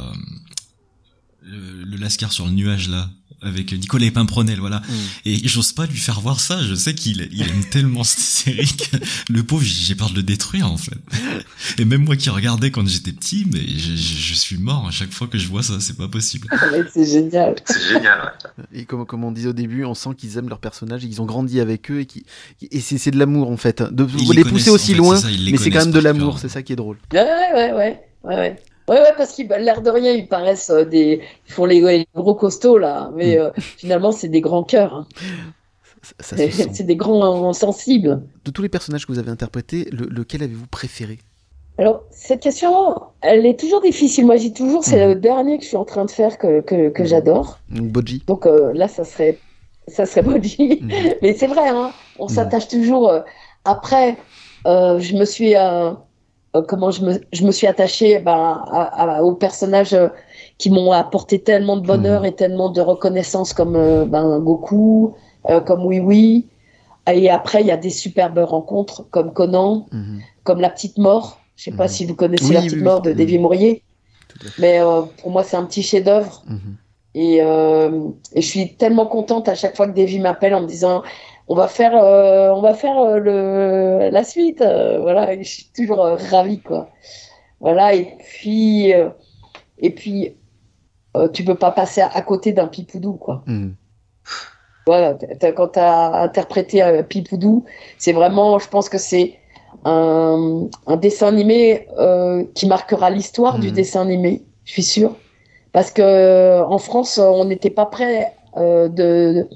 [1.42, 3.06] le, le Lascar sur le nuage là,
[3.43, 4.82] avec Nicolas Pimpronel, voilà.
[4.88, 4.95] Mhm.
[5.26, 6.62] Et j'ose pas lui faire voir ça.
[6.62, 8.97] Je sais qu'il il aime tellement cette série que
[9.30, 10.99] le pauvre, j'ai peur de le détruire en fait.
[11.78, 14.91] Et même moi qui regardais quand j'étais petit, mais je, je, je suis mort à
[14.91, 15.80] chaque fois que je vois ça.
[15.80, 16.49] C'est pas possible.
[16.93, 17.55] C'est génial.
[17.64, 18.20] C'est génial,
[18.59, 18.64] ouais.
[18.72, 21.22] Et comme, comme on disait au début, on sent qu'ils aiment leurs personnages, et qu'ils
[21.22, 22.24] ont grandi avec eux, et, qui,
[22.70, 23.82] et c'est c'est de l'amour en fait.
[23.82, 26.01] De Ils les, les pousser aussi en fait, loin, ça, mais c'est quand même de
[26.01, 26.99] l'amour, c'est ça qui est drôle.
[27.12, 28.57] Ouais, ouais, ouais, ouais, ouais, ouais.
[28.91, 31.80] Ouais, ouais, parce qu'ils, bah, l'air de rien, ils paraissent euh, des, ils font les,
[31.80, 33.11] les gros costauds, là.
[33.14, 33.41] Mais Mm.
[33.41, 34.95] euh, finalement, c'est des grands cœurs.
[34.95, 35.07] hein.
[36.03, 36.70] Ça, ça se sent.
[36.74, 38.22] C'est des grands sensibles.
[38.45, 41.18] De tous les personnages que vous avez interprétés, le- lequel avez-vous préféré?
[41.78, 44.26] Alors, cette question, elle est toujours difficile.
[44.26, 45.14] Moi, je dis toujours, c'est Mhm.
[45.14, 47.09] le dernier que je suis en train de faire que, que, que Mhm.
[47.09, 47.61] j'adore.
[47.70, 49.41] Donc Boji Donc euh, là, ça serait,
[49.88, 50.80] ça serait Bodhi.
[50.82, 50.91] Mhm.
[51.22, 53.09] Mais c'est vrai, hein, on s'attache toujours.
[53.11, 53.20] euh,
[53.64, 54.16] après,
[54.66, 55.55] euh, je me suis,
[56.66, 60.09] comment je me, je me suis attachée ben, à, à- aux personnages euh,
[60.59, 62.26] qui m'ont apporté tellement de bonheur Mhm.
[62.26, 65.14] et tellement de reconnaissance comme euh, ben, Goku,
[65.48, 66.46] euh, comme Oui Oui.
[67.12, 70.20] Et après, il y a des superbes rencontres comme Conan, Mhm.
[70.44, 71.38] comme La Petite Mort.
[71.57, 71.88] Je sais pas Mhm.
[71.88, 72.82] si vous connaissez Oui, La Petite oui.
[72.82, 73.12] Mort de.
[73.12, 73.82] Davy Mourier.
[74.59, 76.42] Mais euh, pour moi, c'est un petit chef-d'œuvre.
[77.14, 80.66] Et, euh, et je suis tellement contente à chaque fois que Davy m'appelle en me
[80.68, 81.03] disant
[81.51, 84.62] on va faire, euh, on va faire euh, le, la suite.
[84.62, 85.98] euh, voilà, et je suis toujours
[86.30, 86.90] ravie quoi.
[87.61, 88.92] Voilà, et puis,
[89.78, 90.36] et puis
[91.34, 93.42] tu peux pas passer à, à côté d'un Pipoudou quoi.
[93.46, 93.74] Mhm.
[94.86, 95.16] Voilà,
[95.57, 97.64] quand tu as interprété Pipoudou,
[97.98, 99.38] c'est vraiment, je pense que c'est
[99.84, 103.74] un, un dessin animé euh, qui marquera l'histoire du Mhm.
[103.74, 105.14] dessin animé, je suis sûre.
[105.72, 109.48] Parce que en France, on n'était pas prêt euh, de,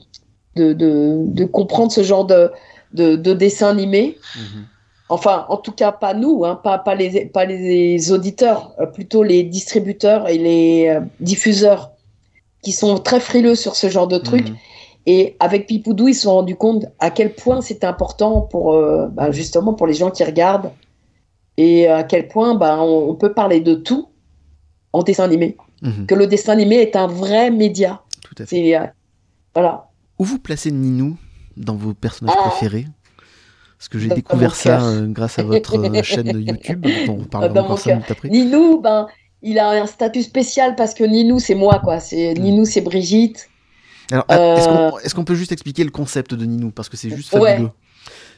[0.57, 2.50] de, de, de comprendre ce genre de,
[2.92, 4.18] de, de dessin animé.
[4.36, 4.66] Mhm.
[5.11, 9.22] Enfin, en tout cas, pas nous, hein, pas, pas, les, pas les auditeurs, euh, plutôt
[9.22, 11.90] les distributeurs et les euh, diffuseurs
[12.62, 14.48] qui sont très frileux sur ce genre de trucs.
[14.48, 14.57] Mhm.
[15.07, 19.07] Et avec Pipoudou, ils se sont rendus compte à quel point c'était important pour euh,
[19.09, 20.70] bah, justement pour les gens qui regardent
[21.59, 24.09] et à quel point bah, on, on peut parler de tout
[24.94, 25.59] en dessin animé.
[25.82, 26.07] Mhm.
[26.07, 28.00] Que le dessin animé est un vrai média.
[28.22, 28.57] Tout à fait.
[28.57, 28.86] C'est euh,
[29.52, 29.90] voilà.
[30.18, 31.16] Où vous placez Ninou
[31.56, 32.86] dans vos personnages Ah préférés?
[33.78, 37.60] Parce que j'ai découvert ça euh, grâce à votre euh, chaîne YouTube, dont on Dans
[37.64, 38.28] encore minutes après.
[38.28, 39.08] Ninou, ben,
[39.42, 42.00] il a un statut spécial parce que Ninou, c'est moi, quoi.
[42.00, 42.42] C'est Mm.
[42.42, 43.48] Ninou, c'est Brigitte.
[44.10, 46.70] Alors, Euh, est-ce qu'on peut juste expliquer le concept de Ninou?
[46.70, 47.52] Parce que c'est juste Ouais.
[47.52, 47.70] fabuleux.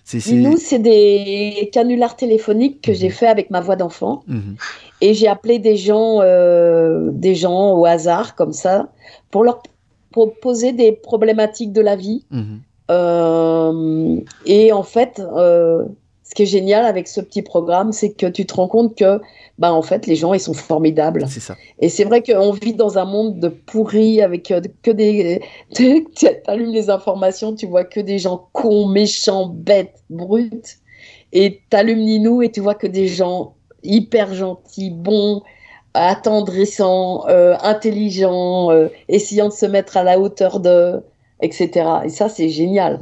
[0.04, 0.20] C'est.
[0.20, 2.96] c'est- des canulars téléphoniques que Mhm.
[2.96, 4.22] j'ai fait avec ma voix d'enfant.
[4.28, 4.54] Mhm.
[5.00, 6.20] Et j'ai appelé des gens,
[7.12, 8.88] des gens au hasard, comme ça,
[9.30, 9.62] pour leur
[10.16, 12.24] proposer des problématiques de la vie.
[12.30, 12.60] Mhm.
[12.90, 15.84] Euh, et en fait, euh,
[16.22, 19.20] ce qui est génial avec ce petit programme, c'est que tu te rends compte que,
[19.58, 21.26] bah, en fait, les gens, ils sont formidables.
[21.28, 21.54] C'est ça.
[21.80, 25.42] Et c'est vrai qu'on vit dans un monde de pourris avec euh, que des.
[25.74, 26.06] Tu
[26.46, 30.78] allumes les informations, tu vois que des gens cons, méchants, bêtes, brutes.
[31.34, 35.42] Et tu allumes Ninou et tu vois que des gens hyper gentils, bons,
[35.96, 41.02] attendrissants, euh, intelligents, euh, essayant de se mettre à la hauteur de.
[41.40, 41.70] etc.
[42.04, 43.00] Et ça, c'est génial.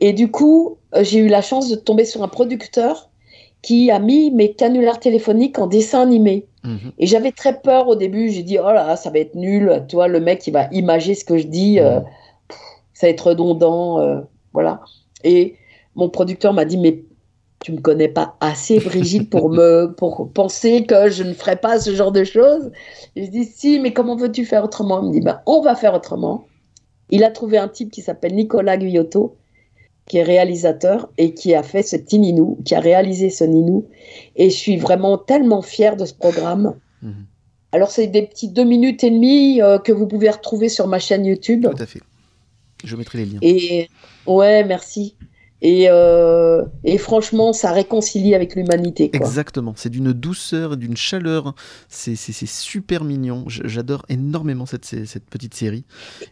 [0.00, 3.10] Et du coup, euh, j'ai eu la chance de tomber sur un producteur
[3.62, 6.46] qui a mis mes canulars téléphoniques en dessin animé.
[6.64, 6.92] Mhm.
[6.98, 8.30] Et j'avais très peur au début.
[8.30, 9.84] J'ai dit, oh là, ça va être nul.
[9.88, 11.78] Toi, le mec, il va imager ce que je dis.
[11.80, 12.00] euh,
[12.48, 12.58] pff,
[12.94, 14.22] ça va être redondant.
[14.52, 14.80] voilà.
[15.24, 15.56] Et
[15.94, 17.02] mon producteur m'a dit, mais
[17.64, 21.78] tu me connais pas assez, Brigitte, pour me pour penser que je ne ferais pas
[21.78, 22.70] ce genre de choses.
[23.16, 25.02] Et je dis, si, mais comment veux-tu faire autrement?
[25.02, 26.46] Il me dit, ben, on va faire autrement.
[27.10, 29.36] Il a trouvé un type qui s'appelle Nicolas Guyotto,
[30.06, 33.88] qui est réalisateur et qui a fait ce petit Ninou, qui a réalisé ce Ninou.
[34.36, 36.76] Et je suis vraiment tellement fière de ce programme.
[37.02, 37.26] Mhm.
[37.72, 40.98] Alors, c'est des petits deux minutes et demie euh, que vous pouvez retrouver sur ma
[40.98, 41.66] chaîne YouTube.
[41.70, 42.00] Tout à fait.
[42.84, 43.38] Je mettrai les liens.
[43.42, 43.88] Et
[44.26, 45.16] ouais, merci.
[45.62, 49.10] Et, euh, et franchement, ça réconcilie avec l'humanité.
[49.12, 49.74] Exactement.
[49.76, 51.54] C'est d'une douceur et d'une chaleur.
[51.88, 53.44] C'est super mignon.
[53.46, 54.88] J'adore énormément cette,
[55.30, 55.84] petite série.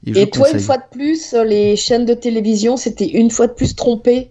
[0.07, 3.75] Et, toi, une fois de plus, les chaînes de télévision, c'était une fois de plus
[3.77, 4.31] trompé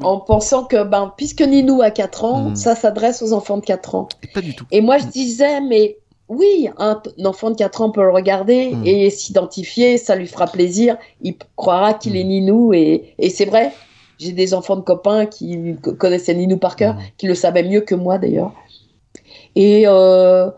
[0.00, 2.56] en pensant que, ben, puisque Ninou a 4 ans, Mhm.
[2.56, 4.08] ça s'adresse aux enfants de 4 ans.
[4.24, 4.64] Et pas du tout.
[4.72, 8.70] Et moi, je disais, mais oui, un, un enfant de 4 ans peut le regarder
[8.70, 8.86] Mhm.
[8.86, 12.72] et s'identifier, ça lui fera plaisir, il croira qu'il est Ninou.
[12.72, 13.70] Et, et c'est vrai,
[14.22, 17.00] j'ai des enfants de copains qui co- connaissaient Ninou par cœur, Mhm.
[17.18, 18.52] qui le savaient mieux que moi d'ailleurs.
[19.56, 20.50] Et euh,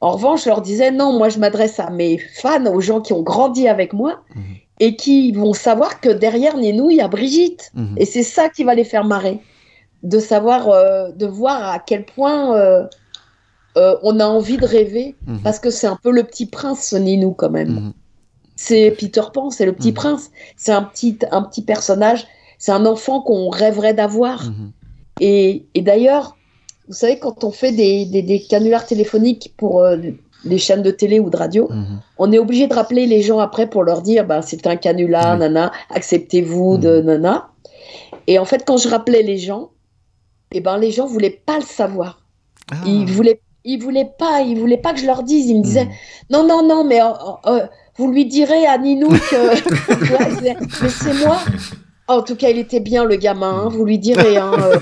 [0.00, 3.12] en revanche, je leur disais, non, moi je m'adresse à mes fans, aux gens qui
[3.12, 4.42] ont grandi avec moi Mhm.
[4.80, 7.70] et qui vont savoir que derrière Ninou, il y a Brigitte.
[7.74, 7.94] Mhm.
[7.96, 9.40] Et c'est ça qui va les faire marrer.
[10.02, 12.86] De savoir, euh, de voir à quel point euh,
[14.02, 15.16] on a envie de rêver.
[15.44, 17.92] Parce que c'est un peu le petit prince, ce Ninou, quand même.
[18.54, 20.30] C'est Peter Pan, c'est le petit prince.
[20.56, 22.26] C'est un petit, un petit personnage.
[22.58, 24.44] C'est un enfant qu'on rêverait d'avoir.
[24.44, 24.72] Mhm.
[25.20, 26.36] Et, et d'ailleurs,
[26.88, 29.96] vous savez, quand on fait des, des, des canulars téléphoniques pour euh,
[30.44, 32.00] les chaînes de télé ou de radio, Mhm.
[32.18, 35.36] on est obligé de rappeler les gens après pour leur dire bah, c'est un canular,
[35.38, 37.06] nana, acceptez-vous de Mhm.
[37.06, 37.48] nana.
[38.26, 39.70] Et en fait, quand je rappelais les gens,
[40.52, 42.22] eh ben, les gens voulaient pas le savoir.
[42.70, 42.76] Ah.
[42.86, 45.46] Ils voulaient, ils voulaient pas, ils voulaient pas que je leur dise.
[45.48, 45.88] Ils me disaient
[46.30, 47.06] non, non, non, mais euh,
[47.46, 51.38] euh, vous lui direz à Ninou que vois, je disais, laissez-moi.
[52.08, 53.64] En tout cas, il était bien le gamin.
[53.64, 54.36] hein, vous lui direz.
[54.36, 54.78] Hein, euh.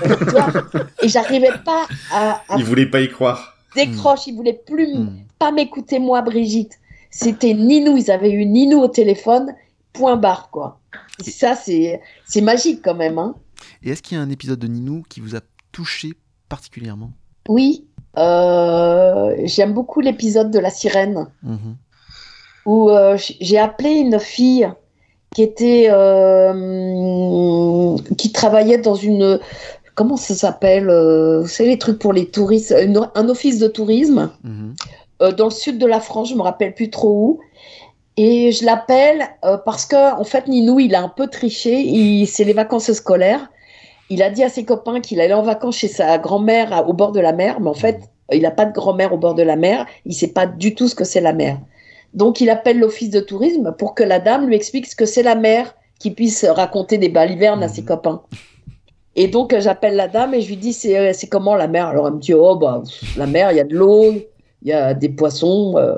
[1.01, 3.55] Et j'arrivais pas à, à Il voulait pas y croire.
[3.75, 4.27] décroche.
[4.27, 5.19] Il voulait plus m- Mhm.
[5.39, 6.73] pas m'écouter moi, Brigitte.
[7.09, 7.97] C'était Ninou.
[7.97, 9.53] Ils avaient eu Ninou au téléphone.
[9.93, 10.79] Point barre quoi.
[11.25, 13.17] Et ça, c'est c'est magique quand même.
[13.17, 13.35] Hein.
[13.81, 15.39] Et est-ce qu'il y a un épisode de Ninou qui vous a
[15.71, 16.13] touché
[16.49, 17.11] particulièrement?
[17.47, 17.87] Oui.
[18.17, 21.27] euh, J'aime beaucoup l'épisode de la sirène.
[21.43, 21.75] Mhm.
[22.65, 24.67] où euh, j'ai appelé une fille
[25.35, 25.87] qui était
[26.75, 29.39] euh, qui travaillait dans une
[29.93, 33.67] comment ça s'appelle euh, vous savez les trucs pour les touristes une- un office de
[33.67, 34.75] tourisme Mhm.
[35.21, 37.39] euh, dans le sud de la France je me rappelle plus trop où.
[38.17, 39.25] Et je l'appelle
[39.65, 43.49] parce que en fait Ninou il a un peu triché c'est les vacances scolaires.
[44.09, 47.11] Il a dit à ses copains qu'il allait en vacances chez sa grand-mère au bord
[47.11, 47.99] de la mer mais en fait
[48.31, 50.87] il n'a pas de grand-mère au bord de la mer il sait pas du tout
[50.87, 51.57] ce que c'est la mer
[52.13, 55.23] donc il appelle l'office de tourisme pour que la dame lui explique ce que c'est
[55.23, 57.87] la mer, qu'il puisse raconter des balivernes à ses Mhm.
[57.87, 58.21] copains.
[59.15, 61.67] Et donc euh, j'appelle la dame et je lui dis c'est euh, c'est comment la
[61.67, 61.87] mer?
[61.87, 62.83] Alors elle me dit oh bah
[63.15, 65.95] la mer il y a de l'eau, il y a des poissons, euh,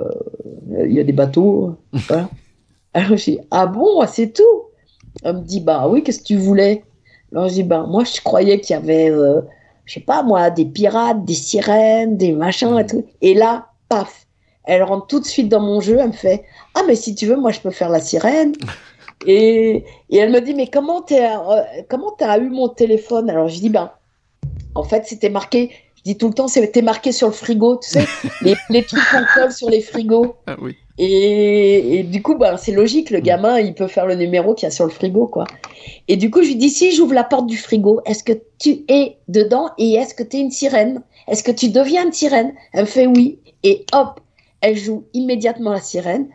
[0.86, 1.76] il y a des bateaux.
[1.94, 2.30] voilà.
[2.94, 4.44] Alors je dis ah bon c'est tout?
[5.24, 6.84] Elle me dit bah oui qu'est-ce que tu voulais?
[7.32, 9.42] Alors je dis bah moi je croyais qu'il y avait euh,
[9.86, 13.04] je sais pas moi des pirates, des sirènes, des machins et tout.
[13.22, 14.27] Et là paf
[14.68, 16.44] elle rentre tout de suite dans mon jeu, elle me fait
[16.76, 18.54] Ah, mais si tu veux, moi je peux faire la sirène.
[19.26, 21.64] Et, et elle me dit Mais comment t'as euh,
[22.20, 23.32] t'as eu mon téléphone?
[23.32, 23.90] Alors je dis Ben,
[24.76, 27.90] en fait, c'était marqué, je dis tout le temps, c'était marqué sur le frigo, tu
[27.90, 28.06] sais,
[28.42, 30.36] les, les trucs qu'on colle sur les frigos.
[30.46, 30.76] Ah oui.
[31.00, 34.66] Et, et du coup, ben, c'est logique, le gamin, il peut faire le numéro qu'il
[34.66, 35.46] y a sur le frigo, quoi.
[36.08, 38.84] Et du coup, je lui dis, si j'ouvre la porte du frigo, est-ce que tu
[38.88, 41.02] es dedans et est-ce que tu es une sirène?
[41.28, 42.54] Est-ce que tu deviens une sirène?
[42.74, 43.40] Elle me fait oui.
[43.64, 44.20] Et hop,
[44.62, 46.28] elle joue immédiatement la sirène.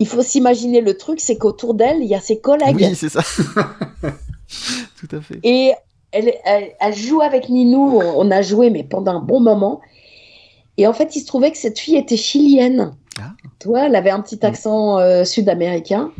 [0.00, 2.76] il faut s'imaginer le truc, c'est qu'autour d'elle, il y a ses collègues.
[2.76, 3.22] Oui, c'est ça.
[4.98, 5.38] Tout à fait.
[5.42, 5.72] Et
[6.12, 8.00] elle, elle, elle joue avec Ninou.
[8.00, 9.80] On a joué, mais pendant un bon moment.
[10.76, 12.94] Et en fait, il se trouvait que cette fille était chilienne.
[13.20, 13.32] Ah.
[13.60, 16.10] Tu vois, elle avait un petit accent euh, sud-américain.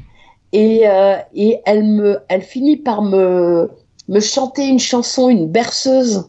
[0.53, 3.71] Et, euh, et elle, me, elle finit par me,
[4.09, 6.29] me chanter une chanson, une berceuse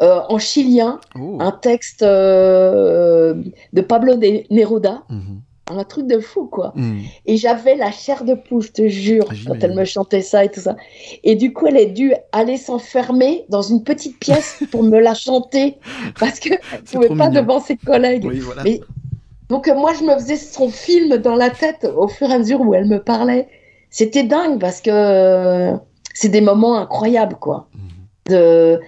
[0.00, 1.38] euh, en chilien, Oh.
[1.40, 3.34] un texte euh,
[3.72, 5.02] de Pablo de Neruda.
[5.08, 5.40] Mhm.
[5.70, 6.72] Un truc de fou, quoi.
[6.76, 7.00] Mhm.
[7.26, 10.42] Et j'avais la chair de poule, je te jure, Ah, quand elle me chantait ça
[10.44, 10.76] et tout ça.
[11.24, 15.12] Et du coup, elle a dû aller s'enfermer dans une petite pièce pour me la
[15.12, 15.76] chanter
[16.18, 17.42] parce qu'elle ne pouvait pas mignon.
[17.42, 18.24] devant ses collègues.
[18.24, 18.62] Oui, voilà.
[18.62, 18.80] Mais-
[19.50, 22.38] Donc euh, moi, je me faisais son film dans la tête au fur et à
[22.38, 23.46] mesure où elle me parlait.
[23.90, 25.72] C'était dingue parce que
[26.14, 27.68] c'est des moments incroyables, quoi.
[27.74, 28.34] Mhm.
[28.34, 28.80] De...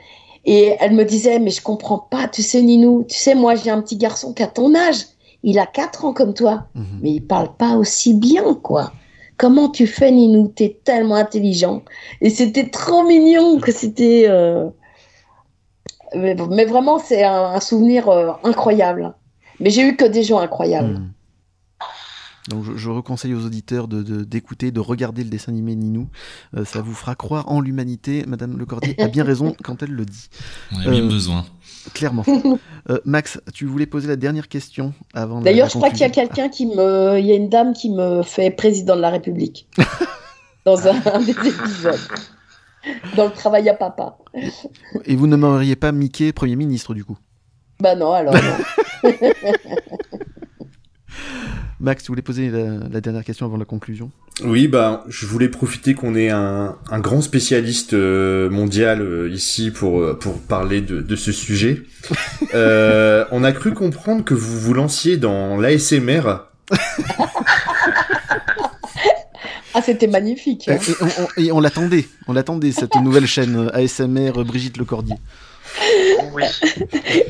[0.44, 3.70] Et elle me disait, mais je comprends pas, tu sais, Ninou, tu sais, moi, j'ai
[3.70, 5.04] un petit garçon qui a ton âge.
[5.42, 6.84] Il a 4 ans comme toi Mhm.
[7.02, 8.92] mais il parle pas aussi bien, quoi.
[9.38, 10.48] Comment tu fais, Ninou?
[10.48, 11.82] T'es tellement intelligent.
[12.20, 14.24] Et c'était trop mignon que c'était.
[14.28, 14.68] euh,
[16.14, 19.14] Mais, mais vraiment, c'est un, un souvenir euh, incroyable.
[19.60, 20.94] Mais j'ai eu que des gens incroyables.
[20.94, 21.12] Mhm.
[22.50, 26.08] Donc je, je reconseille aux auditeurs de de- d'écouter, de, regarder le dessin animé Ninou.
[26.56, 28.24] Euh, ça vous fera croire en l'humanité.
[28.26, 30.28] Madame Lecordier a bien raison quand elle le dit.
[30.72, 31.46] On a bien Euh, besoin.
[31.94, 32.24] Clairement.
[32.88, 35.42] Euh, Max, tu voulais poser la dernière question avant.
[35.42, 37.18] D'ailleurs, la je crois qu'il y a quelqu'un qui me.
[37.20, 39.68] Il y a une dame qui me fait président de la République.
[40.64, 42.00] dans un, un des épisodes.
[43.16, 44.16] Dans le travail à papa.
[45.04, 47.18] Et vous ne m'auriez pas Mickey Premier ministre du coup?
[47.80, 48.34] Bah non, alors.
[48.34, 49.10] non.
[51.80, 54.10] Max, tu voulais poser la, la dernière question avant la conclusion
[54.44, 59.70] Oui, bah, je voulais profiter qu'on ait un, un grand spécialiste euh, mondial euh, ici
[59.70, 61.82] pour euh, pour parler de, de ce sujet.
[62.54, 66.22] Euh, on a cru comprendre que vous vous lanciez dans l'ASMR.
[69.72, 70.66] Ah, c'était magnifique.
[70.66, 70.78] Et, hein.
[70.88, 75.14] et on, on- et on l'attendait, on l'attendait cette nouvelle chaîne ASMR Brigitte Lecordier.
[76.34, 76.42] Oui.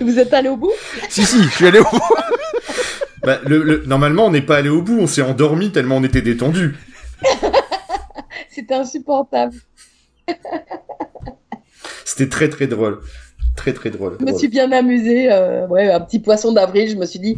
[0.01, 0.73] Vous êtes allé au bout?
[1.11, 2.01] Si si, je suis allé au bout.
[3.23, 6.05] Bah, le, le- normalement, on n'est pas allé au bout, on s'est endormi tellement on
[6.05, 6.77] était détendu.
[8.51, 9.55] C'était insupportable.
[12.05, 13.01] C'était très très drôle,
[13.57, 14.17] très très drôle.
[14.21, 15.31] Je me suis bien amusée.
[15.31, 16.89] euh, ouais, un petit poisson d'avril.
[16.91, 17.37] Je me suis dit,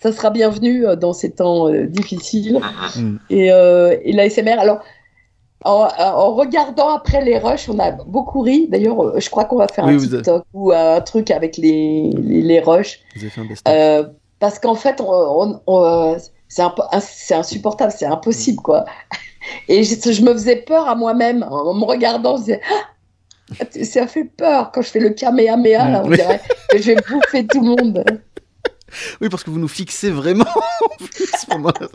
[0.00, 2.60] ça sera bienvenu euh, dans ces temps euh, difficiles.
[2.96, 3.16] Mm.
[3.30, 4.82] Et, euh, et l'ASMR, alors,
[5.64, 8.68] en, en regardant après les rushs, on a beaucoup ri.
[8.68, 11.56] D'ailleurs, euh, je crois qu'on va faire Oui, un avez- TikTok ou un truc avec
[11.56, 13.00] les, les, les rushs.
[13.16, 14.04] Vous avez fait un Euh,
[14.44, 15.06] parce qu'en fait, on,
[15.42, 16.16] on- on,
[16.48, 18.84] c'est insupportable, c'est impossible, quoi.
[19.68, 22.36] Et je, je me faisais peur à moi-même en me regardant.
[22.36, 22.60] Je disais,
[23.60, 26.16] Ah, ça fait peur quand je fais le kamehameha, là, on Oui.
[26.16, 26.40] dirait
[26.70, 28.04] que je vais bouffer tout le monde.
[29.20, 30.44] Oui, parce que vous nous fixez vraiment.
[30.46, 31.88] en plus, pendant la-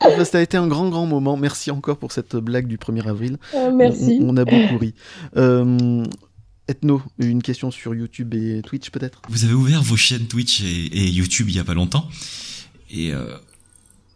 [0.00, 1.36] Enfin, ça a été un grand, grand moment.
[1.36, 3.36] Merci encore pour cette blague du 1er avril.
[3.54, 4.20] Euh, merci.
[4.22, 4.94] On, on a beaucoup ri.
[5.36, 6.02] Euh,
[6.68, 9.22] Ethno, une question sur YouTube et Twitch peut-être?
[9.28, 12.06] Vous avez ouvert vos chaînes Twitch et, et YouTube il y a pas longtemps.
[12.90, 13.36] Et euh,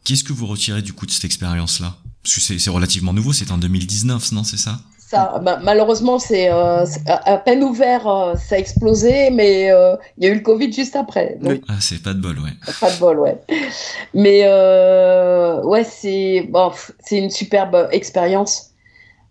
[0.05, 1.97] qu'est-ce que vous retirez du coup de cette expérience-là?
[2.23, 4.81] Parce que c'est c'est relativement nouveau, c'est en 2019, non C'est ça?
[4.99, 9.95] Ça, bah, malheureusement, c'est euh, c'est à peine ouvert, euh, ça a explosé, mais euh,
[10.17, 11.37] il y a eu le Covid juste après.
[11.43, 11.61] Donc, Oui.
[11.69, 12.53] Ah, c'est pas de bol, ouais.
[12.81, 13.37] Pas de bol, ouais.
[14.15, 16.73] Mais euh, ouais, c'est bon,
[17.05, 18.71] c'est une superbe expérience.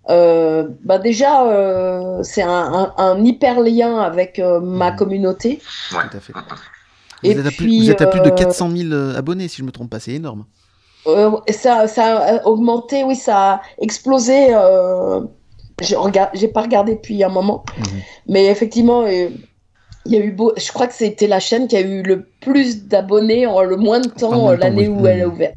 [0.09, 5.61] Euh, bah déjà, euh, c'est un, un, un hyper lien avec euh, ma communauté.
[5.93, 5.99] Ouais.
[6.09, 6.33] Tout à fait.
[6.33, 9.15] Vous, Et êtes, à plus, puis, vous êtes à plus de euh, 400 000 euh,
[9.15, 10.45] abonnés, si je me trompe pas, c'est énorme.
[11.07, 14.47] Euh, ça, ça a augmenté, oui, ça a explosé.
[14.53, 15.21] Euh,
[15.81, 17.83] j'ai regard- pas regardé depuis un moment, Mhm.
[18.27, 19.29] mais effectivement, euh,
[20.05, 20.51] il y a eu beau.
[20.57, 23.99] Je crois que c'était la chaîne qui a eu le plus d'abonnés en le moins
[23.99, 25.01] de temps l'année oui.
[25.01, 25.31] où elle a Mhm.
[25.33, 25.53] ouvert.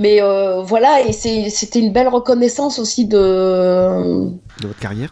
[0.00, 3.16] Mais euh, voilà, et c'était une belle reconnaissance aussi de,
[4.60, 5.10] De votre carrière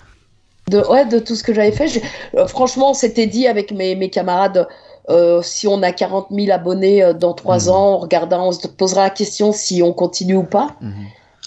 [0.71, 2.03] de, ouais, de tout ce que j'avais fait.
[2.35, 4.67] Euh, franchement, on s'était dit avec mes, mes camarades,
[5.11, 7.69] euh, si on a 40 000 abonnés dans trois Mhm.
[7.75, 10.69] ans, on regardera, on se posera la question si on continue ou pas.
[10.81, 10.93] Mhm.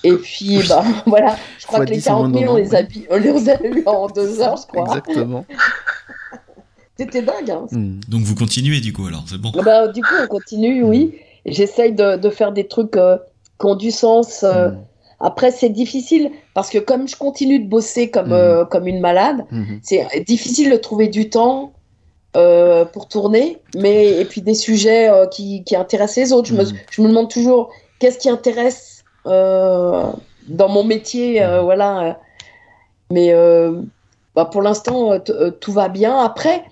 [0.04, 2.58] Et puis, bah, voilà, je crois que les 10 en moins 40 de 000, on
[2.58, 2.82] les, a,
[3.12, 4.86] on les a eu en deux heures, je crois.
[4.88, 5.46] Exactement.
[6.98, 7.50] C'était dingue.
[7.52, 7.66] Hein.
[7.72, 8.00] Mhm.
[8.08, 9.52] Donc vous continuez du coup alors, c'est bon.
[9.64, 11.16] Bah, du coup, on continue, oui.
[11.46, 13.18] J'essaye de, de faire des trucs euh,
[13.62, 14.44] qui ont du sens.
[14.44, 14.70] euh.
[14.72, 14.78] Mhm.
[15.24, 18.34] Après, c'est difficile parce que comme je continue de bosser comme, Mhm.
[18.34, 19.80] euh, comme une malade, Mhm.
[19.84, 21.74] c'est difficile de trouver du temps
[22.38, 23.62] euh, pour tourner.
[23.76, 26.48] Mais, et puis des sujets euh, qui, qui intéressent les autres.
[26.48, 26.72] Je, me, Mhm.
[26.90, 27.70] je me demande toujours
[28.00, 30.04] qu'est-ce qui intéresse euh,
[30.48, 31.44] dans mon métier.
[31.44, 31.64] euh, Mhm.
[31.66, 32.20] voilà.
[33.12, 33.82] Mais euh,
[34.36, 36.18] bah, pour l'instant, euh, euh, tout va bien.
[36.20, 36.64] Après,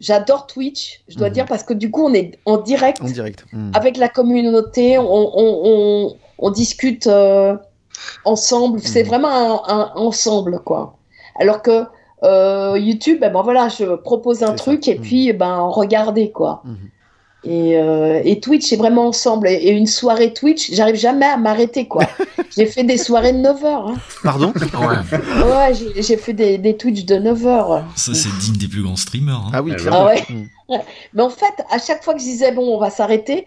[0.00, 1.34] j'adore Twitch, je dois Mhm.
[1.34, 3.46] dire, parce que du coup, on est en direct En direct.
[3.74, 7.56] Avec la communauté, on, on, on, on discute euh,
[8.24, 8.80] ensemble.
[8.80, 9.08] C'est Mhm.
[9.08, 10.96] vraiment un, un ensemble, quoi.
[11.40, 11.84] Alors que
[12.22, 14.54] euh, YouTube, ben, ben voilà, je propose un ça.
[14.64, 15.00] truc et Mhm.
[15.02, 16.62] puis ben regardez, quoi.
[17.46, 19.46] Et, euh, et Twitch, c'est vraiment ensemble.
[19.48, 22.04] Et, et une soirée Twitch, j'arrive jamais à m'arrêter, quoi.
[22.56, 23.88] j'ai fait des soirées de 9 heures.
[23.88, 23.96] Hein.
[24.22, 24.50] Pardon?
[24.56, 25.44] Ouais.
[25.44, 27.84] Ouais, j'ai j'ai fait des, des Twitch de 9 heures.
[27.96, 29.42] Ça, c'est digne des plus grands streamers.
[29.48, 29.50] hein.
[29.52, 30.24] Ah oui, Ah ouais.
[30.30, 30.44] Hmm.
[31.12, 33.46] Mais en fait, à chaque fois que je disais, bon, on va s'arrêter,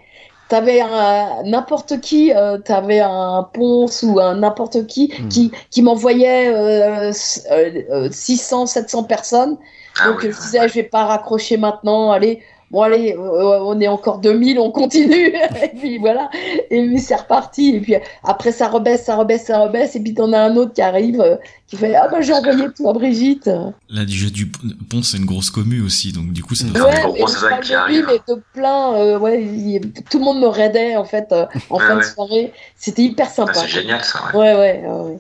[0.49, 5.27] t'avais un- n'importe qui, euh, t'avais un Ponce ou un n'importe qui Mm.
[5.29, 7.11] qui, qui m'envoyait euh,
[7.51, 9.57] euh, euh, 600, 700 personnes.
[9.99, 13.79] Ah Donc oui, je disais, je vais pas raccrocher maintenant, allez, bon allez, euh, on
[13.79, 15.27] est encore 2000, on continue.
[15.63, 16.29] et puis voilà,
[16.69, 17.75] et puis c'est reparti.
[17.75, 20.73] Et puis après ça rebaisse, ça rebaisse, ça rebaisse, et puis t'en as un autre
[20.73, 21.35] qui arrive, euh,
[21.67, 23.49] qui fait, ah bah j'ai envoyé tout à Brigitte.
[23.89, 26.85] Là, du jeu du pont, c'est une grosse commu aussi, donc du coup, ça doit
[26.87, 28.05] Ouais, faire- mais c'est ça qui arrive.
[28.07, 31.77] mais de plein, euh, ouais, il- tout le monde me raidait en fait euh, en
[31.77, 32.05] Ouais, fin de ouais.
[32.05, 32.53] soirée.
[32.75, 33.53] C'était hyper Ah, sympa.
[33.53, 34.19] c'est génial ça.
[34.33, 34.39] Ouais.
[34.39, 35.19] Ouais, ouais, ouais, ouais.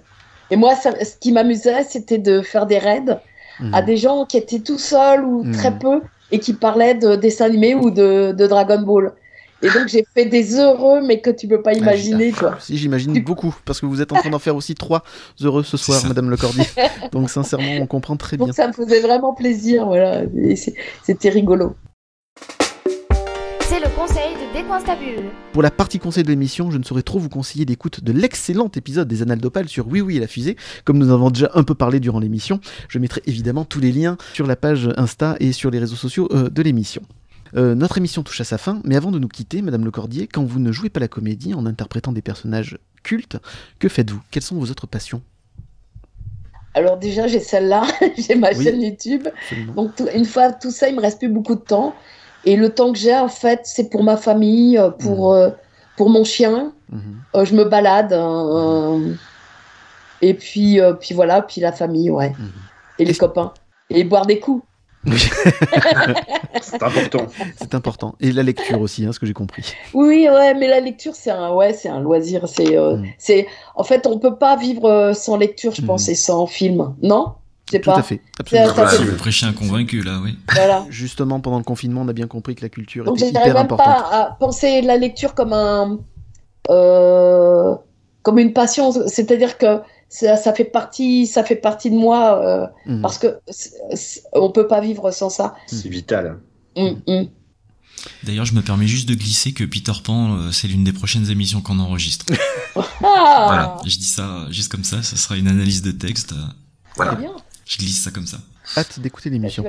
[0.49, 3.17] Et moi, ça- ce qui m'amusait, c'était de faire des raids
[3.59, 3.73] Hmm.
[3.73, 5.51] à des gens qui étaient tout seuls ou Mhm.
[5.51, 6.01] très peu
[6.31, 9.13] et qui parlaient de dessins animés ou de, de Dragon Ball.
[9.63, 12.55] Et donc, j'ai fait des heureux, mais que tu peux pas imaginer, Ah, quoi.
[12.59, 15.01] Si, j'imagine beaucoup, parce que vous êtes en train d'en faire aussi trois
[15.41, 15.99] heureux ce soir.
[16.07, 16.63] Madame Le Cordier.
[17.11, 18.45] Donc sincèrement, on comprend très bien.
[18.45, 20.21] Donc, ça me faisait vraiment plaisir, voilà.
[21.03, 21.75] C'était rigolo.
[23.79, 25.29] Le conseil de Décoinstabule.
[25.53, 28.71] Pour la partie conseil de l'émission, je ne saurais trop vous conseiller l'écoute de l'excellent
[28.75, 31.63] épisode des Annales d'Opale sur Oui Oui et la fusée, comme nous avons déjà un
[31.63, 32.59] peu parlé durant l'émission.
[32.89, 36.27] Je mettrai évidemment tous les liens sur la page Insta et sur les réseaux sociaux
[36.31, 37.03] euh, de l'émission.
[37.55, 40.27] Euh, notre émission touche à sa fin, mais avant de nous quitter, Madame Le Cordier,
[40.27, 43.37] quand vous ne jouez pas la comédie en interprétant des personnages cultes,
[43.79, 44.21] que faites-vous?
[44.31, 45.21] Quelles sont vos autres passions?
[46.73, 47.83] Alors, déjà, j'ai celle-là,
[48.17, 48.63] j'ai ma Oui.
[48.63, 49.27] chaîne YouTube.
[49.43, 49.73] Absolument.
[49.73, 51.95] Donc, une fois tout ça, il me reste plus beaucoup de temps.
[52.45, 55.49] Et le temps que j'ai, en fait, c'est pour ma famille, euh, pour, euh,
[55.97, 56.71] pour mon chien.
[56.91, 57.01] Mhm.
[57.35, 58.13] Euh, je me balade.
[58.13, 59.13] euh,
[60.21, 62.29] et puis, euh, puis voilà, puis la famille, ouais.
[62.29, 62.51] Mhm.
[62.99, 63.53] Et les copains.
[63.89, 64.63] Et boire des coups.
[66.61, 67.27] C'est important.
[67.55, 68.15] C'est important.
[68.19, 69.73] Et la lecture aussi, hein, ce que j'ai compris.
[69.93, 72.47] Oui, ouais, mais la lecture, c'est un, ouais, c'est un loisir.
[72.47, 73.05] C'est, euh, Mhm.
[73.17, 76.11] c'est, en fait, on peut pas vivre sans lecture, je pense, Mhm.
[76.11, 76.93] et sans film.
[77.01, 77.33] Non?
[77.71, 77.97] Tout pas.
[77.97, 78.21] à fait.
[78.39, 78.67] Absolument.
[78.73, 80.37] Ouais, fait- Vous prêchez un convaincu, là, oui.
[80.53, 80.85] Voilà.
[80.89, 83.57] Justement, pendant le confinement, on a bien compris que la culture Donc, était hyper même
[83.57, 83.85] importante.
[83.87, 85.99] pas à penser la lecture comme un,
[86.69, 87.75] euh,
[88.23, 88.91] comme une passion.
[89.07, 89.79] C'est-à-dire que
[90.09, 93.01] ça, ça fait partie, ça fait partie de moi, euh, Mhm.
[93.01, 93.37] parce que
[94.33, 95.55] on peut pas vivre sans ça.
[95.67, 96.39] C'est vital.
[96.75, 97.27] Hum, hum.
[98.23, 101.29] D'ailleurs, je me permets juste de glisser que Peter Pan, euh, c'est l'une des prochaines
[101.29, 102.25] émissions qu'on enregistre.
[102.75, 102.83] Ah,
[103.47, 106.33] Voilà, je dis ça juste comme ça, ça sera une analyse de texte.
[106.95, 107.13] Voilà.
[107.13, 107.31] très bien.
[107.67, 108.37] Je glisse ça comme ça.
[108.77, 109.63] Hâte d'écouter l'émission.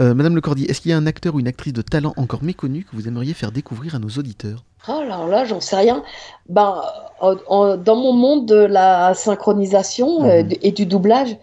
[0.00, 2.12] Euh, Madame Le Cordier, est-ce qu'il y a un acteur ou une actrice de talent
[2.16, 4.64] encore méconnu que vous aimeriez faire découvrir à nos auditeurs?
[4.88, 6.02] Oh alors là, j'en sais rien.
[6.48, 6.82] Ben,
[7.20, 10.52] en- en- dans mon monde de la synchronisation euh, Mhm.
[10.62, 11.36] et du doublage,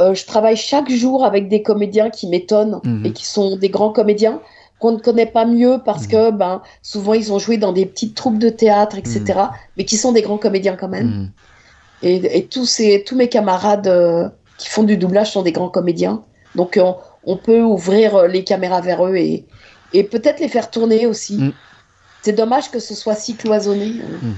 [0.00, 3.06] euh, je travaille chaque jour avec des comédiens qui m'étonnent Mhm.
[3.06, 4.40] et qui sont des grands comédiens
[4.80, 6.10] qu'on ne connaît pas mieux parce Mhm.
[6.10, 9.22] que ben souvent ils ont joué dans des petites troupes de théâtre, etc.
[9.76, 11.30] Mais qui sont des grands comédiens quand même.
[12.02, 14.28] Et, et tous ces tous mes camarades euh,
[14.58, 16.22] qui font du doublage sont des grands comédiens.
[16.54, 19.46] Donc on, on peut ouvrir euh, les caméras vers eux et,
[19.92, 21.36] et peut-être les faire tourner aussi.
[21.38, 21.52] Mhm.
[22.22, 23.94] C'est dommage que ce soit si cloisonné.
[24.00, 24.26] euh.
[24.26, 24.34] Mhm.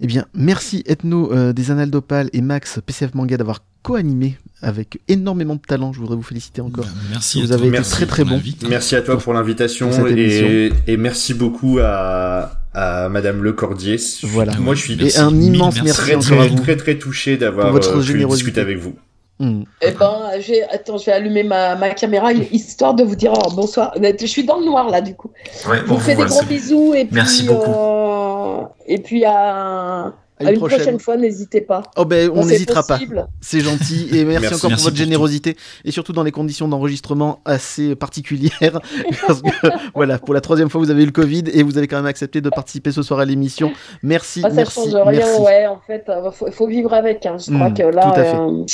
[0.00, 4.98] Eh bien, merci Ethno euh, des Annales d'Opale et Max PCF Manga d'avoir co-animé avec
[5.08, 5.94] énormément de talent.
[5.94, 6.84] Je voudrais vous féliciter encore.
[6.84, 7.40] Bah, merci.
[7.40, 8.40] Vous à avez toi été très, très bon.
[8.68, 13.96] Merci à toi pour l'invitation et, et merci beaucoup à, à Madame Le Cordier.
[14.24, 14.54] Voilà.
[14.58, 15.18] Moi, je suis Et Merci.
[15.18, 16.56] un immense merci, très, à très, vous.
[16.56, 18.96] très, très touché d'avoir Pour votre euh, pu discuter avec vous.
[19.38, 19.64] Mhm.
[19.82, 20.62] Eh ben, j'ai...
[20.64, 23.92] attends, je vais allumer ma, ma caméra histoire de vous dire oh, bonsoir.
[24.00, 25.30] Je suis dans le noir là, du coup.
[25.68, 27.70] Ouais, vous fais vous, des gros c'est- bisous et puis, Merci beaucoup.
[27.70, 30.98] euh, et puis à, À à une prochaine.
[30.98, 31.82] fois, n'hésitez pas.
[31.96, 32.94] Oh ben, on n'hésitera pas.
[32.94, 33.26] possible.
[33.42, 34.54] C'est gentil et merci, Merci.
[34.54, 38.80] encore Merci pour votre pour générosité et surtout dans les conditions d'enregistrement assez particulières
[39.26, 39.48] parce que
[39.94, 42.06] voilà pour la troisième fois vous avez eu le Covid et vous avez quand même
[42.06, 43.70] accepté de participer ce soir à l'émission.
[44.02, 45.40] Merci, Ah, ça merci, change rien, merci.
[45.42, 47.24] ouais, en fait, il faut, faut vivre avec.
[47.26, 47.36] hein.
[47.38, 48.36] Je crois Mm, que là, tout à fait.
[48.36, 48.64] euh,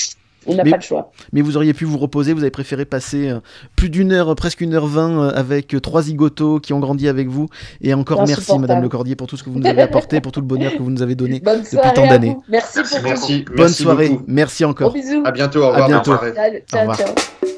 [0.47, 1.12] on n'a pas le choix.
[1.32, 3.40] Mais vous auriez pu vous reposer, vous avez préféré passer euh,
[3.77, 7.09] plus d'une heure, presque une heure vingt euh, avec euh, trois zigotos qui ont grandi
[7.09, 7.48] avec vous
[7.81, 8.59] et encore merci.
[8.59, 10.73] Madame Le Cordier pour tout ce que vous nous avez apporté, pour tout le bonheur
[10.73, 11.40] que vous nous avez donné.
[11.44, 12.36] Bonne depuis tant à d'années.
[12.48, 13.05] Merci, Merci pour tout.
[13.09, 13.44] Merci.
[13.44, 14.24] Bonne merci soirée, beaucoup.
[14.27, 14.93] merci encore.
[14.93, 15.23] bisous.
[15.24, 15.62] À bientôt.
[15.62, 15.89] Au revoir.
[15.89, 16.10] bientôt.
[16.12, 16.64] Bonne soirée.
[16.70, 16.97] Ciao, ciao, revoir.
[16.98, 17.52] ciao.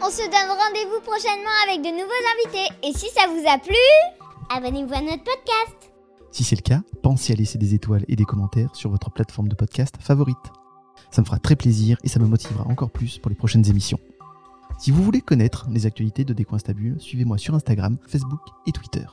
[0.00, 2.72] On se donne rendez-vous prochainement avec de nouveaux invités.
[2.82, 3.76] Et si ça vous a plu,
[4.56, 5.97] abonnez-vous à notre podcast.
[6.30, 9.48] Si c'est le cas, pensez à laisser des étoiles et des commentaires sur votre plateforme
[9.48, 10.36] de podcast favorite.
[11.10, 13.98] Ça me fera très plaisir et ça me motivera encore plus pour les prochaines émissions.
[14.78, 19.06] Si vous voulez connaître les actualités de Décoinstabule, suivez-moi sur Instagram, Facebook et Twitter.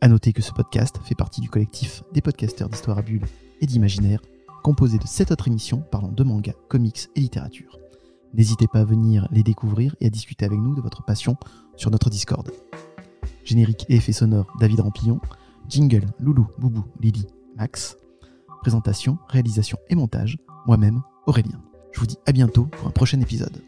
[0.00, 3.26] À noter que ce podcast fait partie du collectif des podcasteurs d'histoire à bulles
[3.60, 4.20] et d'imaginaire,
[4.62, 7.78] composé de 7 autres émissions parlant de manga, comics et littérature.
[8.34, 11.36] N'hésitez pas à venir les découvrir et à discuter avec nous de votre passion
[11.76, 12.50] sur notre Discord.
[13.44, 15.20] Générique et effet sonore David Rampillon,
[15.68, 17.26] jingle Loulou, Boubou, Lily,
[17.56, 17.96] Max,
[18.60, 21.60] présentation, réalisation et montage, moi-même, Aurélien.
[21.92, 23.62] Je vous dis à bientôt pour un prochain épisode.